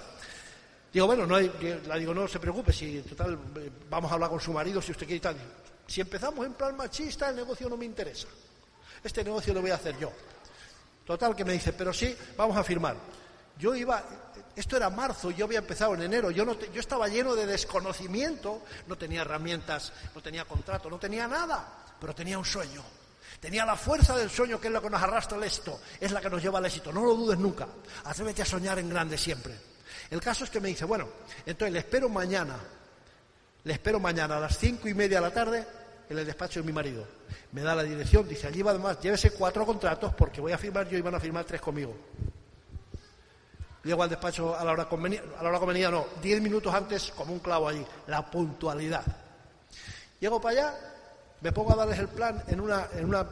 Digo, 0.94 1.08
bueno, 1.08 1.26
no 1.26 1.36
hay, 1.36 1.52
la 1.88 1.96
digo, 1.96 2.14
no 2.14 2.28
se 2.28 2.40
preocupe, 2.40 2.74
si 2.74 3.02
total 3.02 3.40
eh, 3.56 3.72
vamos 3.90 4.12
a 4.12 4.16
hablar 4.16 4.30
con 4.30 4.42
su 4.42 4.52
marido 4.52 4.82
si 4.82 4.92
usted 4.92 5.06
quiere 5.06 5.18
y 5.18 5.22
tal. 5.22 5.38
Si 5.88 6.02
empezamos 6.02 6.46
en 6.46 6.54
plan 6.54 6.76
machista, 6.76 7.30
el 7.30 7.38
negocio 7.38 7.70
no 7.70 7.78
me 7.78 7.86
interesa. 7.86 8.28
Este 9.04 9.24
negocio 9.24 9.54
lo 9.54 9.62
voy 9.62 9.72
a 9.72 9.76
hacer 9.76 9.98
yo. 9.98 10.12
Total, 11.06 11.36
que 11.36 11.46
me 11.46 11.54
dice, 11.54 11.74
pero 11.74 11.94
sí, 11.94 12.16
vamos 12.38 12.58
a 12.58 12.64
firmar. 12.64 12.96
Yo 13.58 13.76
iba, 13.76 14.04
esto 14.56 14.78
era 14.78 14.90
marzo, 14.90 15.32
yo 15.32 15.46
había 15.46 15.60
empezado 15.60 15.94
en 15.94 16.04
enero, 16.04 16.32
yo, 16.32 16.46
no 16.46 16.60
yo 16.60 16.80
estaba 16.80 17.08
lleno 17.08 17.36
de 17.36 17.46
desconocimiento, 17.46 18.62
no 18.88 18.98
tenía 18.98 19.22
herramientas, 19.22 19.94
no 20.16 20.22
tenía 20.22 20.46
contrato, 20.46 20.90
no 20.90 20.98
tenía 20.98 21.28
nada, 21.28 21.68
pero 22.00 22.14
tenía 22.14 22.38
un 22.38 22.46
sueño. 22.46 22.84
Tenía 23.42 23.66
la 23.66 23.76
fuerza 23.76 24.16
del 24.16 24.30
sueño, 24.30 24.62
que 24.62 24.68
es 24.68 24.74
lo 24.74 24.82
que 24.82 24.90
nos 24.90 25.02
arrastra 25.02 25.36
al 25.36 25.44
éxito, 25.44 25.80
es 26.00 26.12
la 26.12 26.22
que 26.22 26.30
nos 26.30 26.44
lleva 26.44 26.60
al 26.60 26.66
éxito. 26.68 26.94
No 26.94 27.04
lo 27.04 27.16
dudes 27.16 27.40
nunca. 27.40 27.68
Atrévete 28.04 28.44
a 28.44 28.46
soñar 28.46 28.78
en 28.78 28.88
grande 28.88 29.18
siempre. 29.18 29.56
El 30.12 30.22
caso 30.22 30.44
es 30.44 30.52
que 30.52 30.60
me 30.60 30.68
dice, 30.70 30.86
bueno, 30.86 31.08
entonces 31.44 31.74
le 31.74 31.80
espero 31.80 32.08
mañana, 32.08 32.56
le 33.64 33.74
espero 33.74 34.00
mañana 34.00 34.38
a 34.38 34.40
las 34.42 34.58
cinco 34.60 34.88
y 34.88 34.94
media 34.94 35.18
de 35.18 35.28
la 35.28 35.34
tarde 35.34 35.66
en 36.08 36.18
el 36.20 36.26
despacho 36.26 36.60
de 36.60 36.68
mi 36.68 36.72
marido. 36.72 37.04
Me 37.54 37.62
da 37.62 37.74
la 37.74 37.82
dirección, 37.82 38.28
dice, 38.28 38.46
allí 38.46 38.62
va 38.62 38.72
además, 38.72 39.00
llévese 39.02 39.32
cuatro 39.32 39.66
contratos 39.66 40.14
porque 40.14 40.40
voy 40.40 40.52
a 40.52 40.58
firmar 40.60 40.88
yo 40.88 40.98
y 40.98 41.02
van 41.02 41.16
a 41.16 41.20
firmar 41.20 41.44
tres 41.44 41.62
conmigo. 41.62 41.96
Llego 43.84 44.04
al 44.04 44.10
despacho 44.10 44.56
a 44.56 44.64
la 44.64 44.74
hora 44.74 44.86
convenida, 44.88 45.24
a 45.40 45.42
la 45.42 45.50
hora 45.50 45.58
convenida 45.58 45.90
no, 45.90 46.06
diez 46.22 46.40
minutos 46.40 46.72
antes 46.72 47.12
como 47.16 47.34
un 47.34 47.40
clavo 47.40 47.68
allí, 47.68 47.84
la 48.06 48.30
puntualidad. 48.30 49.04
Llego 50.20 50.40
para 50.40 50.60
allá, 50.60 50.91
me 51.42 51.52
pongo 51.52 51.74
a 51.74 51.76
darles 51.76 51.98
el 52.00 52.08
plan 52.08 52.44
en, 52.48 52.60
una, 52.60 52.88
en 52.94 53.06
una, 53.06 53.26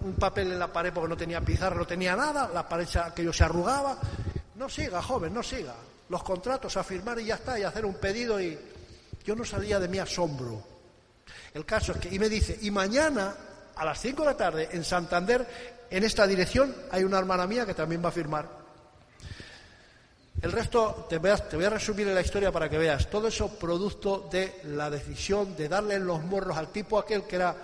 un 0.00 0.14
papel 0.18 0.52
en 0.52 0.58
la 0.58 0.72
pared 0.72 0.92
porque 0.92 1.08
no 1.08 1.16
tenía 1.16 1.40
pizarra, 1.40 1.76
no 1.76 1.86
tenía 1.86 2.16
nada, 2.16 2.50
la 2.52 2.68
pared 2.68 2.88
aquello 2.96 3.32
se 3.32 3.44
arrugaba. 3.44 3.98
No 4.56 4.68
siga, 4.68 5.00
joven, 5.00 5.32
no 5.32 5.42
siga. 5.42 5.74
Los 6.08 6.22
contratos 6.24 6.76
a 6.76 6.82
firmar 6.82 7.18
y 7.20 7.26
ya 7.26 7.36
está, 7.36 7.58
y 7.58 7.62
hacer 7.62 7.86
un 7.86 7.94
pedido 7.94 8.40
y 8.40 8.58
yo 9.24 9.36
no 9.36 9.44
salía 9.44 9.78
de 9.78 9.88
mi 9.88 9.98
asombro. 9.98 10.62
El 11.54 11.64
caso 11.64 11.92
es 11.92 11.98
que, 11.98 12.14
y 12.14 12.18
me 12.18 12.28
dice, 12.28 12.58
y 12.60 12.70
mañana 12.70 13.34
a 13.76 13.84
las 13.84 14.00
5 14.00 14.22
de 14.22 14.26
la 14.28 14.36
tarde 14.36 14.68
en 14.72 14.84
Santander, 14.84 15.46
en 15.88 16.04
esta 16.04 16.26
dirección, 16.26 16.74
hay 16.90 17.04
una 17.04 17.18
hermana 17.18 17.46
mía 17.46 17.64
que 17.64 17.74
también 17.74 18.04
va 18.04 18.08
a 18.08 18.12
firmar. 18.12 18.61
El 20.42 20.50
resto 20.50 21.06
te 21.08 21.18
voy, 21.18 21.30
a, 21.30 21.70
resumir 21.70 22.08
en 22.08 22.16
la 22.16 22.20
historia 22.20 22.50
para 22.50 22.68
que 22.68 22.76
veas. 22.76 23.08
Todo 23.08 23.28
eso 23.28 23.56
producto 23.56 24.28
de 24.28 24.60
la 24.64 24.90
decisión 24.90 25.54
de 25.54 25.68
darle 25.68 26.00
los 26.00 26.20
morros 26.24 26.56
al 26.56 26.72
tipo 26.72 26.98
aquel 26.98 27.22
que 27.22 27.36
era. 27.36 27.54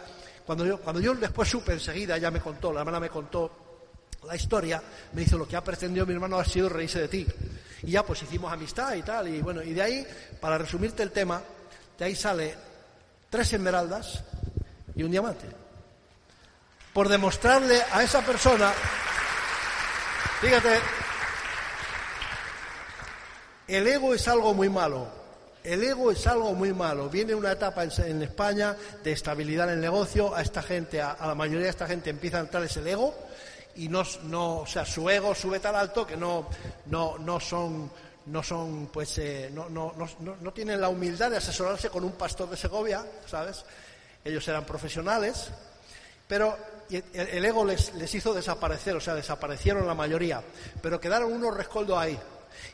Cuando 0.46 0.64
yo, 0.64 0.80
cuando 0.80 1.00
yo 1.00 1.12
después 1.16 1.48
supe 1.48 1.72
enseguida, 1.72 2.16
ya 2.18 2.30
me 2.30 2.40
contó, 2.40 2.72
la 2.72 2.80
hermana 2.80 3.00
me 3.00 3.10
contó 3.10 3.50
la 4.24 4.36
historia, 4.36 4.80
me 5.12 5.22
dice 5.22 5.36
lo 5.36 5.46
que 5.46 5.56
ha 5.56 5.64
pretendido 5.64 6.06
mi 6.06 6.14
hermano 6.14 6.38
ha 6.38 6.44
sido 6.44 6.68
reírse 6.68 7.00
de 7.00 7.08
ti. 7.08 7.26
Y 7.82 7.90
ya 7.90 8.04
pues 8.04 8.22
hicimos 8.22 8.52
amistad 8.52 8.94
y 8.94 9.02
tal. 9.02 9.26
Y 9.26 9.42
bueno, 9.42 9.60
y 9.60 9.74
de 9.74 9.82
ahí, 9.82 10.06
para 10.40 10.56
resumirte 10.56 11.02
el 11.02 11.10
tema, 11.10 11.42
de 11.98 12.04
ahí 12.04 12.14
sale 12.14 12.54
tres 13.28 13.52
esmeraldas 13.52 14.22
y 14.94 15.02
un 15.02 15.10
diamante. 15.10 15.46
Por 16.92 17.08
demostrarle 17.08 17.82
a 17.92 18.04
esa 18.04 18.24
persona, 18.24 18.72
fíjate, 20.40 20.78
el 23.68 23.86
ego 23.86 24.14
es 24.14 24.26
algo 24.26 24.54
muy 24.54 24.70
malo. 24.70 25.06
El 25.62 25.84
ego 25.84 26.10
es 26.10 26.26
algo 26.26 26.54
muy 26.54 26.72
malo. 26.72 27.10
Viene 27.10 27.34
una 27.34 27.52
etapa 27.52 27.84
en, 27.84 28.22
España 28.22 28.74
de 29.04 29.12
estabilidad 29.12 29.68
en 29.68 29.74
el 29.74 29.80
negocio. 29.80 30.34
A 30.34 30.40
esta 30.40 30.62
gente, 30.62 31.02
a, 31.02 31.16
la 31.20 31.34
mayoría 31.34 31.64
de 31.64 31.70
esta 31.70 31.86
gente 31.86 32.08
empieza 32.08 32.38
a 32.38 32.40
entrar 32.40 32.64
ese 32.64 32.88
ego 32.90 33.14
y 33.76 33.88
no, 33.88 34.02
no, 34.24 34.60
o 34.60 34.66
sea, 34.66 34.86
su 34.86 35.08
ego 35.10 35.34
sube 35.34 35.60
tan 35.60 35.76
alto 35.76 36.06
que 36.06 36.16
no, 36.16 36.48
no, 36.86 37.18
no 37.18 37.38
son, 37.38 37.90
no 38.26 38.42
son, 38.42 38.86
pues, 38.86 39.18
eh, 39.18 39.50
no, 39.52 39.68
no, 39.68 39.92
no, 39.96 40.36
no, 40.40 40.52
tienen 40.52 40.80
la 40.80 40.88
humildad 40.88 41.30
de 41.30 41.36
asesorarse 41.36 41.90
con 41.90 42.02
un 42.02 42.12
pastor 42.12 42.48
de 42.48 42.56
Segovia, 42.56 43.04
¿sabes? 43.26 43.64
Ellos 44.24 44.48
eran 44.48 44.64
profesionales, 44.64 45.50
pero 46.26 46.56
el, 46.90 47.44
ego 47.44 47.64
les, 47.64 47.94
les 47.94 48.12
hizo 48.14 48.32
desaparecer, 48.32 48.96
o 48.96 49.00
sea, 49.00 49.14
desaparecieron 49.14 49.86
la 49.86 49.94
mayoría, 49.94 50.42
pero 50.80 50.98
quedaron 50.98 51.32
unos 51.32 51.54
rescoldos 51.54 51.98
ahí. 51.98 52.18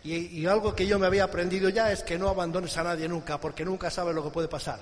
Y, 0.02 0.44
algo 0.46 0.74
que 0.74 0.86
yo 0.86 0.98
me 0.98 1.06
había 1.06 1.24
aprendido 1.24 1.68
ya 1.68 1.90
es 1.90 2.02
que 2.02 2.18
no 2.18 2.28
abandones 2.28 2.76
a 2.76 2.82
nadie 2.82 3.08
nunca, 3.08 3.40
porque 3.40 3.64
nunca 3.64 3.90
sabes 3.90 4.14
lo 4.14 4.22
que 4.22 4.30
puede 4.30 4.48
pasar. 4.48 4.80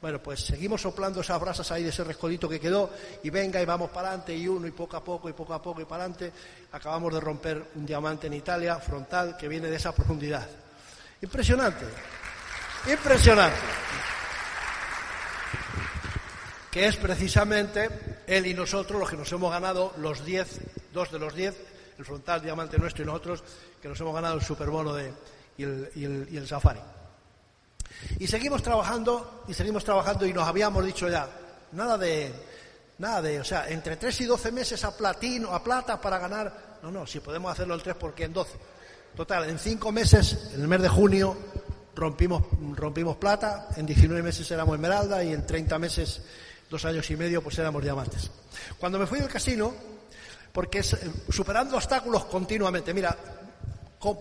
Bueno, 0.00 0.22
pues 0.22 0.40
seguimos 0.40 0.82
soplando 0.82 1.20
esas 1.20 1.40
brasas 1.40 1.70
ahí 1.70 1.82
de 1.82 1.88
ese 1.88 2.04
rescolito 2.04 2.48
que 2.48 2.60
quedó 2.60 2.90
y 3.22 3.30
venga 3.30 3.62
y 3.62 3.64
vamos 3.64 3.90
para 3.90 4.08
adelante 4.08 4.36
y 4.36 4.46
uno 4.46 4.66
y 4.66 4.72
poco 4.72 4.96
a 4.96 5.04
poco 5.04 5.28
y 5.30 5.32
poco 5.32 5.54
a 5.54 5.62
poco 5.62 5.80
y 5.80 5.84
para 5.84 6.04
adelante. 6.04 6.32
Acabamos 6.72 7.14
de 7.14 7.20
romper 7.20 7.62
un 7.76 7.86
diamante 7.86 8.26
en 8.26 8.34
Italia 8.34 8.76
frontal 8.76 9.36
que 9.36 9.48
viene 9.48 9.70
de 9.70 9.76
esa 9.76 9.92
profundidad. 9.92 10.46
Impresionante, 11.22 11.86
impresionante. 12.90 13.56
que 16.74 16.88
es 16.88 16.96
precisamente 16.96 17.88
él 18.26 18.48
y 18.48 18.52
nosotros 18.52 18.98
los 18.98 19.08
que 19.08 19.16
nos 19.16 19.30
hemos 19.30 19.52
ganado 19.52 19.92
los 19.98 20.24
10, 20.24 20.60
dos 20.92 21.12
de 21.12 21.20
los 21.20 21.32
10, 21.32 21.54
el 21.98 22.04
frontal 22.04 22.42
diamante 22.42 22.78
nuestro 22.78 23.02
y 23.02 23.06
nosotros, 23.06 23.42
que 23.80 23.88
nos 23.88 24.00
hemos 24.00 24.14
ganado 24.14 24.36
el 24.36 24.42
superbono 24.42 24.94
de, 24.94 25.12
y, 25.56 25.62
el, 25.62 25.90
y, 25.94 26.04
el, 26.04 26.28
y 26.30 26.36
el 26.36 26.46
safari. 26.46 26.80
Y 28.18 28.26
seguimos 28.26 28.62
trabajando, 28.62 29.44
y 29.48 29.54
seguimos 29.54 29.84
trabajando, 29.84 30.26
y 30.26 30.32
nos 30.32 30.46
habíamos 30.46 30.84
dicho 30.84 31.08
ya, 31.08 31.28
nada 31.72 31.96
de, 31.96 32.32
nada 32.98 33.22
de, 33.22 33.40
o 33.40 33.44
sea, 33.44 33.68
entre 33.68 33.96
3 33.96 34.20
y 34.22 34.24
12 34.24 34.52
meses 34.52 34.84
a 34.84 34.96
platino, 34.96 35.50
a 35.54 35.62
plata 35.62 36.00
para 36.00 36.18
ganar, 36.18 36.78
no, 36.82 36.90
no, 36.90 37.06
si 37.06 37.20
podemos 37.20 37.50
hacerlo 37.52 37.74
el 37.74 37.82
3, 37.82 37.96
porque 37.96 38.24
en 38.24 38.32
12? 38.32 38.52
Total, 39.16 39.48
en 39.48 39.58
5 39.58 39.92
meses, 39.92 40.50
en 40.54 40.62
el 40.62 40.68
mes 40.68 40.82
de 40.82 40.88
junio, 40.88 41.36
rompimos, 41.94 42.42
rompimos 42.74 43.16
plata, 43.16 43.68
en 43.76 43.86
19 43.86 44.22
meses 44.22 44.50
éramos 44.50 44.74
esmeralda 44.74 45.22
y 45.22 45.32
en 45.32 45.46
30 45.46 45.78
meses, 45.78 46.22
dos 46.68 46.84
años 46.84 47.08
y 47.10 47.16
medio, 47.16 47.42
pues 47.42 47.58
éramos 47.58 47.82
diamantes. 47.82 48.30
Cuando 48.78 48.98
me 48.98 49.06
fui 49.06 49.20
del 49.20 49.28
casino, 49.28 49.72
porque 50.54 50.78
eh, 50.78 50.84
superando 51.30 51.76
obstáculos 51.76 52.26
continuamente, 52.26 52.94
mira, 52.94 53.16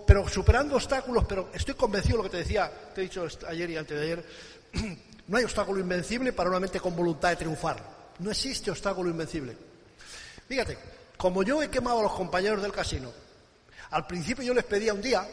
pero 0.08 0.28
superando 0.28 0.76
obstáculos, 0.76 1.26
pero 1.30 1.52
estoy 1.54 1.76
convencido 1.76 2.18
de 2.18 2.18
lo 2.18 2.24
que 2.24 2.38
te 2.38 2.38
decía, 2.38 2.72
te 2.94 3.02
he 3.02 3.04
dicho 3.04 3.28
ayer 3.48 3.70
y 3.70 3.78
antes 3.78 4.00
de 4.00 4.04
ayer, 4.04 4.26
no 5.28 5.38
hay 5.38 5.44
obstáculo 5.44 5.80
invencible 5.80 6.34
para 6.34 6.50
una 6.50 6.60
mente 6.60 6.80
con 6.80 6.96
voluntad 6.96 7.30
de 7.30 7.36
triunfar. 7.36 7.78
No 8.18 8.32
existe 8.32 8.72
obstáculo 8.72 9.12
invencible. 9.12 9.56
Fíjate, 10.48 10.76
como 11.18 11.44
yo 11.44 11.62
he 11.62 11.70
quemado 11.70 12.00
a 12.00 12.04
los 12.04 12.14
compañeros 12.14 12.64
del 12.64 12.72
casino, 12.72 13.12
al 13.92 14.08
principio 14.08 14.44
yo 14.44 14.56
les 14.56 14.64
pedía 14.64 14.92
un 14.96 15.04
día, 15.04 15.28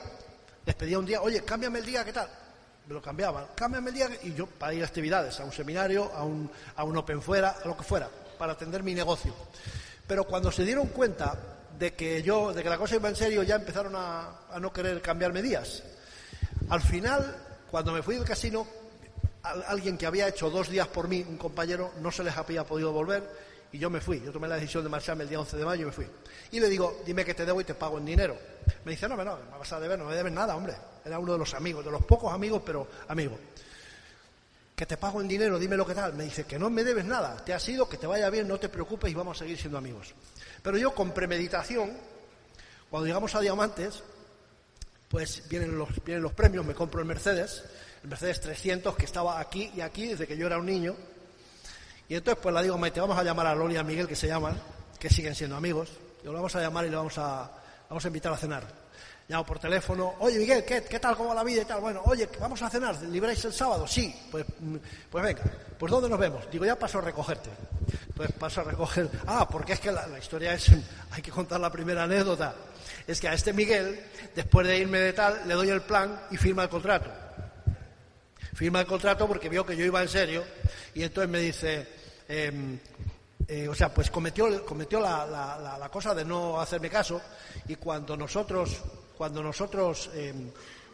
les 0.67 0.75
pedía 0.75 0.99
un 0.99 1.07
día, 1.07 1.23
oye, 1.23 1.43
cámbiame 1.43 1.79
el 1.79 1.87
día, 1.87 2.05
¿qué 2.05 2.13
tal? 2.13 2.29
Me 2.87 2.93
lo 2.93 3.01
cambiaban, 3.01 3.47
cámbiame 3.55 3.89
el 3.89 3.95
día 3.95 4.11
y 4.23 4.35
yo 4.35 4.47
para 4.47 4.75
ir 4.75 4.83
a 4.83 4.87
actividades, 4.87 5.41
a 5.41 5.45
un 5.47 5.53
seminario, 5.53 6.13
a 6.15 6.25
un, 6.25 6.51
a 6.77 6.85
un 6.85 6.95
open 6.95 7.23
fuera, 7.23 7.57
a 7.65 7.67
lo 7.67 7.75
que 7.75 7.85
fuera, 7.85 8.11
para 8.39 8.53
atender 8.53 8.83
mi 8.83 8.93
negocio. 8.93 9.35
Pero 10.11 10.25
cuando 10.25 10.51
se 10.51 10.65
dieron 10.65 10.89
cuenta 10.89 11.39
de 11.79 11.95
que 11.95 12.21
yo, 12.21 12.53
de 12.53 12.65
que 12.65 12.69
la 12.69 12.77
cosa 12.77 12.97
iba 12.97 13.09
en 13.09 13.15
serio, 13.15 13.45
ya 13.45 13.55
empezaron 13.55 13.93
a, 13.95 14.41
no 14.61 14.73
querer 14.73 15.01
cambiarme 15.01 15.41
días. 15.41 15.85
Al 16.69 16.81
final, 16.81 17.37
cuando 17.71 17.93
me 17.93 18.03
fui 18.03 18.17
del 18.17 18.25
casino, 18.25 18.67
alguien 19.45 19.97
que 19.97 20.07
había 20.07 20.27
hecho 20.27 20.51
dos 20.51 20.69
días 20.69 20.89
por 20.89 21.07
mí, 21.07 21.25
un 21.29 21.37
compañero, 21.37 21.93
no 22.01 22.11
se 22.11 22.25
les 22.25 22.37
había 22.37 22.65
podido 22.65 22.91
volver 22.91 23.23
y 23.71 23.79
yo 23.79 23.89
me 23.89 24.01
fui. 24.01 24.21
Yo 24.21 24.33
tomé 24.33 24.49
la 24.49 24.57
decisión 24.57 24.83
de 24.83 24.91
marcharme 24.91 25.23
el 25.23 25.29
día 25.29 25.39
11 25.39 25.57
de 25.57 25.65
mayo 25.65 25.83
y 25.83 25.87
me 25.87 25.93
fui. 25.93 26.07
Y 26.51 26.59
le 26.59 26.69
digo, 26.69 27.03
dime 27.07 27.25
que 27.25 27.35
te 27.35 27.47
debo 27.47 27.61
y 27.61 27.65
te 27.65 27.75
pago 27.75 27.99
en 27.99 28.07
dinero. 28.07 28.37
Me 28.85 28.91
dice, 28.91 29.09
no, 29.09 29.17
no, 29.17 29.37
me 29.37 29.59
vas 29.61 29.73
a 29.73 29.79
deber, 29.79 29.97
no 29.97 30.07
me 30.07 30.17
debes 30.17 30.33
nada, 30.33 30.57
hombre. 30.57 30.75
Era 31.05 31.21
uno 31.21 31.35
de 31.35 31.39
los 31.39 31.55
amigos, 31.55 31.85
de 31.85 31.93
los 31.93 32.05
pocos 32.05 32.35
amigos, 32.35 32.63
pero 32.67 32.85
amigo. 33.07 33.39
Que 34.81 34.87
te 34.87 34.97
pago 34.97 35.21
en 35.21 35.29
dinero, 35.29 35.59
dime 35.59 35.77
lo 35.77 35.87
que 35.87 35.95
tal. 35.95 36.15
Me 36.15 36.25
dice, 36.25 36.45
que 36.45 36.59
no 36.59 36.71
me 36.71 36.83
debes 36.83 37.05
nada, 37.05 37.37
te 37.45 37.53
ha 37.53 37.61
sido, 37.61 37.87
que 37.87 37.99
te 37.99 38.07
vaya 38.07 38.31
bien, 38.31 38.49
no 38.49 38.59
te 38.59 38.71
preocupes 38.71 39.11
y 39.11 39.15
vamos 39.15 39.37
a 39.37 39.41
seguir 39.41 39.59
siendo 39.59 39.77
amigos. 39.77 40.15
Pero 40.63 40.79
yo 40.79 40.95
con 40.95 41.13
premeditación, 41.13 41.95
cuando 42.89 43.07
llegamos 43.07 43.35
a 43.35 43.41
Diamantes, 43.41 44.03
pues 45.11 45.47
vienen 45.51 45.77
los, 45.77 45.91
vienen 46.03 46.23
los 46.23 46.33
premios, 46.33 46.65
me 46.65 46.73
compro 46.73 47.01
el 47.01 47.07
Mercedes, 47.07 47.63
el 48.03 48.09
Mercedes 48.09 48.41
300 48.41 48.97
que 48.97 49.05
estaba 49.05 49.39
aquí 49.39 49.71
y 49.77 49.83
aquí 49.83 50.07
desde 50.07 50.27
que 50.27 50.39
yo 50.39 50.47
era 50.47 50.57
un 50.57 50.65
niño. 50.65 50.97
Y 52.09 52.15
entonces 52.15 52.41
pues 52.43 52.55
la 52.55 52.63
digo, 52.63 52.79
Maite, 52.79 53.03
vamos 53.03 53.19
a 53.19 53.23
llamar 53.23 53.49
a 53.49 53.55
Loli 53.55 53.75
y 53.75 53.77
a 53.77 53.85
Miguel, 53.85 54.09
que 54.09 54.17
se 54.17 54.29
llaman, 54.29 54.59
que 54.99 55.11
siguen 55.11 55.35
siendo 55.35 55.57
amigos, 55.57 55.91
y 56.23 56.25
lo 56.25 56.33
vamos 56.33 56.57
a 56.57 56.61
llamar 56.63 56.87
y 56.87 56.89
le 56.89 56.97
vamos 56.97 57.19
a, 57.19 57.51
vamos 57.91 58.03
a 58.03 58.09
invitar 58.09 58.33
a 58.33 58.39
cenar. 58.39 58.80
Llamo 59.31 59.47
por 59.47 59.61
teléfono, 59.61 60.17
oye 60.19 60.41
Miguel, 60.41 60.65
¿qué, 60.65 60.83
¿qué 60.83 60.99
tal? 60.99 61.17
¿Cómo 61.17 61.29
va 61.29 61.37
la 61.37 61.45
vida 61.45 61.63
y 61.63 61.65
tal? 61.65 61.81
Bueno, 61.81 62.03
oye, 62.07 62.29
¿vamos 62.41 62.61
a 62.63 62.69
cenar? 62.69 63.01
¿Libráis 63.03 63.45
el 63.45 63.53
sábado? 63.53 63.87
Sí, 63.87 64.13
pues, 64.29 64.45
pues 65.09 65.23
venga, 65.23 65.45
pues 65.79 65.89
¿dónde 65.89 66.09
nos 66.09 66.19
vemos? 66.19 66.51
Digo, 66.51 66.67
ya 66.67 66.77
paso 66.77 66.99
a 66.99 67.03
recogerte. 67.03 67.49
Pues 68.17 68.33
paso 68.33 68.63
a 68.63 68.65
recoger. 68.65 69.09
Ah, 69.29 69.49
porque 69.49 69.75
es 69.75 69.79
que 69.79 69.93
la, 69.93 70.19
historia 70.19 70.55
es, 70.55 70.73
hay 71.13 71.23
que 71.23 71.31
contar 71.31 71.61
la 71.61 71.71
primera 71.71 72.03
anécdota. 72.03 72.57
Es 73.07 73.21
que 73.21 73.29
a 73.29 73.35
este 73.35 73.53
Miguel, 73.53 74.05
después 74.35 74.67
de 74.67 74.79
irme 74.79 74.99
de 74.99 75.13
tal, 75.13 75.47
le 75.47 75.55
doy 75.55 75.69
el 75.69 75.83
plan 75.83 76.23
y 76.33 76.37
firma 76.37 76.65
el 76.65 76.69
contrato. 76.69 77.09
Firma 78.55 78.81
el 78.81 78.87
contrato 78.87 79.29
porque 79.29 79.49
vio 79.49 79.65
que 79.65 79.77
yo 79.77 79.85
iba 79.85 80.03
en 80.03 80.09
serio 80.09 80.43
y 80.93 81.05
entonces 81.05 81.31
me 81.31 81.39
dice, 81.39 81.87
eh, 82.29 82.79
eh, 83.47 83.69
o 83.69 83.77
sea, 83.77 83.95
pues 83.95 84.11
cometió, 84.11 84.65
cometió 84.65 84.99
la, 84.99 85.79
la, 85.79 85.89
cosa 85.89 86.17
de 86.17 86.25
no 86.25 86.61
hacerme 86.61 86.91
caso 86.91 87.21
y 87.69 87.77
cuando 87.77 88.17
nosotros, 88.17 88.81
cuando 89.21 89.43
nosotros 89.43 90.09
eh, 90.15 90.33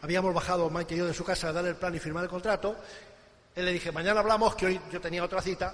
habíamos 0.01 0.33
bajado 0.33 0.69
Mike 0.69 0.95
y 0.95 0.97
yo 0.97 1.05
de 1.05 1.13
su 1.13 1.23
casa 1.23 1.47
a 1.47 1.53
darle 1.53 1.69
el 1.69 1.75
plan 1.77 1.95
y 1.95 1.99
firmar 1.99 2.25
el 2.25 2.29
contrato, 2.29 2.75
él 3.55 3.63
le 3.63 3.71
dije, 3.71 3.89
mañana 3.93 4.19
hablamos, 4.19 4.53
que 4.53 4.65
hoy 4.65 4.81
yo 4.91 4.99
tenía 4.99 5.23
otra 5.23 5.41
cita, 5.41 5.73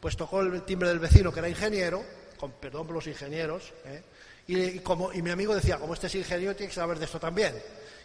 pues 0.00 0.16
tocó 0.16 0.40
el 0.40 0.62
timbre 0.64 0.88
del 0.88 0.98
vecino 0.98 1.32
que 1.32 1.38
era 1.38 1.48
ingeniero, 1.48 2.02
con 2.40 2.50
perdón 2.50 2.88
por 2.88 2.96
los 2.96 3.06
ingenieros, 3.06 3.72
¿eh? 3.84 4.02
y, 4.48 4.80
como, 4.80 5.12
y 5.12 5.22
mi 5.22 5.30
amigo 5.30 5.54
decía, 5.54 5.78
como 5.78 5.94
este 5.94 6.08
es 6.08 6.16
ingeniero, 6.16 6.56
tiene 6.56 6.70
que 6.70 6.74
saber 6.74 6.98
de 6.98 7.04
esto 7.04 7.20
también. 7.20 7.54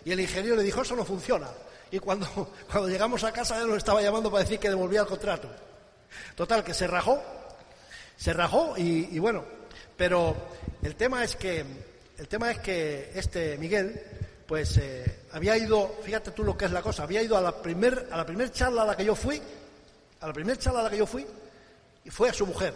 Y 0.05 0.11
el 0.11 0.19
ingeniero 0.19 0.55
le 0.55 0.61
dijo, 0.61 0.83
eso 0.83 0.95
no 0.95 1.03
funciona. 1.03 1.47
Y 1.89 1.97
cuando, 1.97 2.27
cuando 2.71 2.89
llegamos 2.89 3.23
a 3.23 3.31
casa, 3.31 3.59
él 3.59 3.67
nos 3.67 3.77
estaba 3.77 3.99
llamando 3.99 4.29
para 4.29 4.43
decir 4.43 4.59
que 4.59 4.69
devolvía 4.69 5.01
el 5.01 5.07
contrato. 5.07 5.49
Total, 6.35 6.63
que 6.63 6.75
se 6.75 6.85
rajó, 6.85 7.19
se 8.15 8.31
rajó 8.31 8.75
y 8.77 9.17
bueno, 9.17 9.43
pero 9.97 10.35
el 10.83 10.95
tema 10.95 11.23
es 11.23 11.35
que, 11.35 11.65
el 12.17 12.27
tema 12.27 12.51
es 12.51 12.59
que 12.59 13.11
este 13.13 13.57
Miguel, 13.57 14.01
pues 14.47 14.77
eh, 14.77 15.19
había 15.33 15.57
ido, 15.57 15.97
fíjate 16.01 16.31
tú 16.31 16.43
lo 16.43 16.57
que 16.57 16.65
es 16.65 16.71
la 16.71 16.81
cosa, 16.81 17.03
había 17.03 17.21
ido 17.21 17.37
a 17.37 17.41
la 17.41 17.61
primer, 17.61 18.07
a 18.11 18.17
la 18.17 18.25
primer 18.25 18.51
charla 18.51 18.81
a 18.81 18.85
la 18.85 18.97
que 18.97 19.05
yo 19.05 19.15
fui, 19.15 19.39
a 20.19 20.27
la 20.27 20.33
primer 20.33 20.57
charla 20.57 20.79
a 20.79 20.83
la 20.83 20.89
que 20.89 20.97
yo 20.97 21.05
fui, 21.05 21.25
y 22.03 22.09
fue 22.09 22.29
a 22.29 22.33
su 22.33 22.45
mujer. 22.45 22.73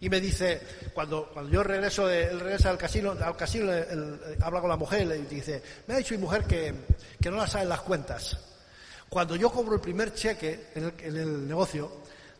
Y 0.00 0.08
me 0.08 0.20
dice, 0.20 0.60
cuando, 0.92 1.30
cuando 1.32 1.50
yo 1.50 1.62
regreso, 1.62 2.06
de, 2.06 2.24
él 2.24 2.56
al 2.64 2.78
casino, 2.78 3.12
al 3.12 3.36
casino 3.36 3.72
él, 3.72 4.20
habla 4.40 4.60
con 4.60 4.68
la 4.68 4.76
mujer 4.76 5.02
y 5.02 5.34
dice, 5.34 5.62
me 5.86 5.94
ha 5.94 5.98
dicho 5.98 6.14
mi 6.14 6.20
mujer 6.20 6.44
que, 6.44 6.74
que 7.20 7.30
no 7.30 7.36
la 7.36 7.46
saben 7.46 7.68
las 7.68 7.82
cuentas. 7.82 8.36
Cuando 9.08 9.36
yo 9.36 9.50
cobro 9.50 9.74
el 9.74 9.80
primer 9.80 10.12
cheque 10.14 10.68
en 10.74 10.84
el, 10.84 10.94
en 10.98 11.16
el 11.16 11.48
negocio 11.48 11.90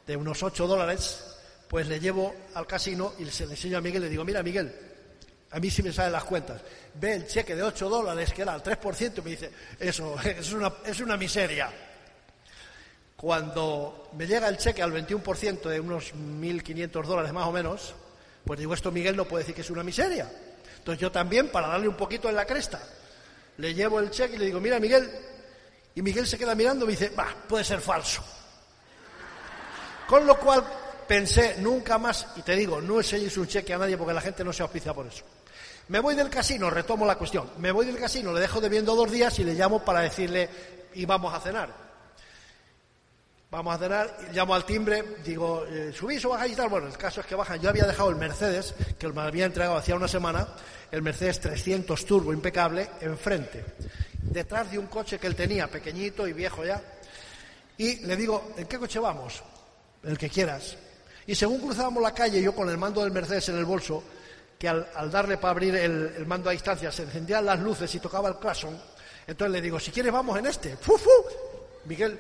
de 0.07 0.17
unos 0.17 0.43
8 0.43 0.67
dólares, 0.67 1.25
pues 1.69 1.87
le 1.87 2.01
llevo 2.01 2.35
al 2.55 2.67
casino 2.67 3.15
y 3.19 3.27
se 3.27 3.47
le 3.47 3.53
enseño 3.53 3.79
a 3.79 3.81
Miguel 3.81 4.03
y 4.03 4.05
le 4.07 4.11
digo, 4.11 4.25
mira 4.25 4.43
Miguel, 4.43 4.75
a 5.53 5.61
mí 5.61 5.71
sí 5.71 5.83
me 5.83 5.93
salen 5.93 6.13
las 6.13 6.25
cuentas. 6.25 6.63
Ve 6.95 7.15
el 7.15 7.27
cheque 7.27 7.55
de 7.55 7.63
8 7.63 7.89
dólares, 7.89 8.33
que 8.33 8.43
era 8.43 8.55
el 8.55 8.63
3%, 8.63 9.19
y 9.19 9.21
me 9.23 9.31
dice, 9.31 9.51
eso 9.79 10.17
es 10.25 10.53
una, 10.53 10.73
es 10.85 11.01
una 11.01 11.17
miseria. 11.17 11.71
Cuando 13.17 14.09
me 14.15 14.27
llega 14.27 14.49
el 14.49 14.57
cheque 14.57 14.83
al 14.83 14.93
21% 14.93 15.69
de 15.69 15.79
unos 15.79 16.15
1.500 16.15 17.05
dólares 17.05 17.33
más 17.33 17.47
o 17.47 17.53
menos, 17.53 17.95
pues 18.45 18.59
digo, 18.59 18.75
esto 18.75 18.91
Miguel 18.91 19.15
no 19.15 19.27
puede 19.27 19.45
decir 19.45 19.55
que 19.55 19.61
es 19.61 19.71
una 19.71 19.85
miseria. 19.85 20.29
Entonces 20.79 21.01
yo 21.01 21.13
también, 21.13 21.49
para 21.49 21.69
darle 21.69 21.87
un 21.87 21.97
poquito 21.97 22.29
en 22.29 22.35
la 22.35 22.47
cresta, 22.47 22.81
le 23.59 23.75
llevo 23.75 24.01
el 24.01 24.11
cheque 24.11 24.37
y 24.37 24.39
le 24.39 24.47
digo, 24.47 24.59
mira 24.59 24.81
Miguel, 24.81 25.09
y 25.95 26.03
Miguel 26.03 26.27
se 26.27 26.39
queda 26.39 26.55
mirando 26.55 26.85
y 26.85 26.89
me 26.89 26.93
dice, 26.93 27.11
va, 27.11 27.29
puede 27.47 27.63
ser 27.63 27.81
falso. 27.81 28.25
Con 30.09 30.27
lo 30.27 30.37
cual 30.39 30.65
pensé, 31.07 31.57
nunca 31.59 31.99
más, 31.99 32.27
y 32.37 32.43
te 32.43 32.57
digo, 32.57 32.81
no 32.81 32.97
enseñes 32.97 33.37
un 33.37 33.47
cheque 33.47 33.75
a 33.75 33.79
nadie 33.79 33.99
porque 33.99 34.15
la 34.15 34.21
gente 34.21 34.43
no 34.43 34.53
se 34.53 34.63
auspicia 34.63 34.95
por 34.95 35.07
eso. 35.07 35.23
Me 35.89 36.01
voy 36.01 36.15
del 36.15 36.31
casino, 36.31 36.71
retomo 36.71 37.05
la 37.05 37.17
cuestión. 37.17 37.51
Me 37.59 37.73
voy 37.73 37.87
del 37.87 37.99
casino, 37.99 38.33
le 38.33 38.41
dejo 38.41 38.61
debiendo 38.61 38.95
dos 38.95 39.11
días 39.11 39.39
y 39.39 39.45
le 39.45 39.55
llamo 39.55 39.85
para 39.85 40.01
decirle, 40.01 40.49
y 40.95 41.05
vamos 41.05 41.35
a 41.35 41.41
cenar. 41.41 41.83
Vamos 43.51 43.75
a 43.75 43.79
cenar, 43.79 44.17
llamo 44.33 44.55
al 44.55 44.65
timbre, 44.65 45.05
digo, 45.23 45.67
eh, 45.67 45.93
¿subís 45.95 46.25
o 46.25 46.31
bajáis 46.31 46.55
y 46.55 46.57
tal? 46.57 46.71
Bueno, 46.71 46.87
el 46.87 46.97
caso 46.97 47.21
es 47.21 47.27
que 47.27 47.35
bajan. 47.35 47.61
Yo 47.61 47.69
había 47.69 47.85
dejado 47.85 48.09
el 48.09 48.17
Mercedes, 48.17 48.75
que 48.99 49.09
me 49.09 49.21
había 49.21 49.45
entregado 49.45 49.77
hacía 49.77 49.95
una 49.95 50.09
semana, 50.09 50.49
el 50.91 51.03
Mercedes 51.03 51.41
300 51.41 52.07
Turbo 52.07 52.33
impecable, 52.33 52.89
enfrente, 53.01 53.63
detrás 54.23 54.71
de 54.71 54.79
un 54.79 54.87
coche 54.87 55.19
que 55.19 55.27
él 55.27 55.35
tenía, 55.35 55.69
pequeñito 55.69 56.27
y 56.27 56.33
viejo 56.33 56.65
ya. 56.65 56.81
Y 57.77 57.97
le 58.07 58.17
digo, 58.17 58.53
¿en 58.57 58.67
qué 58.67 58.79
coche 58.79 58.99
vamos? 58.99 59.43
El 60.03 60.17
que 60.17 60.31
quieras. 60.31 60.77
Y 61.27 61.35
según 61.35 61.61
cruzábamos 61.61 62.03
la 62.03 62.15
calle, 62.15 62.41
yo 62.41 62.55
con 62.55 62.71
el 62.71 62.79
mando 62.79 63.03
del 63.03 63.13
Mercedes 63.13 63.51
en 63.51 63.59
el 63.59 63.65
bolso, 63.65 64.03
que 64.63 64.69
al, 64.69 65.11
darle 65.11 65.39
para 65.39 65.51
abrir 65.51 65.75
el, 65.75 66.15
el, 66.19 66.25
mando 66.25 66.49
a 66.49 66.53
distancia 66.53 66.93
se 66.93 67.03
encendían 67.03 67.45
las 67.45 67.59
luces 67.59 67.93
y 67.97 67.99
tocaba 67.99 68.29
el 68.29 68.37
claxon, 68.37 68.81
entonces 69.27 69.53
le 69.53 69.61
digo, 69.61 69.81
si 69.81 69.91
quieres 69.91 70.13
vamos 70.13 70.39
en 70.39 70.47
este. 70.47 70.77
¡Fu, 70.77 70.97
fu! 70.97 71.11
Miguel, 71.87 72.17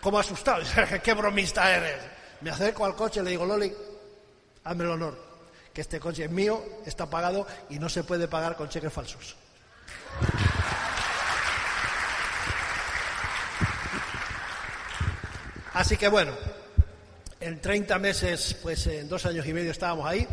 como 0.00 0.18
asustado, 0.18 0.62
qué 1.04 1.12
bromista 1.12 1.70
eres. 1.70 1.98
Me 2.40 2.48
acerco 2.48 2.86
al 2.86 2.96
coche 2.96 3.20
y 3.20 3.24
le 3.24 3.30
digo, 3.32 3.44
Loli, 3.44 3.70
hazme 4.64 4.84
el 4.84 4.90
honor, 4.92 5.22
que 5.70 5.82
este 5.82 6.00
coche 6.00 6.24
es 6.24 6.30
mío, 6.30 6.64
está 6.86 7.04
pagado 7.10 7.46
y 7.68 7.78
no 7.78 7.90
se 7.90 8.02
puede 8.02 8.26
pagar 8.26 8.56
con 8.56 8.70
cheques 8.70 8.90
falsos. 8.90 9.36
Así 15.74 15.98
que 15.98 16.08
bueno, 16.08 16.32
en 17.38 17.60
30 17.60 17.98
meses, 17.98 18.56
pues 18.62 18.86
en 18.86 19.10
dos 19.10 19.26
años 19.26 19.46
y 19.46 19.52
medio 19.52 19.72
estábamos 19.72 20.06
ahí, 20.06 20.26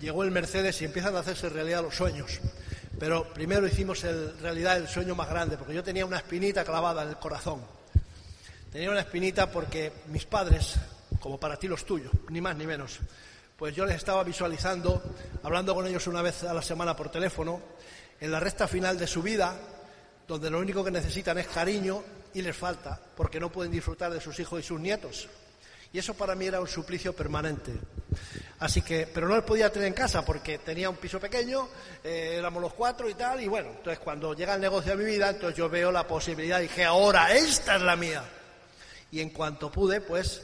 llegó 0.00 0.24
el 0.24 0.30
Mercedes 0.30 0.80
y 0.82 0.84
empiezan 0.84 1.14
a 1.16 1.20
hacerse 1.20 1.48
realidad 1.48 1.82
los 1.82 1.96
sueños. 1.96 2.40
Pero 2.98 3.32
primero 3.32 3.66
hicimos 3.66 4.02
el, 4.04 4.38
realidad 4.40 4.76
el 4.76 4.88
sueño 4.88 5.14
más 5.14 5.28
grande, 5.28 5.56
porque 5.56 5.74
yo 5.74 5.84
tenía 5.84 6.04
una 6.04 6.18
espinita 6.18 6.64
clavada 6.64 7.02
en 7.04 7.10
el 7.10 7.16
corazón. 7.16 7.60
Tenía 8.72 8.90
una 8.90 9.00
espinita 9.00 9.50
porque 9.50 9.92
mis 10.08 10.24
padres, 10.26 10.74
como 11.20 11.38
para 11.38 11.56
ti 11.56 11.68
los 11.68 11.84
tuyos, 11.84 12.12
ni 12.30 12.40
más 12.40 12.56
ni 12.56 12.66
menos. 12.66 12.98
Pues 13.56 13.74
yo 13.74 13.86
les 13.86 13.96
estaba 13.96 14.22
visualizando, 14.24 15.02
hablando 15.42 15.74
con 15.74 15.86
ellos 15.86 16.06
una 16.06 16.22
vez 16.22 16.44
a 16.44 16.54
la 16.54 16.62
semana 16.62 16.94
por 16.94 17.10
teléfono, 17.10 17.60
en 18.20 18.30
la 18.30 18.40
recta 18.40 18.66
final 18.68 18.98
de 18.98 19.06
su 19.06 19.22
vida, 19.22 19.56
donde 20.26 20.50
lo 20.50 20.58
único 20.58 20.84
que 20.84 20.90
necesitan 20.90 21.38
es 21.38 21.46
cariño 21.46 22.02
y 22.34 22.42
les 22.42 22.56
falta, 22.56 23.00
porque 23.16 23.40
no 23.40 23.50
pueden 23.50 23.72
disfrutar 23.72 24.12
de 24.12 24.20
sus 24.20 24.38
hijos 24.38 24.60
y 24.60 24.62
sus 24.62 24.80
nietos. 24.80 25.28
Y 25.92 25.98
eso 25.98 26.14
para 26.14 26.34
mí 26.34 26.46
era 26.46 26.60
un 26.60 26.68
suplicio 26.68 27.14
permanente. 27.14 27.72
Así 28.60 28.82
que, 28.82 29.06
pero 29.06 29.28
no 29.28 29.36
les 29.36 29.44
podía 29.44 29.70
tener 29.70 29.88
en 29.88 29.94
casa 29.94 30.24
porque 30.24 30.58
tenía 30.58 30.90
un 30.90 30.96
piso 30.96 31.20
pequeño, 31.20 31.68
eh, 32.02 32.36
éramos 32.38 32.60
los 32.60 32.74
cuatro 32.74 33.08
y 33.08 33.14
tal, 33.14 33.40
y 33.40 33.46
bueno, 33.46 33.70
entonces 33.70 34.00
cuando 34.00 34.34
llega 34.34 34.54
el 34.54 34.60
negocio 34.60 34.92
a 34.92 34.96
mi 34.96 35.04
vida, 35.04 35.30
entonces 35.30 35.56
yo 35.56 35.68
veo 35.68 35.92
la 35.92 36.06
posibilidad, 36.06 36.58
y 36.58 36.62
dije, 36.62 36.84
ahora 36.84 37.32
esta 37.34 37.76
es 37.76 37.82
la 37.82 37.94
mía. 37.94 38.24
Y 39.12 39.20
en 39.20 39.30
cuanto 39.30 39.70
pude, 39.70 40.00
pues, 40.00 40.42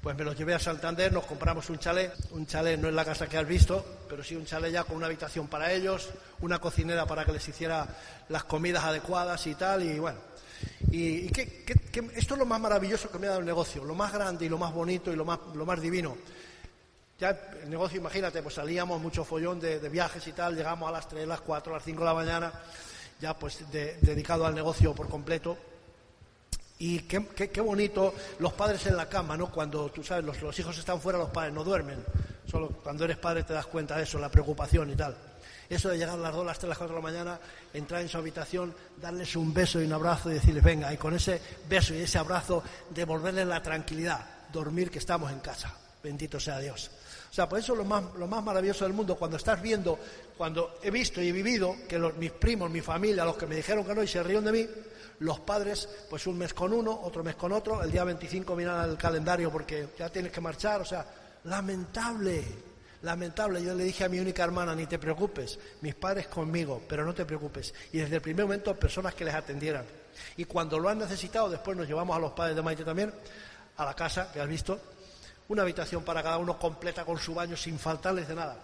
pues 0.00 0.16
me 0.16 0.24
los 0.24 0.36
llevé 0.36 0.54
a 0.54 0.58
Santander, 0.58 1.12
nos 1.12 1.26
compramos 1.26 1.68
un 1.68 1.78
chalet, 1.78 2.12
un 2.30 2.46
chalet 2.46 2.80
no 2.80 2.88
es 2.88 2.94
la 2.94 3.04
casa 3.04 3.28
que 3.28 3.36
has 3.36 3.46
visto, 3.46 3.84
pero 4.08 4.24
sí 4.24 4.34
un 4.34 4.46
chalet 4.46 4.72
ya 4.72 4.84
con 4.84 4.96
una 4.96 5.06
habitación 5.06 5.46
para 5.46 5.70
ellos, 5.70 6.08
una 6.40 6.58
cocinera 6.58 7.04
para 7.04 7.26
que 7.26 7.32
les 7.32 7.46
hiciera 7.46 7.86
las 8.30 8.44
comidas 8.44 8.84
adecuadas 8.84 9.46
y 9.46 9.54
tal, 9.54 9.82
y 9.82 9.98
bueno, 9.98 10.18
y, 10.90 11.26
esto 12.14 12.34
es 12.34 12.38
lo 12.38 12.46
más 12.46 12.60
maravilloso 12.60 13.10
que 13.10 13.18
me 13.18 13.26
ha 13.26 13.30
dado 13.30 13.40
el 13.40 13.46
negocio, 13.46 13.84
lo 13.84 13.94
más 13.94 14.12
grande 14.12 14.46
y 14.46 14.48
lo 14.48 14.58
más 14.58 14.72
bonito 14.72 15.12
y 15.12 15.16
lo 15.16 15.24
más, 15.24 15.38
lo 15.54 15.64
más 15.64 15.80
divino. 15.80 16.16
Ya 17.18 17.38
el 17.62 17.70
negocio, 17.70 18.00
imagínate, 18.00 18.42
pues 18.42 18.54
salíamos 18.54 19.00
mucho 19.00 19.24
follón 19.24 19.60
de, 19.60 19.78
viajes 19.88 20.26
y 20.26 20.32
tal, 20.32 20.56
llegamos 20.56 20.88
a 20.88 20.92
las 20.92 21.08
3, 21.08 21.28
las 21.28 21.42
4, 21.42 21.72
a 21.72 21.76
las 21.76 21.84
5 21.84 22.00
de 22.00 22.06
la 22.06 22.14
mañana, 22.14 22.52
ya 23.20 23.38
pues 23.38 23.58
dedicado 23.70 24.46
al 24.46 24.54
negocio 24.54 24.94
por 24.94 25.08
completo. 25.08 25.56
Y 26.78 27.00
qué, 27.00 27.26
qué, 27.26 27.60
bonito 27.60 28.14
los 28.38 28.54
padres 28.54 28.86
en 28.86 28.96
la 28.96 29.06
cama, 29.06 29.36
¿no? 29.36 29.50
Cuando 29.50 29.90
tú 29.90 30.02
sabes, 30.02 30.24
los, 30.24 30.40
los 30.40 30.58
hijos 30.58 30.78
están 30.78 30.98
fuera, 30.98 31.18
los 31.18 31.28
padres 31.28 31.52
no 31.52 31.62
duermen. 31.62 32.02
Solo 32.50 32.68
cuando 32.82 33.04
eres 33.04 33.18
padre 33.18 33.42
te 33.44 33.52
das 33.52 33.66
cuenta 33.66 33.98
de 33.98 34.04
eso, 34.04 34.18
la 34.18 34.30
preocupación 34.30 34.90
y 34.90 34.96
tal. 34.96 35.14
Eso 35.70 35.88
de 35.88 35.98
llegar 35.98 36.16
a 36.16 36.18
las 36.18 36.34
2, 36.34 36.44
las 36.44 36.58
3, 36.58 36.68
las 36.68 36.78
4 36.78 36.96
de 36.96 37.00
la 37.00 37.08
mañana, 37.08 37.40
entrar 37.72 38.02
en 38.02 38.08
su 38.08 38.18
habitación, 38.18 38.74
darles 39.00 39.36
un 39.36 39.54
beso 39.54 39.80
y 39.80 39.84
un 39.84 39.92
abrazo 39.92 40.28
y 40.28 40.34
decirles, 40.34 40.64
venga, 40.64 40.92
y 40.92 40.96
con 40.96 41.14
ese 41.14 41.40
beso 41.68 41.94
y 41.94 42.02
ese 42.02 42.18
abrazo 42.18 42.62
devolverles 42.90 43.46
la 43.46 43.62
tranquilidad, 43.62 44.48
dormir 44.52 44.90
que 44.90 44.98
estamos 44.98 45.30
en 45.30 45.38
casa. 45.38 45.72
Bendito 46.02 46.40
sea 46.40 46.58
Dios. 46.58 46.90
O 47.30 47.32
sea, 47.32 47.48
por 47.48 47.60
eso 47.60 47.76
lo 47.76 47.84
más, 47.84 48.02
lo 48.16 48.26
más 48.26 48.42
maravilloso 48.42 48.84
del 48.84 48.94
mundo, 48.94 49.14
cuando 49.14 49.36
estás 49.36 49.62
viendo, 49.62 49.96
cuando 50.36 50.80
he 50.82 50.90
visto 50.90 51.22
y 51.22 51.28
he 51.28 51.32
vivido 51.32 51.76
que 51.88 52.00
mis 52.18 52.32
primos, 52.32 52.68
mi 52.68 52.80
familia, 52.80 53.24
los 53.24 53.36
que 53.36 53.46
me 53.46 53.54
dijeron 53.54 53.84
que 53.84 53.94
no 53.94 54.02
y 54.02 54.08
se 54.08 54.20
rieron 54.24 54.44
de 54.44 54.52
mí, 54.52 54.68
los 55.20 55.38
padres, 55.40 55.88
pues 56.08 56.26
un 56.26 56.38
mes 56.38 56.52
con 56.52 56.72
uno, 56.72 56.98
otro 57.04 57.22
mes 57.22 57.36
con 57.36 57.52
otro, 57.52 57.82
el 57.84 57.92
día 57.92 58.02
25 58.02 58.56
miran 58.56 58.90
el 58.90 58.96
calendario 58.96 59.52
porque 59.52 59.90
ya 59.96 60.08
tienes 60.08 60.32
que 60.32 60.40
marchar, 60.40 60.80
o 60.80 60.84
sea, 60.84 61.06
lamentable, 61.44 62.44
lamentable. 63.02 63.62
Yo 63.62 63.74
le 63.74 63.84
dije 63.84 64.04
a 64.04 64.08
mi 64.08 64.18
única 64.18 64.44
hermana, 64.44 64.74
ni 64.74 64.86
te 64.86 64.98
preocupes, 64.98 65.58
mis 65.80 65.94
padres 65.94 66.26
conmigo, 66.28 66.82
pero 66.88 67.04
no 67.04 67.14
te 67.14 67.24
preocupes. 67.24 67.74
Y 67.92 67.98
desde 67.98 68.16
el 68.16 68.22
primer 68.22 68.44
momento, 68.44 68.74
personas 68.74 69.14
que 69.14 69.24
les 69.24 69.34
atendieran. 69.34 69.84
Y 70.36 70.44
cuando 70.44 70.78
lo 70.78 70.88
han 70.88 70.98
necesitado, 70.98 71.48
después 71.48 71.76
nos 71.76 71.86
llevamos 71.86 72.16
a 72.16 72.20
los 72.20 72.32
padres 72.32 72.56
de 72.56 72.62
Maite 72.62 72.84
también, 72.84 73.12
a 73.76 73.84
la 73.84 73.94
casa, 73.94 74.30
que 74.32 74.40
has 74.40 74.48
visto, 74.48 74.80
una 75.48 75.62
habitación 75.62 76.04
para 76.04 76.22
cada 76.22 76.38
uno 76.38 76.58
completa 76.58 77.04
con 77.04 77.18
su 77.18 77.34
baño 77.34 77.56
sin 77.56 77.78
faltarles 77.78 78.28
de 78.28 78.34
nada. 78.34 78.56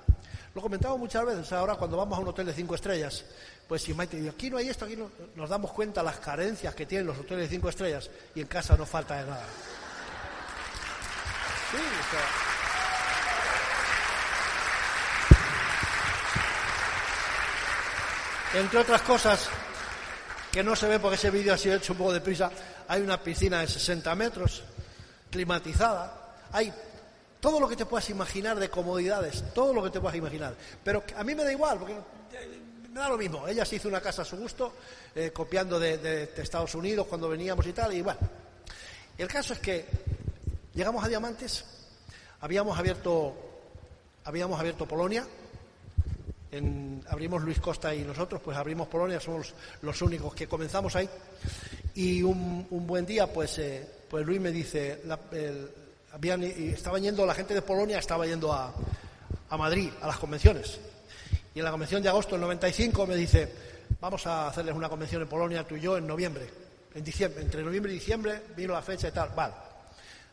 Lo 0.55 0.63
comentamos 0.63 0.99
muchas 0.99 1.25
veces, 1.27 1.53
ahora 1.53 1.75
cuando 1.75 1.97
vamos 1.97 2.17
a 2.17 2.21
un 2.23 2.29
hotel 2.29 2.47
de 2.47 2.55
cinco 2.55 2.75
estrellas, 2.75 3.25
pues 3.69 3.83
si 3.83 3.93
Maite 3.93 4.17
dice, 4.17 4.31
aquí 4.31 4.49
no 4.49 4.57
hay 4.57 4.69
esto, 4.69 4.85
aquí 4.85 4.97
no, 4.97 5.11
nos 5.35 5.51
damos 5.51 5.73
cuenta 5.73 6.03
las 6.03 6.19
carencias 6.19 6.75
que 6.75 6.87
tienen 6.87 7.07
los 7.07 7.19
hoteles 7.19 7.51
de 7.51 7.57
cinco 7.57 7.69
estrellas 7.69 8.09
y 8.35 8.41
en 8.41 8.47
casa 8.47 8.77
no 8.77 8.87
falta 8.87 9.17
de 9.17 9.27
nada. 9.27 9.45
Sí, 11.71 11.77
o 11.77 12.56
Entre 18.57 18.79
otras 18.79 19.03
cosas, 19.03 19.51
que 20.51 20.65
no 20.65 20.75
se 20.75 20.89
ve 20.89 20.99
porque 20.99 21.17
ese 21.17 21.31
vídeo 21.31 21.53
ha 21.53 21.59
sido 21.59 21.77
hecho 21.77 21.93
un 21.93 21.99
poco 21.99 22.15
deprisa, 22.15 22.51
hay 22.89 23.03
una 23.03 23.23
piscina 23.23 23.61
de 23.61 23.69
60 23.69 24.15
metros, 24.15 24.63
climatizada, 25.31 26.39
hay 26.53 26.73
todo 27.39 27.61
lo 27.61 27.69
que 27.69 27.77
te 27.77 27.85
puedas 27.85 28.09
imaginar 28.09 28.59
de 28.59 28.71
comodidades, 28.71 29.45
todo 29.53 29.75
lo 29.75 29.83
que 29.83 29.91
te 29.91 30.01
puedas 30.01 30.17
imaginar. 30.17 30.55
Pero 30.83 31.05
a 31.19 31.23
mí 31.23 31.35
me 31.35 31.45
da 31.45 31.53
igual, 31.53 31.79
porque 31.79 31.97
me 32.95 32.99
da 32.99 33.11
lo 33.11 33.19
mismo. 33.19 33.47
Ella 33.47 33.67
se 33.67 33.77
hizo 33.77 33.89
una 33.89 34.01
casa 34.01 34.23
a 34.23 34.25
su 34.25 34.39
gusto, 34.39 34.73
eh, 35.15 35.33
copiando 35.33 35.79
de, 35.79 35.99
de, 35.99 36.43
Estados 36.43 36.75
Unidos 36.75 37.07
cuando 37.09 37.29
veníamos 37.29 37.67
y 37.67 37.75
tal, 37.75 37.93
y 37.93 38.01
bueno. 38.01 38.21
El 39.19 39.29
caso 39.29 39.53
es 39.53 39.59
que 39.59 39.85
llegamos 40.73 41.05
a 41.05 41.09
Diamantes, 41.09 41.63
habíamos 42.41 42.79
abierto, 42.79 43.37
habíamos 44.25 44.59
abierto 44.59 44.89
Polonia, 44.89 45.27
abrimos 47.09 47.43
Luis 47.43 47.61
Costa 47.61 47.95
y 47.95 48.03
nosotros, 48.03 48.41
pues 48.43 48.57
abrimos 48.57 48.89
Polonia, 48.89 49.21
somos 49.21 49.55
los 49.83 50.01
únicos 50.03 50.35
que 50.35 50.47
comenzamos 50.47 50.95
ahí. 50.97 51.09
Y 51.95 52.23
un, 52.23 52.67
buen 52.71 53.07
día, 53.07 53.33
pues, 53.33 53.59
eh, 53.59 53.87
pues 54.09 54.25
Luis 54.27 54.41
me 54.41 54.51
dice, 54.51 55.03
habían, 56.13 56.43
estaba 56.43 56.99
yendo, 56.99 57.27
la 57.27 57.35
gente 57.35 57.55
de 57.55 57.63
Polonia 57.63 57.99
estaba 57.99 58.27
yendo 58.27 58.53
a, 58.53 58.73
a 59.49 59.57
Madrid, 59.57 59.91
a 60.01 60.07
las 60.07 60.19
convenciones. 60.19 60.79
Y 61.55 61.59
en 61.59 61.65
la 61.65 61.71
convención 61.71 62.03
de 62.03 62.09
agosto 62.09 62.33
del 62.33 62.43
95 62.43 63.07
me 63.07 63.17
dice, 63.17 63.51
vamos 64.01 64.27
a 64.27 64.49
hacerles 64.49 64.75
una 64.75 64.89
convención 64.89 65.23
en 65.23 65.29
Polonia, 65.29 65.67
tú 65.67 65.77
y 65.77 65.81
yo, 65.81 65.97
en 65.97 66.07
noviembre. 66.07 66.49
En 66.95 67.05
diciembre, 67.05 67.43
entre 67.43 67.63
noviembre 67.63 67.93
y 67.93 67.97
diciembre 67.97 68.43
vino 68.57 68.73
la 68.73 68.83
fecha 68.83 69.09
y 69.09 69.13
tal. 69.13 69.31
Vale. 69.35 69.55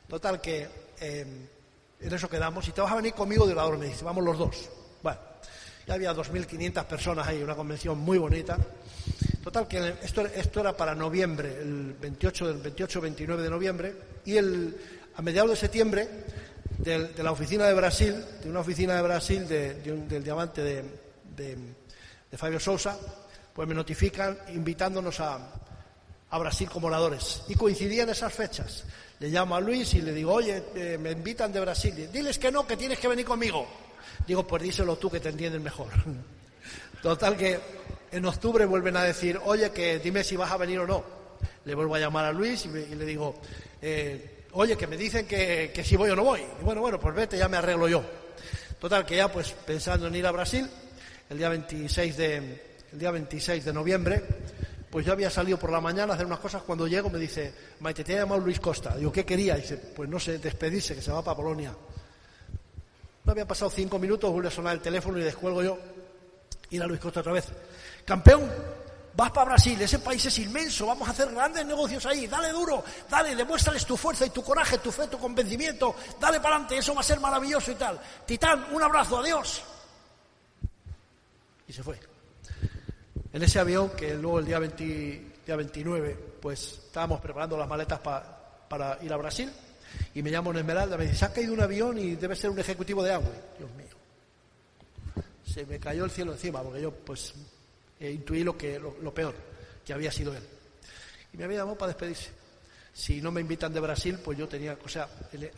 Total 0.08 0.40
que 0.40 0.68
eh, 1.00 1.48
en 2.00 2.14
eso 2.14 2.30
quedamos. 2.30 2.68
Y 2.68 2.72
te 2.72 2.82
vas 2.82 2.92
a 2.92 2.96
venir 2.96 3.14
conmigo 3.14 3.46
de 3.46 3.54
orador, 3.54 3.78
me 3.78 3.88
dice, 3.88 4.04
vamos 4.04 4.24
los 4.24 4.38
dos. 4.38 4.70
Ya 5.86 5.96
había 5.96 6.14
2.500 6.14 6.86
personas 6.86 7.28
ahí, 7.28 7.44
una 7.44 7.56
convención 7.56 7.98
muy 8.00 8.18
bonita. 8.18 8.58
Total, 9.44 9.68
que 9.68 9.96
esto, 10.02 10.22
esto 10.22 10.62
era 10.62 10.76
para 10.76 10.96
noviembre, 10.96 11.58
el 11.62 11.94
28, 12.00 12.54
del 12.54 12.76
28-29 12.76 13.38
de 13.38 13.50
noviembre, 13.50 13.96
y 14.26 14.38
el, 14.38 14.78
a 15.16 15.22
mediados 15.22 15.52
de 15.52 15.58
septiembre, 15.58 16.08
de, 16.78 17.24
la 17.24 17.32
oficina 17.32 17.66
de 17.66 17.74
Brasil, 17.74 18.16
de 18.42 18.50
una 18.50 18.62
oficina 18.62 18.96
de 18.96 19.02
Brasil 19.02 19.48
del 19.48 20.24
diamante 20.24 20.62
de, 20.64 20.84
de, 21.36 22.38
Fabio 22.38 22.60
Sousa, 22.60 22.98
pues 23.54 23.68
me 23.68 23.76
notifican 23.76 24.38
invitándonos 24.54 25.20
a, 25.20 25.38
a 26.30 26.38
Brasil 26.40 26.70
como 26.70 26.88
oradores. 26.88 27.44
Y 27.48 27.56
coincidían 27.56 28.10
esas 28.10 28.34
fechas. 28.34 28.86
Le 29.20 29.30
llamo 29.30 29.56
a 29.56 29.62
Luis 29.62 29.94
y 29.94 30.02
le 30.02 30.12
digo, 30.14 30.34
oye, 30.34 30.64
eh, 30.76 30.98
me 31.00 31.12
invitan 31.12 31.54
de 31.54 31.60
Brasil. 31.60 32.10
Diles 32.12 32.40
que 32.40 32.52
no, 32.52 32.66
que 32.66 32.76
tienes 32.76 32.98
que 32.98 33.08
venir 33.08 33.26
conmigo. 33.26 33.68
Digo, 34.28 34.46
pues 34.46 34.64
díselo 34.64 34.96
tú 34.98 35.10
que 35.10 35.20
te 35.20 35.30
entiendes 35.30 35.62
mejor. 35.62 35.88
Total 37.02 37.36
que 37.36 37.60
en 38.12 38.26
octubre 38.26 38.66
vuelven 38.66 38.96
a 38.96 39.04
decir, 39.04 39.40
oye, 39.44 39.72
que 39.72 40.00
dime 40.00 40.24
si 40.24 40.38
vas 40.38 40.52
a 40.52 40.58
venir 40.58 40.80
o 40.80 40.88
no. 40.88 41.04
Le 41.66 41.76
vuelvo 41.76 41.96
a 41.96 42.00
llamar 42.00 42.26
a 42.26 42.32
Luis 42.32 42.66
y, 42.66 42.70
le 42.70 43.06
digo, 43.06 43.36
eh, 43.82 44.46
oye, 44.54 44.78
que 44.78 44.88
me 44.88 44.96
dicen 44.96 45.28
que, 45.28 45.82
si 45.84 45.98
voy 45.98 46.10
o 46.12 46.16
no 46.16 46.24
voy. 46.24 46.42
Y 46.42 46.64
bueno, 46.64 46.82
bueno, 46.82 47.00
pues 47.00 47.16
vete, 47.16 47.38
ya 47.38 47.50
me 47.50 47.58
arreglo 47.58 47.88
yo. 47.88 48.04
Total 48.80 49.06
que 49.06 49.18
ya 49.18 49.32
pues 49.32 49.52
pensando 49.52 50.08
en 50.08 50.16
ir 50.16 50.26
a 50.26 50.32
Brasil, 50.32 50.70
el 51.30 51.38
día 51.38 51.50
26 51.50 52.18
de, 52.18 52.38
el 52.92 53.00
día 53.00 53.12
26 53.12 53.66
de 53.66 53.74
noviembre, 53.74 54.24
pues 54.90 55.06
yo 55.06 55.12
había 55.12 55.30
salido 55.30 55.58
por 55.58 55.72
la 55.72 55.82
mañana 55.82 56.14
a 56.14 56.16
hacer 56.16 56.26
unas 56.26 56.40
cosas. 56.40 56.62
Cuando 56.62 56.88
llego 56.88 57.10
me 57.10 57.18
dice, 57.18 57.54
Maite, 57.80 58.04
te 58.04 58.14
ha 58.14 58.20
llamado 58.20 58.42
Luis 58.42 58.60
Costa. 58.60 58.96
Digo, 58.96 59.12
¿qué 59.12 59.26
quería? 59.26 59.56
dice, 59.56 59.78
pues 59.78 60.08
no 60.08 60.20
sé, 60.20 60.38
despedirse, 60.38 60.96
que 60.96 61.02
se 61.02 61.12
va 61.12 61.24
para 61.24 61.36
Polonia. 61.36 61.74
No 63.26 63.32
había 63.32 63.48
pasado 63.48 63.72
cinco 63.72 63.98
minutos, 64.00 64.32
vuelve 64.32 64.50
a 64.50 64.52
sonar 64.52 64.74
el 64.74 64.82
teléfono 64.82 65.18
y 65.18 65.24
descuelgo 65.24 65.64
yo. 65.64 65.78
Y 66.70 66.78
la 66.78 66.88
Luis 66.88 67.00
Costa 67.00 67.22
otra 67.22 67.32
vez. 67.32 67.46
Campeón, 68.06 68.52
vas 69.16 69.32
para 69.32 69.52
Brasil, 69.52 69.80
ese 69.82 70.00
país 70.00 70.26
es 70.26 70.40
inmenso, 70.40 70.88
vamos 70.88 71.08
a 71.08 71.12
hacer 71.12 71.32
grandes 71.32 71.66
negocios 71.66 72.06
ahí, 72.06 72.28
dale 72.28 72.50
duro, 72.50 72.84
dale, 73.10 73.36
demuéstrales 73.36 73.86
tu 73.86 73.96
fuerza 73.96 74.26
y 74.26 74.32
tu 74.32 74.44
coraje, 74.44 74.80
tu 74.80 74.92
fe, 74.92 75.08
tu 75.08 75.18
convencimiento, 75.20 75.96
dale 76.20 76.40
para 76.40 76.56
adelante, 76.56 76.78
eso 76.78 76.94
va 76.94 77.02
a 77.02 77.04
ser 77.04 77.20
maravilloso 77.20 77.72
y 77.72 77.76
tal. 77.76 78.00
Titán, 78.26 78.68
un 78.72 78.84
abrazo, 78.84 79.20
adiós. 79.20 79.64
Y 81.68 81.74
se 81.74 81.84
fue. 81.84 82.00
En 83.32 83.42
ese 83.42 83.60
avión, 83.60 83.92
que 83.92 84.14
luego 84.16 84.40
el 84.40 84.46
día, 84.46 84.60
día 84.60 85.56
29, 85.56 86.38
pues 86.42 86.82
estábamos 86.86 87.22
preparando 87.22 87.58
las 87.58 87.68
maletas 87.68 88.00
para 88.00 89.00
ir 89.02 89.14
a 89.14 89.18
Brasil, 89.18 89.52
y 90.14 90.22
me 90.22 90.32
llamo 90.32 90.52
en 90.52 90.58
Esmeralda, 90.58 90.98
me 90.98 91.06
dice, 91.06 91.18
se 91.18 91.26
ha 91.26 91.34
caído 91.34 91.54
un 91.54 91.62
avión 91.62 91.98
y 91.98 92.16
debe 92.16 92.36
ser 92.36 92.50
un 92.50 92.60
ejecutivo 92.60 93.04
de 93.04 93.14
agua. 93.14 93.32
Dios 93.58 93.72
mío. 93.72 93.88
Se 95.46 95.66
me 95.66 95.80
cayó 95.80 96.06
el 96.06 96.12
cielo 96.12 96.34
encima, 96.34 96.62
porque 96.62 96.82
yo 96.82 96.92
pues 96.92 97.34
intuí 98.00 98.44
lo, 98.44 98.58
que, 98.58 98.80
lo, 98.80 99.14
peor, 99.14 99.36
que 99.86 99.94
había 99.94 100.12
sido 100.12 100.34
él. 100.34 100.44
Y 101.34 101.38
me 101.38 101.46
había 101.46 101.60
llamado 101.60 101.78
para 101.78 101.94
despedirse. 101.94 102.32
Si 102.94 103.22
no 103.22 103.32
me 103.32 103.42
invitan 103.42 103.74
de 103.74 103.80
Brasil, 103.80 104.20
pues 104.24 104.38
yo 104.38 104.48
tenía, 104.48 104.78
o 104.84 104.90
sea, 104.90 105.08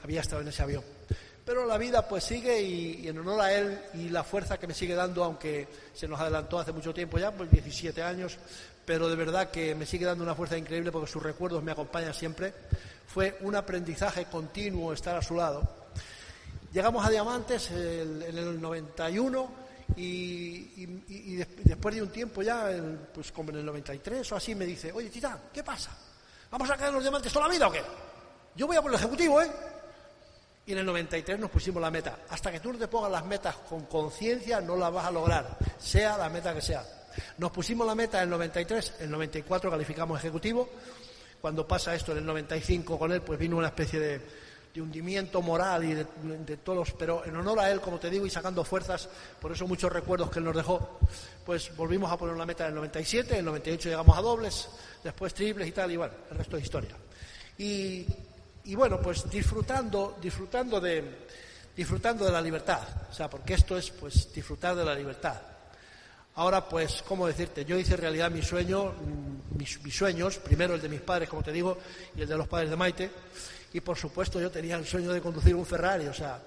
había 0.03 0.21
estado 0.21 0.41
en 0.41 0.47
ese 0.47 0.63
avión. 0.63 0.83
Pero 1.45 1.65
la 1.65 1.77
vida 1.77 2.07
pues 2.07 2.23
sigue 2.23 2.61
y, 2.61 3.07
en 3.07 3.19
honor 3.19 3.41
a 3.41 3.53
él 3.53 3.79
y 3.93 4.09
la 4.09 4.23
fuerza 4.23 4.57
que 4.57 4.67
me 4.67 4.73
sigue 4.73 4.95
dando, 4.95 5.23
aunque 5.23 5.67
se 5.93 6.07
nos 6.07 6.19
adelantó 6.19 6.59
hace 6.59 6.71
mucho 6.71 6.93
tiempo 6.93 7.19
ya, 7.19 7.31
pues 7.31 7.51
17 7.51 8.01
años, 8.01 8.37
pero 8.85 9.09
de 9.09 9.15
verdad 9.15 9.49
que 9.49 9.75
me 9.75 9.85
sigue 9.85 10.05
dando 10.05 10.23
una 10.23 10.35
fuerza 10.35 10.57
increíble 10.57 10.91
porque 10.91 11.11
sus 11.11 11.23
recuerdos 11.23 11.63
me 11.63 11.71
acompañan 11.71 12.13
siempre 12.13 12.53
fue 13.07 13.37
un 13.41 13.55
aprendizaje 13.55 14.25
continuo 14.25 14.93
estar 14.93 15.15
a 15.15 15.21
su 15.21 15.35
lado. 15.35 15.67
Llegamos 16.73 17.05
a 17.05 17.09
Diamantes 17.09 17.71
en 17.71 18.37
el 18.37 18.61
91 18.61 19.49
y, 19.95 20.85
después 21.63 21.95
de 21.95 22.01
un 22.01 22.09
tiempo 22.09 22.41
ya, 22.41 22.69
pues 23.13 23.31
como 23.31 23.51
en 23.51 23.57
el 23.57 23.65
93 23.65 24.29
o 24.31 24.35
así, 24.35 24.55
me 24.55 24.65
dice, 24.65 24.91
oye, 24.91 25.09
Titán, 25.09 25.39
¿qué 25.53 25.63
pasa? 25.63 25.91
¿Vamos 26.51 26.69
a 26.69 26.75
caer 26.75 26.91
los 26.91 27.01
diamantes 27.01 27.31
toda 27.31 27.47
la 27.47 27.53
vida 27.53 27.67
o 27.67 27.71
qué? 27.71 27.81
Yo 28.55 28.67
voy 28.67 28.75
a 28.75 28.81
por 28.81 28.91
el 28.91 28.97
Ejecutivo, 28.97 29.41
¿eh? 29.41 29.49
Y 30.65 30.71
en 30.71 30.79
el 30.79 30.85
93 30.85 31.39
nos 31.39 31.51
pusimos 31.51 31.81
la 31.81 31.91
meta. 31.91 32.19
Hasta 32.29 32.51
que 32.51 32.59
tú 32.59 32.73
no 32.73 32.79
te 32.79 32.87
pongas 32.87 33.11
las 33.11 33.25
metas 33.25 33.55
con 33.69 33.85
conciencia, 33.85 34.59
no 34.59 34.75
las 34.75 34.91
vas 34.91 35.05
a 35.05 35.11
lograr, 35.11 35.57
sea 35.77 36.17
la 36.17 36.27
meta 36.29 36.53
que 36.53 36.61
sea. 36.61 36.83
Nos 37.37 37.51
pusimos 37.51 37.85
la 37.85 37.95
meta 37.95 38.17
en 38.17 38.23
el 38.25 38.29
93, 38.31 38.93
en 38.99 39.05
el 39.05 39.11
94 39.11 39.71
calificamos 39.71 40.19
ejecutivo. 40.19 40.69
Cuando 41.41 41.67
pasa 41.67 41.93
esto 41.93 42.11
en 42.11 42.19
el 42.19 42.25
95 42.25 42.97
con 42.97 43.11
él, 43.11 43.21
pues 43.21 43.37
vino 43.37 43.57
una 43.57 43.67
especie 43.67 43.99
de, 43.99 44.21
hundimiento 44.81 45.41
moral 45.41 45.85
y 45.85 45.93
de, 45.93 46.57
todos, 46.57 46.91
pero 46.93 47.23
en 47.23 47.35
honor 47.35 47.59
a 47.59 47.71
él, 47.71 47.79
como 47.79 47.97
te 47.97 48.09
digo, 48.09 48.25
y 48.25 48.29
sacando 48.29 48.63
fuerzas, 48.65 49.07
por 49.39 49.51
eso 49.51 49.65
muchos 49.67 49.91
recuerdos 49.91 50.29
que 50.29 50.39
él 50.39 50.45
nos 50.45 50.55
dejó, 50.55 50.99
pues 51.45 51.73
volvimos 51.77 52.11
a 52.11 52.17
poner 52.17 52.35
la 52.35 52.45
meta 52.45 52.65
en 52.65 52.69
el 52.69 52.75
97, 52.75 53.33
en 53.33 53.39
el 53.39 53.45
98 53.45 53.89
llegamos 53.89 54.17
a 54.17 54.21
dobles, 54.21 54.67
después 55.01 55.33
triples 55.33 55.67
y 55.69 55.71
tal, 55.71 55.91
y 55.91 55.97
bueno, 55.97 56.13
el 56.29 56.37
resto 56.37 56.57
es 56.57 56.63
historia. 56.63 56.95
Y, 57.57 58.05
y 58.65 58.75
bueno, 58.75 58.99
pues 58.99 59.29
disfrutando, 59.29 60.17
disfrutando 60.21 60.81
de, 60.81 61.25
disfrutando 61.75 62.25
de 62.25 62.31
la 62.31 62.41
libertad, 62.41 62.81
o 63.09 63.13
sea, 63.13 63.29
porque 63.29 63.53
esto 63.53 63.77
es 63.77 63.91
pues 63.91 64.33
disfrutar 64.33 64.75
de 64.75 64.85
la 64.85 64.95
libertad. 64.95 65.39
Ahora, 66.37 66.67
pues, 66.67 67.01
¿cómo 67.07 67.27
decirte? 67.27 67.63
Yo 67.63 67.77
hice 67.77 67.95
realidad 67.95 68.29
mi 68.29 68.41
sueño, 68.41 68.91
mm, 68.91 69.57
mis, 69.57 69.79
sueños, 69.95 70.37
primero 70.37 70.75
el 70.75 70.81
de 70.81 70.89
mis 70.89 70.99
padres, 70.99 71.29
como 71.29 71.41
te 71.41 71.53
digo, 71.53 71.77
y 72.13 72.23
el 72.23 72.27
de 72.27 72.35
los 72.35 72.45
padres 72.45 72.69
de 72.69 72.75
Maite, 72.75 73.09
y 73.71 73.79
por 73.79 73.97
supuesto 73.97 74.41
yo 74.41 74.51
tenía 74.51 74.75
el 74.75 74.85
sueño 74.85 75.13
de 75.13 75.21
conducir 75.21 75.55
un 75.55 75.65
Ferrari, 75.65 76.07
o 76.07 76.13
sea, 76.13 76.41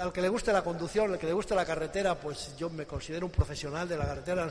al 0.00 0.10
que 0.10 0.22
le 0.22 0.28
guste 0.30 0.54
la 0.54 0.64
conducción, 0.64 1.12
al 1.12 1.18
que 1.18 1.26
le 1.26 1.34
guste 1.34 1.54
la 1.54 1.66
carretera, 1.66 2.18
pues 2.18 2.56
yo 2.56 2.70
me 2.70 2.86
considero 2.86 3.26
un 3.26 3.32
profesional 3.32 3.86
de 3.86 3.98
la 3.98 4.06
carretera. 4.06 4.48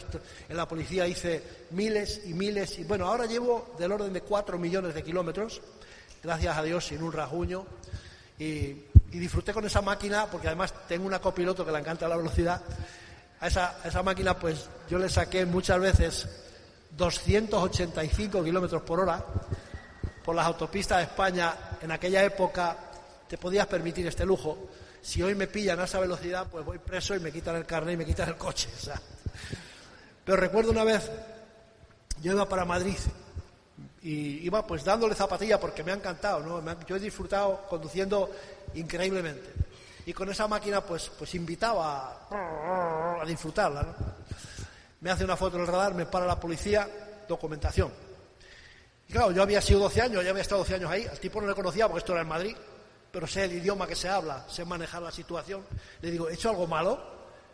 En 0.47 0.55
la 0.55 0.67
policía 0.67 1.07
hice 1.07 1.41
miles 1.71 2.21
y 2.25 2.35
miles, 2.35 2.77
y 2.77 2.83
bueno, 2.83 3.07
ahora 3.07 3.25
llevo 3.25 3.73
del 3.79 3.91
orden 3.91 4.13
de 4.13 4.21
cuatro 4.21 4.59
millones 4.59 4.93
de 4.93 5.01
kilómetros, 5.01 5.61
gracias 6.21 6.55
a 6.55 6.61
Dios, 6.61 6.85
sin 6.85 7.01
un 7.01 7.11
rasguño, 7.11 7.65
y, 8.37 8.43
y 8.45 8.85
disfruté 9.19 9.51
con 9.51 9.65
esa 9.65 9.81
máquina, 9.81 10.27
porque 10.27 10.45
además 10.45 10.73
tengo 10.87 11.07
una 11.07 11.19
copiloto 11.19 11.65
que 11.65 11.71
le 11.71 11.79
encanta 11.79 12.07
la 12.07 12.17
velocidad, 12.17 12.61
a 13.41 13.47
esa, 13.47 14.03
máquina, 14.03 14.37
pues 14.37 14.67
yo 14.89 14.97
le 14.97 15.09
saqué 15.09 15.45
muchas 15.45 15.79
veces 15.79 16.27
285 16.97 18.43
kilómetros 18.43 18.81
por 18.81 18.99
hora 18.99 19.23
por 20.23 20.35
las 20.35 20.45
autopistas 20.45 20.97
de 20.97 21.03
España. 21.05 21.55
En 21.81 21.91
aquella 21.91 22.23
época 22.23 22.75
te 23.27 23.37
podías 23.37 23.67
permitir 23.67 24.05
este 24.07 24.25
lujo. 24.25 24.57
Si 25.01 25.23
hoy 25.23 25.35
me 25.35 25.47
pillan 25.47 25.79
a 25.79 25.85
esa 25.85 25.99
velocidad, 25.99 26.47
pues 26.51 26.65
voy 26.65 26.79
preso 26.79 27.15
y 27.15 27.19
me 27.19 27.31
quitan 27.31 27.55
el 27.55 27.65
carnet 27.65 27.93
y 27.93 27.97
me 27.97 28.05
quitan 28.05 28.27
el 28.29 28.35
coche. 28.35 28.67
Pero 30.25 30.37
recuerdo 30.37 30.71
una 30.71 30.83
vez, 30.83 31.09
yo 32.21 32.33
iba 32.33 32.47
para 32.47 32.65
Madrid 32.65 32.97
y 34.01 34.45
iba 34.45 34.67
pues 34.67 34.83
dándole 34.83 35.15
zapatilla 35.15 35.59
porque 35.59 35.83
me 35.83 35.91
ha 35.91 35.95
encantado, 35.95 36.41
¿no? 36.41 36.85
Yo 36.85 36.97
he 36.97 36.99
disfrutado 36.99 37.65
conduciendo 37.69 38.29
increíblemente 38.73 39.68
y 40.09 40.13
con 40.13 40.27
esa 40.27 40.47
máquina 40.47 40.81
pues, 40.81 41.11
pues 41.15 41.35
invitaba 41.35 42.25
a, 42.31 43.23
disfrutarla. 43.27 43.95
Me 45.01 45.11
hace 45.11 45.23
una 45.23 45.37
foto 45.37 45.57
en 45.57 45.61
el 45.61 45.67
radar, 45.67 45.93
me 45.93 46.07
para 46.07 46.25
la 46.25 46.39
policía, 46.39 46.89
documentación. 47.27 47.91
Y 49.07 49.13
claro, 49.13 49.31
yo 49.31 49.43
había 49.43 49.61
sido 49.61 49.81
12 49.81 50.01
años, 50.01 50.23
ya 50.23 50.31
había 50.31 50.41
estado 50.41 50.61
12 50.61 50.73
años 50.73 50.89
ahí, 50.89 51.05
al 51.05 51.19
tipo 51.19 51.39
no 51.39 51.45
le 51.45 51.53
conocía 51.53 51.85
porque 51.85 51.99
esto 51.99 52.13
era 52.13 52.23
en 52.23 52.27
Madrid, 52.27 52.55
pero 53.11 53.27
sé 53.27 53.45
el 53.45 53.51
idioma 53.51 53.85
que 53.85 53.95
se 53.95 54.09
habla, 54.09 54.49
sé 54.49 54.65
manejar 54.65 55.03
la 55.03 55.11
situación. 55.11 55.63
Le 56.01 56.09
digo, 56.09 56.27
¿he 56.27 56.33
hecho 56.33 56.49
algo 56.49 56.65
malo? 56.65 56.99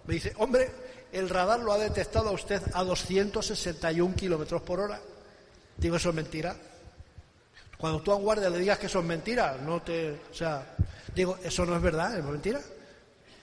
Me 0.05 0.13
dice, 0.13 0.31
hombre, 0.37 0.71
el 1.11 1.27
radar 1.27 1.59
lo 1.59 1.73
ha 1.73 1.77
detectado 1.77 2.29
a 2.29 2.31
usted 2.31 2.61
a 2.73 2.85
261 2.85 4.15
kilómetros 4.15 4.61
por 4.61 4.79
hora. 4.79 5.01
Digo, 5.75 5.97
eso 5.97 6.07
es 6.07 6.15
mentira. 6.15 6.55
Cuando 7.77 8.01
tú 8.01 8.13
a 8.13 8.15
un 8.15 8.23
guardia 8.23 8.49
le 8.49 8.59
digas 8.59 8.79
que 8.79 8.85
eso 8.85 8.99
es 8.99 9.05
mentira, 9.05 9.57
no 9.61 9.81
te. 9.81 10.21
O 10.31 10.33
sea, 10.33 10.65
Digo, 11.15 11.39
eso 11.41 11.65
no 11.65 11.75
es 11.77 11.81
verdad, 11.81 12.17
es 12.17 12.23
mentira. 12.23 12.59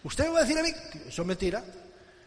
¿Usted 0.05 0.25
me 0.25 0.31
va 0.31 0.39
a 0.41 0.43
decir 0.43 0.59
a 0.59 0.63
mí? 0.63 0.73
Eso 1.09 1.23
es 1.23 1.29
mentira. 1.29 1.65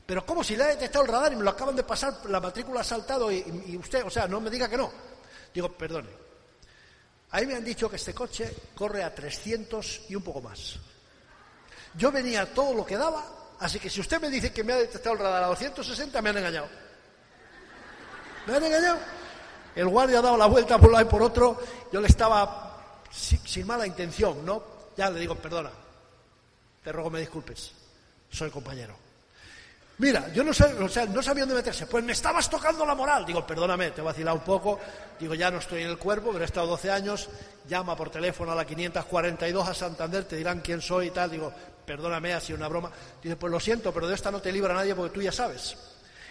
Pero 0.06 0.26
¿cómo 0.26 0.43
si 0.43 0.56
le 0.56 0.64
ha 0.64 0.68
detectado 0.68 1.06
el 1.06 1.12
radar 1.12 1.34
y 1.34 1.36
me 1.36 1.43
lo 1.43 1.52
acaban 1.52 1.76
de 1.76 1.84
pasar, 1.84 2.18
la 2.28 2.39
matrícula 2.39 2.82
ha 2.82 2.84
saltado 2.84 3.32
y, 3.32 3.78
usted, 3.80 4.04
o 4.06 4.10
sea, 4.10 4.28
no 4.28 4.41
me 4.41 4.50
diga 4.50 4.68
que 4.68 4.78
no? 4.78 4.91
Digo, 5.54 5.72
perdone. 5.72 6.10
Ahí 7.32 7.46
me 7.46 7.56
han 7.56 7.64
dicho 7.64 7.89
que 7.89 7.96
este 7.96 8.14
coche 8.14 8.56
corre 8.76 9.04
a 9.04 9.14
300 9.14 10.02
y 10.10 10.16
un 10.16 10.24
poco 10.24 10.41
más. 10.41 10.78
Yo 11.96 12.12
venía 12.12 12.54
todo 12.54 12.74
lo 12.74 12.86
que 12.86 12.98
daba, 12.98 13.24
así 13.60 13.80
que 13.80 13.89
si 13.89 14.02
usted 14.02 14.20
me 14.22 14.30
dice 14.30 14.52
que 14.52 14.64
me 14.64 14.74
ha 14.74 14.78
detectado 14.78 15.14
el 15.14 15.22
radar 15.22 15.43
a 15.43 15.48
260, 15.48 16.22
me 16.22 16.30
han 16.30 16.38
engañado. 16.38 16.68
¿Me 18.48 18.56
han 18.56 18.64
engañado? 18.64 19.00
El 19.76 19.88
guardia 19.88 20.20
ha 20.20 20.22
dado 20.22 20.38
la 20.38 20.46
vuelta 20.46 20.78
por 20.78 20.88
un 20.88 20.93
lado 20.93 21.06
y 21.06 21.10
por 21.10 21.22
otro. 21.24 21.60
Yo 21.91 22.00
le 22.00 22.08
estaba 22.08 23.02
sin 23.12 23.66
mala 23.66 23.88
intención, 23.88 24.46
¿no? 24.46 24.74
Ya 24.98 25.10
le 25.10 25.20
digo, 25.20 25.36
perdona, 25.36 25.72
te 26.84 26.91
ruego 26.91 27.10
me 27.10 27.20
disculpes, 27.20 27.72
soy 28.30 28.50
compañero. 28.50 28.96
Mira, 29.98 30.28
yo 30.34 30.43
no 30.43 30.54
sé, 30.54 30.66
o 30.66 30.89
sea, 30.89 31.06
no 31.06 31.24
sabía 31.24 31.43
dónde 31.43 31.56
meterse. 31.56 31.88
Pues 31.88 32.04
me 32.04 32.12
estabas 32.12 32.50
tocando 32.50 32.86
la 32.86 32.96
moral. 32.96 33.26
Digo, 33.26 33.48
perdóname, 33.48 33.91
te 33.91 34.02
he 34.02 34.04
vacilado 34.04 34.38
un 34.38 34.43
poco. 34.43 34.78
Digo, 35.18 35.34
ya 35.36 35.50
no 35.50 35.60
estoy 35.60 35.84
en 35.84 35.89
el 35.89 35.98
cuerpo, 35.98 36.32
pero 36.34 36.43
he 36.43 36.46
estado 36.46 36.68
12 36.68 36.91
años. 36.91 37.30
Llama 37.68 37.96
por 37.96 38.10
teléfono 38.10 38.52
a 38.52 38.56
la 38.56 38.66
542 38.66 39.68
a 39.68 39.74
Santander, 39.74 40.26
te 40.26 40.36
dirán 40.36 40.60
quién 40.60 40.82
soy 40.82 41.08
y 41.08 41.12
tal. 41.12 41.32
Digo, 41.32 41.52
perdóname, 41.86 42.34
ha 42.34 42.41
sido 42.41 42.58
una 42.58 42.68
broma. 42.68 42.91
Dice, 43.24 43.38
pues 43.38 43.52
lo 43.52 43.60
siento, 43.60 43.93
pero 43.93 44.08
de 44.10 44.16
esta 44.16 44.32
no 44.32 44.41
te 44.41 44.52
libra 44.52 44.74
nadie 44.74 44.93
porque 44.96 45.14
tú 45.14 45.22
ya 45.22 45.32
sabes. 45.32 45.78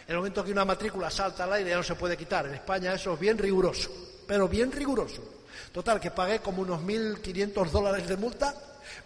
En 0.07 0.11
el 0.11 0.19
momento 0.19 0.45
que 0.45 0.53
una 0.53 0.67
matrícula 0.67 1.11
salta 1.11 1.45
al 1.45 1.55
aire 1.55 1.71
ya 1.71 1.77
no 1.77 1.83
se 1.83 1.95
puede 1.95 2.19
quitar. 2.19 2.47
En 2.47 2.55
España 2.55 2.93
eso 2.93 3.15
es 3.15 3.19
bien 3.19 3.39
riguroso, 3.39 3.91
pero 4.29 4.47
bien 4.47 4.71
riguroso. 4.71 5.34
Total, 5.75 5.99
que 5.99 6.13
pagué 6.13 6.39
como 6.39 6.63
unos 6.63 6.81
1.500 6.83 7.71
dólares 7.71 8.07
de 8.07 8.17
multa, 8.17 8.55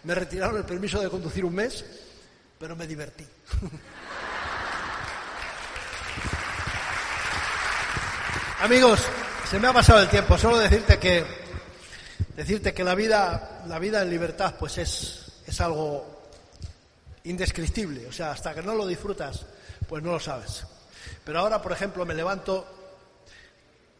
me 0.03 0.13
retiraron 0.13 0.55
el 0.55 0.65
permiso 0.65 1.01
de 1.01 1.09
conducir 1.09 1.43
un 1.43 1.55
mes, 1.55 1.83
pero 2.59 2.75
me 2.75 2.85
divertí. 2.85 3.25
Amigos, 8.61 8.99
se 9.49 9.59
me 9.59 9.67
ha 9.67 9.73
pasado 9.73 10.01
el 10.01 10.09
tiempo. 10.09 10.37
Solo 10.37 10.59
decirte 10.59 10.99
que 10.99 11.25
decirte 12.35 12.71
que 12.71 12.83
la 12.83 12.93
vida, 12.93 13.63
la 13.65 13.79
vida 13.79 14.03
en 14.03 14.11
libertad, 14.11 14.53
pues 14.59 14.77
es, 14.77 15.41
es 15.47 15.61
algo 15.61 16.29
indescriptible. 17.23 18.05
O 18.05 18.11
sea, 18.11 18.29
hasta 18.29 18.53
que 18.53 18.61
no 18.61 18.75
lo 18.75 18.85
disfrutas, 18.85 19.43
pues 19.87 20.03
no 20.03 20.11
lo 20.11 20.19
sabes. 20.19 20.67
Pero 21.25 21.39
ahora, 21.39 21.63
por 21.63 21.71
ejemplo, 21.71 22.05
me 22.05 22.13
levanto. 22.13 22.67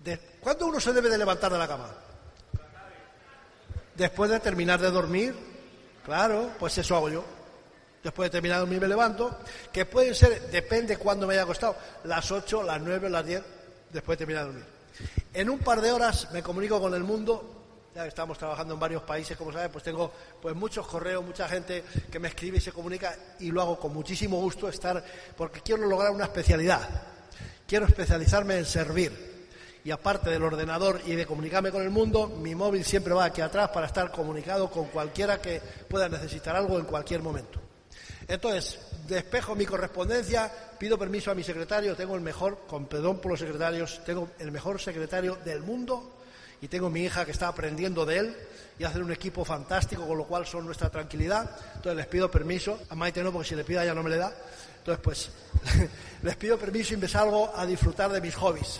De... 0.03 0.19
¿Cuándo 0.39 0.67
uno 0.67 0.79
se 0.79 0.93
debe 0.93 1.09
de 1.09 1.17
levantar 1.17 1.51
de 1.51 1.57
la 1.57 1.67
cama? 1.67 1.89
Después 3.99 4.31
de 4.31 4.39
terminar 4.39 4.79
de 4.79 4.89
dormir, 4.91 5.35
claro, 6.05 6.51
pues 6.57 6.77
eso 6.77 6.95
hago 6.95 7.09
yo. 7.09 7.25
Después 8.01 8.27
de 8.27 8.29
terminar 8.31 8.55
de 8.55 8.61
dormir 8.61 8.79
me 8.79 8.87
levanto, 8.87 9.39
que 9.73 9.85
pueden 9.85 10.15
ser, 10.15 10.49
depende 10.49 10.95
cuándo 10.95 11.27
me 11.27 11.33
haya 11.33 11.43
acostado, 11.43 11.75
las 12.05 12.31
8, 12.31 12.63
las 12.63 12.79
9, 12.79 13.09
las 13.09 13.25
10, 13.25 13.43
después 13.91 14.17
de 14.17 14.25
terminar 14.25 14.45
de 14.45 14.51
dormir. 14.53 14.67
En 15.33 15.49
un 15.49 15.59
par 15.59 15.81
de 15.81 15.91
horas 15.91 16.31
me 16.31 16.41
comunico 16.41 16.79
con 16.79 16.93
el 16.93 17.03
mundo, 17.03 17.89
ya 17.93 18.03
que 18.03 18.07
estamos 18.07 18.37
trabajando 18.37 18.73
en 18.73 18.79
varios 18.79 19.03
países, 19.03 19.35
como 19.35 19.51
sabes, 19.51 19.67
pues 19.69 19.83
tengo 19.83 20.13
pues 20.41 20.55
muchos 20.55 20.87
correos, 20.87 21.21
mucha 21.25 21.49
gente 21.49 21.83
que 22.09 22.19
me 22.19 22.29
escribe 22.29 22.59
y 22.59 22.61
se 22.61 22.71
comunica 22.71 23.13
y 23.39 23.51
lo 23.51 23.61
hago 23.61 23.77
con 23.77 23.93
muchísimo 23.93 24.39
gusto 24.39 24.69
estar, 24.69 25.03
porque 25.35 25.59
quiero 25.59 25.85
lograr 25.85 26.11
una 26.11 26.23
especialidad. 26.23 26.87
Quiero 27.67 27.85
especializarme 27.85 28.59
en 28.59 28.65
servir 28.65 29.38
y 29.83 29.91
aparte 29.91 30.29
del 30.29 30.43
ordenador 30.43 31.01
y 31.05 31.15
de 31.15 31.25
comunicarme 31.25 31.71
con 31.71 31.81
el 31.81 31.89
mundo, 31.89 32.27
mi 32.27 32.55
móvil 32.55 32.83
siempre 32.83 33.13
va 33.13 33.25
aquí 33.25 33.41
atrás 33.41 33.69
para 33.69 33.87
estar 33.87 34.11
comunicado 34.11 34.69
con 34.69 34.85
cualquiera 34.85 35.41
que 35.41 35.61
pueda 35.87 36.09
necesitar 36.09 36.55
algo 36.55 36.77
en 36.79 36.85
cualquier 36.85 37.21
momento. 37.21 37.59
Entonces, 38.27 38.79
despejo 39.07 39.55
mi 39.55 39.65
correspondencia, 39.65 40.51
pido 40.77 40.97
permiso 40.97 41.31
a 41.31 41.35
mi 41.35 41.43
secretario, 41.43 41.95
tengo 41.95 42.15
el 42.15 42.21
mejor, 42.21 42.59
con 42.67 42.85
perdón 42.85 43.19
por 43.19 43.31
los 43.31 43.39
secretarios, 43.39 44.01
tengo 44.05 44.29
el 44.37 44.51
mejor 44.51 44.79
secretario 44.79 45.37
del 45.43 45.61
mundo 45.61 46.17
y 46.61 46.67
tengo 46.67 46.89
mi 46.89 47.01
hija 47.01 47.25
que 47.25 47.31
está 47.31 47.47
aprendiendo 47.47 48.05
de 48.05 48.17
él 48.17 48.37
y 48.77 48.83
hacer 48.83 49.01
un 49.01 49.11
equipo 49.11 49.43
fantástico, 49.43 50.05
con 50.05 50.17
lo 50.17 50.25
cual 50.25 50.45
son 50.45 50.65
nuestra 50.65 50.89
tranquilidad. 50.89 51.49
Entonces 51.75 51.95
les 51.95 52.07
pido 52.07 52.29
permiso, 52.29 52.79
a 52.89 52.95
Maite 52.95 53.23
no, 53.23 53.31
porque 53.31 53.49
si 53.49 53.55
le 53.55 53.63
pido 53.63 53.83
ya 53.83 53.93
no 53.93 54.03
me 54.03 54.09
le 54.09 54.17
da. 54.17 54.33
Entonces, 54.77 55.03
pues, 55.03 55.29
les 56.21 56.35
pido 56.35 56.57
permiso 56.57 56.93
y 56.93 56.97
me 56.97 57.07
salgo 57.07 57.51
a 57.55 57.65
disfrutar 57.65 58.11
de 58.11 58.21
mis 58.21 58.35
hobbies. 58.35 58.79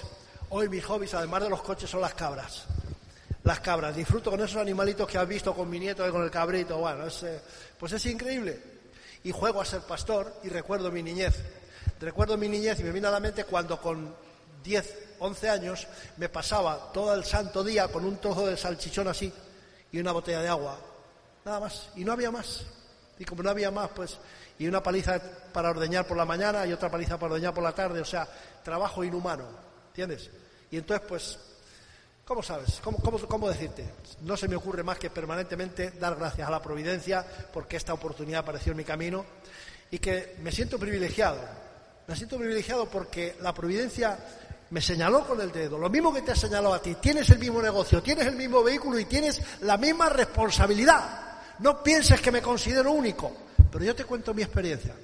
Hoy 0.52 0.68
mis 0.68 0.84
hobbies, 0.86 1.14
además 1.14 1.43
de 1.43 1.50
los 1.50 1.62
coches, 1.62 1.89
son 1.89 2.02
las 2.02 2.16
cabras. 2.16 2.66
Las 3.43 3.60
cabras. 3.60 3.95
Disfruto 3.95 4.32
con 4.32 4.41
esos 4.41 4.58
animalitos 4.58 5.08
que 5.08 5.18
has 5.18 5.28
visto 5.28 5.54
con 5.54 5.70
mi 5.70 5.80
nieto 5.80 6.08
y 6.08 6.12
con 6.12 6.24
el 6.24 6.32
cabrito. 6.32 6.78
Bueno, 6.78 7.06
eh, 7.08 7.39
pues 7.78 7.91
es 7.93 8.06
increíble. 8.08 8.60
Y 9.24 9.32
juego 9.32 9.62
a 9.62 9.66
ser 9.66 9.82
pastor 9.82 10.34
y 10.43 10.50
recuerdo 10.50 10.91
mi 10.91 11.04
niñez. 11.04 11.36
Recuerdo 12.00 12.36
mi 12.36 12.50
niñez 12.50 12.80
y 12.80 12.84
me 12.84 12.91
viene 12.91 13.08
a 13.08 13.12
la 13.12 13.20
mente 13.20 13.43
cuando 13.43 13.80
con 13.80 14.16
10, 14.64 14.97
11 15.20 15.50
años 15.50 15.88
me 16.18 16.30
pasaba 16.30 16.91
todo 16.93 17.14
el 17.14 17.24
santo 17.26 17.64
día 17.64 17.88
con 17.88 18.06
un 18.06 18.18
trozo 18.18 18.47
de 18.47 18.58
salchichón 18.58 19.08
así 19.08 19.32
y 19.91 20.00
una 20.00 20.12
botella 20.12 20.41
de 20.41 20.47
agua, 20.47 20.80
nada 21.45 21.60
más, 21.60 21.89
y 21.95 22.04
no 22.04 22.14
había 22.14 22.32
más. 22.32 22.66
Y 23.18 23.26
como 23.26 23.43
no 23.43 23.50
había 23.50 23.70
más, 23.70 23.89
pues, 23.89 24.18
y 24.58 24.68
una 24.68 24.82
paliza 24.82 25.20
para 25.52 25.70
ordeñar 25.70 26.08
por 26.08 26.18
la 26.18 26.26
mañana 26.26 26.66
y 26.66 26.74
otra 26.74 26.89
paliza 26.89 27.18
para 27.18 27.34
ordeñar 27.34 27.54
por 27.54 27.64
la 27.64 27.74
tarde, 27.74 28.00
o 28.00 28.06
sea, 28.06 28.28
trabajo 28.64 29.04
inhumano, 29.04 29.69
¿entiendes? 30.02 30.30
Y 30.72 30.78
entonces, 30.78 31.08
pues, 31.08 31.39
¿cómo 32.26 32.41
sabes? 32.41 32.80
¿Cómo, 32.84 33.00
cómo, 33.00 33.20
cómo 33.20 33.50
decirte? 33.50 33.86
No 34.22 34.38
se 34.38 34.47
me 34.47 34.56
ocurre 34.56 34.84
más 34.84 34.97
que 34.97 35.10
permanentemente 35.10 35.91
dar 35.91 36.16
gracias 36.16 36.47
a 36.47 36.52
la 36.52 36.62
providencia 36.62 37.26
porque 37.52 37.78
esta 37.78 37.93
oportunidad 37.93 38.41
apareció 38.41 38.72
en 38.72 38.78
mi 38.78 38.84
camino 38.84 39.26
y 39.91 40.00
que 40.00 40.38
me 40.41 40.52
siento 40.52 40.80
privilegiado. 40.80 41.39
Me 42.08 42.16
siento 42.16 42.38
privilegiado 42.38 42.89
porque 42.89 43.36
la 43.41 43.54
providencia 43.54 44.18
me 44.70 44.82
señaló 44.82 45.26
con 45.26 45.41
el 45.41 45.52
dedo, 45.52 45.80
lo 45.80 45.89
mismo 45.89 46.14
que 46.14 46.22
te 46.22 46.32
ha 46.32 46.36
señalado 46.36 46.76
a 46.76 46.82
ti, 46.82 46.95
tienes 46.95 47.28
el 47.32 47.39
mismo 47.39 47.60
negocio, 47.62 48.04
tienes 48.04 48.28
el 48.28 48.36
mismo 48.36 48.64
vehículo 48.64 49.00
y 49.00 49.06
tienes 49.06 49.41
la 49.62 49.78
misma 49.78 50.10
responsabilidad. 50.10 51.39
No 51.60 51.82
pienses 51.82 52.22
que 52.22 52.32
me 52.32 52.41
considero 52.41 52.91
único, 52.91 53.32
pero 53.72 53.84
yo 53.84 53.95
te 53.95 54.06
cuento 54.06 54.34
mi 54.34 54.43
experiencia. 54.43 54.95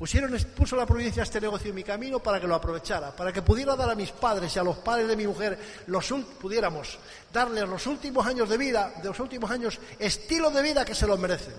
Pusieron, 0.00 0.34
puso 0.56 0.76
la 0.76 0.86
providencia 0.86 1.24
este 1.24 1.42
negocio 1.42 1.68
en 1.68 1.74
mi 1.74 1.84
camino 1.84 2.20
para 2.20 2.40
que 2.40 2.46
lo 2.46 2.54
aprovechara, 2.54 3.14
para 3.14 3.34
que 3.34 3.42
pudiera 3.42 3.76
dar 3.76 3.90
a 3.90 3.94
mis 3.94 4.10
padres 4.12 4.56
y 4.56 4.58
a 4.58 4.62
los 4.62 4.78
padres 4.78 5.06
de 5.06 5.14
mi 5.14 5.26
mujer, 5.26 5.58
los, 5.88 6.10
pudiéramos 6.40 6.98
darles 7.30 7.68
los 7.68 7.86
últimos 7.86 8.26
años 8.26 8.48
de 8.48 8.56
vida, 8.56 8.94
de 9.02 9.08
los 9.10 9.20
últimos 9.20 9.50
años, 9.50 9.78
estilo 9.98 10.50
de 10.50 10.62
vida 10.62 10.86
que 10.86 10.94
se 10.94 11.06
los 11.06 11.18
merecen. 11.18 11.52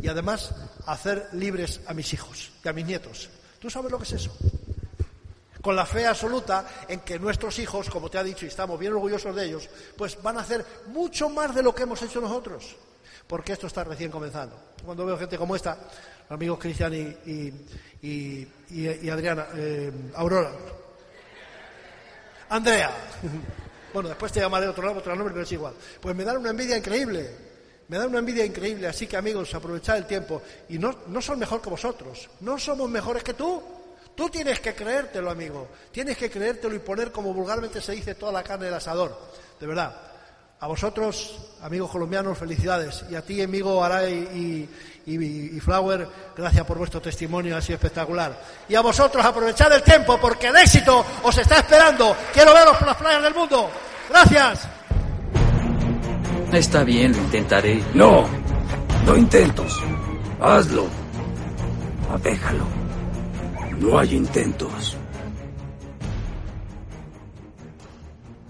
Y 0.00 0.08
además 0.08 0.54
hacer 0.86 1.28
libres 1.34 1.82
a 1.86 1.92
mis 1.92 2.14
hijos 2.14 2.50
y 2.64 2.68
a 2.68 2.72
mis 2.72 2.86
nietos. 2.86 3.28
¿Tú 3.58 3.68
sabes 3.68 3.92
lo 3.92 3.98
que 3.98 4.04
es 4.04 4.12
eso? 4.12 4.34
con 5.60 5.76
la 5.76 5.84
fe 5.84 6.06
absoluta 6.06 6.66
en 6.88 7.00
que 7.00 7.18
nuestros 7.18 7.58
hijos, 7.58 7.90
como 7.90 8.10
te 8.10 8.18
ha 8.18 8.22
dicho, 8.22 8.46
y 8.46 8.48
estamos 8.48 8.78
bien 8.78 8.92
orgullosos 8.92 9.34
de 9.34 9.46
ellos, 9.46 9.68
pues 9.96 10.22
van 10.22 10.36
a 10.38 10.42
hacer 10.42 10.64
mucho 10.88 11.28
más 11.28 11.54
de 11.54 11.62
lo 11.62 11.74
que 11.74 11.84
hemos 11.84 12.00
hecho 12.02 12.20
nosotros, 12.20 12.76
porque 13.26 13.54
esto 13.54 13.66
está 13.66 13.82
recién 13.82 14.10
comenzando. 14.10 14.58
Cuando 14.84 15.06
veo 15.06 15.16
gente 15.16 15.38
como 15.38 15.56
esta, 15.56 15.78
amigos 16.28 16.58
Cristian 16.58 16.94
y, 16.94 18.48
Adriana, 19.10 19.46
eh, 19.56 19.92
Aurora, 20.14 20.52
Andrea, 22.50 22.90
bueno, 23.92 24.10
después 24.10 24.32
te 24.32 24.40
llamaré 24.40 24.68
otro, 24.68 24.92
otro 24.92 25.14
nombre, 25.14 25.32
pero 25.32 25.44
es 25.44 25.52
igual, 25.52 25.74
pues 26.00 26.14
me 26.14 26.24
dan 26.24 26.38
una 26.38 26.50
envidia 26.50 26.76
increíble. 26.76 27.44
Me 27.86 27.98
da 27.98 28.06
una 28.06 28.20
envidia 28.20 28.46
increíble, 28.46 28.86
así 28.86 29.06
que 29.06 29.16
amigos, 29.16 29.54
aprovechad 29.54 29.98
el 29.98 30.06
tiempo. 30.06 30.40
Y 30.70 30.78
no, 30.78 31.00
no 31.08 31.20
son 31.20 31.38
mejor 31.38 31.60
que 31.60 31.68
vosotros, 31.68 32.30
no 32.40 32.58
somos 32.58 32.88
mejores 32.88 33.22
que 33.22 33.34
tú. 33.34 33.62
Tú 34.14 34.30
tienes 34.30 34.60
que 34.60 34.74
creértelo, 34.74 35.30
amigo. 35.30 35.68
Tienes 35.90 36.16
que 36.16 36.30
creértelo 36.30 36.74
y 36.74 36.78
poner, 36.78 37.10
como 37.10 37.34
vulgarmente 37.34 37.80
se 37.80 37.92
dice, 37.92 38.14
toda 38.14 38.32
la 38.32 38.42
carne 38.42 38.66
del 38.66 38.74
asador. 38.74 39.18
De 39.60 39.66
verdad. 39.66 40.13
A 40.64 40.66
vosotros, 40.66 41.36
amigos 41.62 41.90
colombianos, 41.90 42.38
felicidades. 42.38 43.04
Y 43.10 43.14
a 43.14 43.20
ti, 43.20 43.42
amigo 43.42 43.84
Aray 43.84 44.66
y, 45.04 45.60
Flower, 45.60 46.08
gracias 46.34 46.64
por 46.64 46.78
vuestro 46.78 47.02
testimonio 47.02 47.54
así 47.54 47.74
espectacular. 47.74 48.34
Y 48.66 48.74
a 48.74 48.80
vosotros, 48.80 49.22
aprovechar 49.22 49.70
el 49.74 49.82
tiempo, 49.82 50.18
porque 50.18 50.46
el 50.46 50.56
éxito 50.56 51.04
os 51.22 51.36
está 51.36 51.58
esperando. 51.58 52.16
Quiero 52.32 52.54
veros 52.54 52.78
por 52.78 52.86
las 52.86 52.96
playas 52.96 53.22
del 53.22 53.34
mundo. 53.34 53.70
Gracias. 54.08 54.66
Está 56.50 56.82
bien, 56.82 57.12
lo 57.12 57.18
intentaré. 57.18 57.84
No, 57.92 58.26
no 59.04 59.16
intentos. 59.18 59.78
Hazlo. 60.40 60.86
Déjalo. 62.22 62.64
No 63.80 63.98
hay 63.98 64.14
intentos. 64.14 64.96